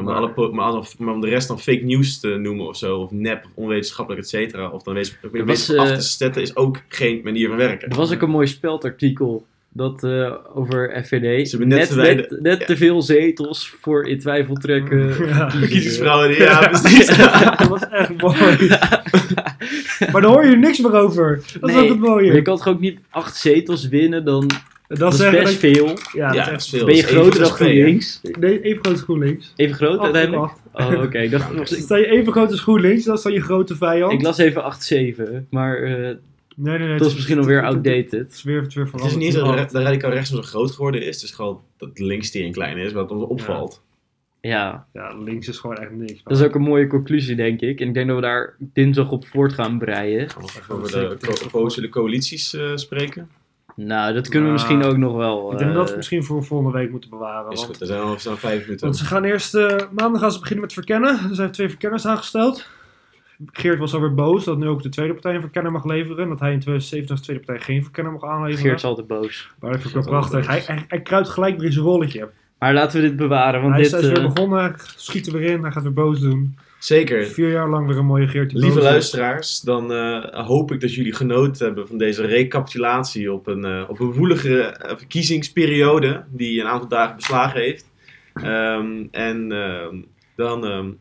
Maar 0.03 0.15
om, 0.15 0.21
Maar- 0.21 0.33
alle, 0.37 0.51
maar, 0.51 0.65
alle- 0.65 0.83
maar 0.97 1.13
om 1.13 1.21
de 1.21 1.29
rest 1.29 1.47
dan 1.47 1.59
fake 1.59 1.83
news 1.83 2.19
te 2.19 2.27
noemen 2.27 2.67
of 2.67 2.77
zo, 2.77 2.97
of 2.97 3.11
nep, 3.11 3.43
of 3.45 3.51
onwetenschappelijk, 3.55 4.23
et 4.23 4.29
cetera, 4.29 4.69
of 4.69 4.83
dan 4.83 4.93
wees, 4.93 5.17
was, 5.45 5.75
af 5.75 5.89
eh, 5.89 5.95
te 5.95 6.01
zetten, 6.01 6.41
is 6.41 6.55
ook 6.55 6.81
geen 6.87 7.21
manier 7.23 7.47
van 7.47 7.57
werken. 7.57 7.89
Er 7.89 7.95
was 7.95 8.13
ook 8.13 8.21
een 8.21 8.29
mooi 8.29 8.47
speldartikel 8.47 9.45
dat, 9.69 10.03
eh, 10.03 10.33
over 10.53 11.03
FVD. 11.05 11.49
Ze 11.49 11.57
hebben 11.57 11.67
net 11.67 11.77
net 11.79 11.87
te 11.89 11.95
weinig- 11.95 12.29
net, 12.29 12.41
net 12.41 12.59
ja. 12.59 12.65
te 12.65 12.77
veel 12.77 13.01
zetels 13.01 13.69
voor 13.81 14.07
in 14.07 14.19
twijfel 14.19 14.55
trekken. 14.55 15.07
Ja. 15.27 15.45
Kiezers,vrouwen, 15.69 16.27
die- 16.29 16.37
ja, 16.41 16.67
precies. 16.69 17.07
dat 17.17 17.67
was 17.67 17.89
echt 17.89 18.21
mooi. 18.21 18.67
maar 20.11 20.21
daar 20.21 20.31
hoor 20.31 20.45
je 20.45 20.55
niks 20.55 20.79
meer 20.79 20.93
over. 20.93 21.35
Dat 21.59 21.69
is 21.69 21.75
Nee, 21.75 21.83
ook 21.83 21.89
het 21.89 21.99
mooie. 21.99 22.33
Je 22.33 22.41
kan 22.41 22.57
toch 22.57 22.67
ook 22.67 22.79
niet 22.79 22.99
acht 23.09 23.35
zetels 23.35 23.87
winnen, 23.87 24.25
dan 24.25 24.49
dat 24.87 24.97
dat 24.99 25.13
is 25.13 25.19
best 25.19 25.43
dat- 25.43 25.53
veel. 25.53 25.97
Ja, 26.13 26.33
Ja, 26.33 26.49
dat 26.49 26.59
is 26.61 26.69
veel. 26.69 26.85
Ben 26.85 26.95
je 26.95 27.03
groter 27.03 27.39
dan 27.39 27.49
de? 27.49 27.55
GroenLinks? 27.55 28.19
nee, 28.39 28.61
even 28.61 28.79
groot 28.83 28.93
als 28.93 29.01
GroenLinks. 29.01 29.53
Even 29.55 29.75
groot. 29.75 29.99
Oh, 30.73 31.03
oké. 31.03 31.29
Dacht 31.29 31.51
steeds- 31.67 31.83
sta 31.85 31.95
je 31.95 32.05
even 32.07 32.31
groot 32.31 32.51
als 32.51 32.61
GroenLinks, 32.61 33.03
dat 33.03 33.17
is 33.17 33.23
dan 33.23 33.33
je 33.33 33.41
grote 33.41 33.75
vijand. 33.75 34.11
Ik 34.13 34.21
las 34.21 34.37
even 34.37 34.63
8-7, 34.63 35.47
maar 35.49 35.77
eh, 35.83 35.91
nee, 35.91 36.17
nee, 36.55 36.77
nee. 36.87 36.97
dat 36.97 37.07
is 37.07 37.13
misschien 37.15 37.37
alweer 37.37 37.63
Het 37.63 37.73
outdated. 37.73 38.31
is 38.31 38.43
weer, 38.43 38.57
het 38.61 38.67
is 38.67 38.75
weer 38.75 38.89
Het 38.91 39.03
is 39.05 39.15
niet 39.15 39.33
zo 39.33 39.55
dat 39.55 39.69
de 39.71 39.81
radicaal 39.81 40.11
rechts 40.11 40.29
zo 40.29 40.41
groot 40.41 40.71
geworden 40.71 41.01
is. 41.01 41.15
Het 41.15 41.23
is 41.23 41.31
gewoon 41.31 41.61
dat 41.77 41.99
links 41.99 42.31
die 42.31 42.43
een 42.43 42.51
klein 42.51 42.77
is, 42.77 42.91
wat 42.91 43.11
ons 43.11 43.23
opvalt. 43.23 43.83
Ja, 44.41 44.87
Ja, 44.93 45.17
links 45.17 45.47
is 45.47 45.57
gewoon 45.57 45.77
echt 45.77 45.91
niks. 45.91 46.21
dat 46.23 46.37
is 46.39 46.43
ook 46.45 46.55
een 46.55 46.61
mooie 46.61 46.87
conclusie, 46.87 47.35
denk 47.35 47.61
ik. 47.61 47.79
En 47.79 47.87
ik 47.87 47.93
denk 47.93 48.07
dat 48.07 48.15
we 48.15 48.21
daar 48.21 48.55
dinsdag 48.59 49.11
op 49.11 49.27
voort 49.27 49.53
gaan 49.53 49.77
breien. 49.77 50.29
Gaan 50.29 50.41
we 50.41 50.47
nog 50.47 50.57
even 50.57 50.75
over 50.75 50.91
de 50.91 51.17
co- 51.27 51.47
potentiële 51.51 51.89
coalities 51.89 52.53
eh, 52.53 52.71
spreken? 52.75 53.29
Nou, 53.75 54.13
dat 54.13 54.27
kunnen 54.29 54.47
we 54.47 54.53
misschien 54.53 54.83
ook 54.83 54.97
nog 54.97 55.15
wel. 55.15 55.51
Ik 55.51 55.57
denk 55.57 55.69
dat 55.69 55.77
we 55.77 55.81
eh, 55.81 55.87
het 55.87 55.95
misschien 55.95 56.23
voor 56.23 56.43
volgende 56.43 56.77
week 56.77 56.91
moeten 56.91 57.09
bewaren. 57.09 57.51
Is 57.51 57.59
want- 57.59 57.71
goed, 57.71 57.81
er 57.81 57.87
zijn 57.87 58.01
al 58.01 58.19
zo'n 58.19 58.37
vijf 58.37 58.61
minuten. 58.61 58.85
Want 58.85 58.97
ze 58.97 59.05
gaan 59.05 59.23
eerst, 59.23 59.55
eh, 59.55 59.77
maandag 59.91 60.21
gaan 60.21 60.31
ze 60.31 60.39
beginnen 60.39 60.63
met 60.65 60.73
verkennen. 60.73 61.09
Er 61.29 61.35
zijn 61.35 61.51
twee 61.51 61.69
verkenners 61.69 62.05
aangesteld. 62.07 62.67
Geert 63.51 63.79
was 63.79 63.93
alweer 63.93 64.13
boos 64.13 64.43
dat 64.43 64.57
nu 64.57 64.67
ook 64.67 64.83
de 64.83 64.89
tweede 64.89 65.13
partij 65.13 65.35
een 65.35 65.41
verkenner 65.41 65.71
mag 65.71 65.85
leveren. 65.85 66.23
En 66.23 66.29
dat 66.29 66.39
hij 66.39 66.51
in 66.51 66.59
2017 66.59 67.15
als 67.15 67.25
tweede 67.25 67.43
partij 67.45 67.65
geen 67.65 67.83
verkenner 67.83 68.11
mag 68.13 68.23
aanleveren. 68.23 68.63
Geert 68.65 68.77
is 68.77 68.83
altijd 68.85 69.07
boos. 69.07 69.49
Maar 69.59 69.71
dat 69.71 69.81
vind 69.81 69.95
ik 69.95 70.01
wel 70.03 70.09
prachtig. 70.09 70.47
Hij, 70.47 70.63
hij, 70.65 70.85
hij 70.87 71.01
kruipt 71.01 71.29
gelijk 71.29 71.55
weer 71.57 71.65
in 71.65 71.71
zijn 71.71 71.85
rolletje. 71.85 72.29
Maar 72.59 72.73
laten 72.73 73.01
we 73.01 73.07
dit 73.07 73.17
bewaren, 73.17 73.61
want 73.61 73.73
hij 73.73 73.81
is, 73.81 73.89
dit... 73.91 74.01
hij 74.01 74.09
is 74.09 74.17
weer 74.17 74.27
eh, 74.27 74.33
begonnen, 74.33 74.75
schiet 74.95 75.27
er 75.27 75.33
weer 75.33 75.49
in, 75.51 75.61
hij 75.61 75.71
gaat 75.71 75.83
weer 75.83 75.93
boos 75.93 76.19
doen. 76.19 76.57
Zeker. 76.85 77.25
Vier 77.25 77.51
jaar 77.51 77.69
lang 77.69 77.87
weer 77.87 77.97
een 77.97 78.05
mooie 78.05 78.27
Geert 78.27 78.49
die 78.49 78.59
Lieve 78.59 78.81
luisteraars, 78.81 79.61
dan 79.61 79.93
eh, 79.93 80.45
hoop 80.47 80.71
ik 80.71 80.81
dat 80.81 80.93
jullie 80.93 81.13
genoten 81.13 81.65
hebben 81.65 81.87
van 81.87 81.97
deze 81.97 82.25
recapitulatie 82.25 83.33
op 83.33 83.47
een, 83.47 83.65
eh, 83.65 83.83
op 83.87 83.99
een 83.99 84.13
woelige 84.13 84.61
eh, 84.61 84.97
verkiezingsperiode 84.97 86.23
die 86.29 86.61
een 86.61 86.67
aantal 86.67 86.87
dagen 86.87 87.15
beslagen 87.15 87.61
heeft. 87.61 87.85
Ehm, 88.33 89.05
en 89.11 89.51
ehm, 89.51 89.95
dan 90.35 90.65
ehm, 90.65 90.91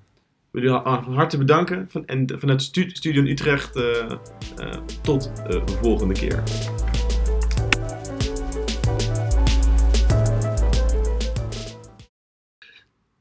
wil 0.50 0.62
ik 0.62 0.68
jullie 0.68 0.80
van 0.82 1.14
harte 1.14 1.38
bedanken 1.38 1.86
van, 1.88 2.06
en 2.06 2.26
vanuit 2.38 2.62
stu 2.62 2.90
Studio 2.90 3.22
Utrecht 3.22 3.72
tot 5.02 5.32
de 5.48 5.62
volgende 5.82 6.14
keer. 6.14 6.42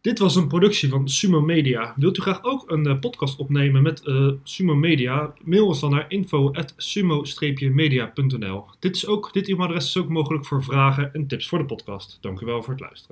Dit 0.03 0.19
was 0.19 0.35
een 0.35 0.47
productie 0.47 0.89
van 0.89 1.09
Sumo 1.09 1.41
Media. 1.41 1.93
Wilt 1.95 2.17
u 2.17 2.21
graag 2.21 2.43
ook 2.43 2.71
een 2.71 2.87
eh, 2.87 2.99
podcast 2.99 3.39
opnemen 3.39 3.83
met 3.83 4.05
eh, 4.05 4.29
Sumo 4.43 4.75
Media? 4.75 5.33
Mail 5.43 5.67
ons 5.67 5.79
dan 5.79 5.91
naar 5.91 6.05
info.sumo-media.nl. 6.07 8.65
Dit, 8.79 8.95
is 8.95 9.07
ook, 9.07 9.33
dit 9.33 9.47
e-mailadres 9.47 9.85
is 9.85 9.97
ook 9.97 10.09
mogelijk 10.09 10.45
voor 10.45 10.63
vragen 10.63 11.13
en 11.13 11.27
tips 11.27 11.47
voor 11.47 11.59
de 11.59 11.65
podcast. 11.65 12.17
Dank 12.21 12.41
u 12.41 12.45
wel 12.45 12.63
voor 12.63 12.73
het 12.73 12.81
luisteren. 12.81 13.01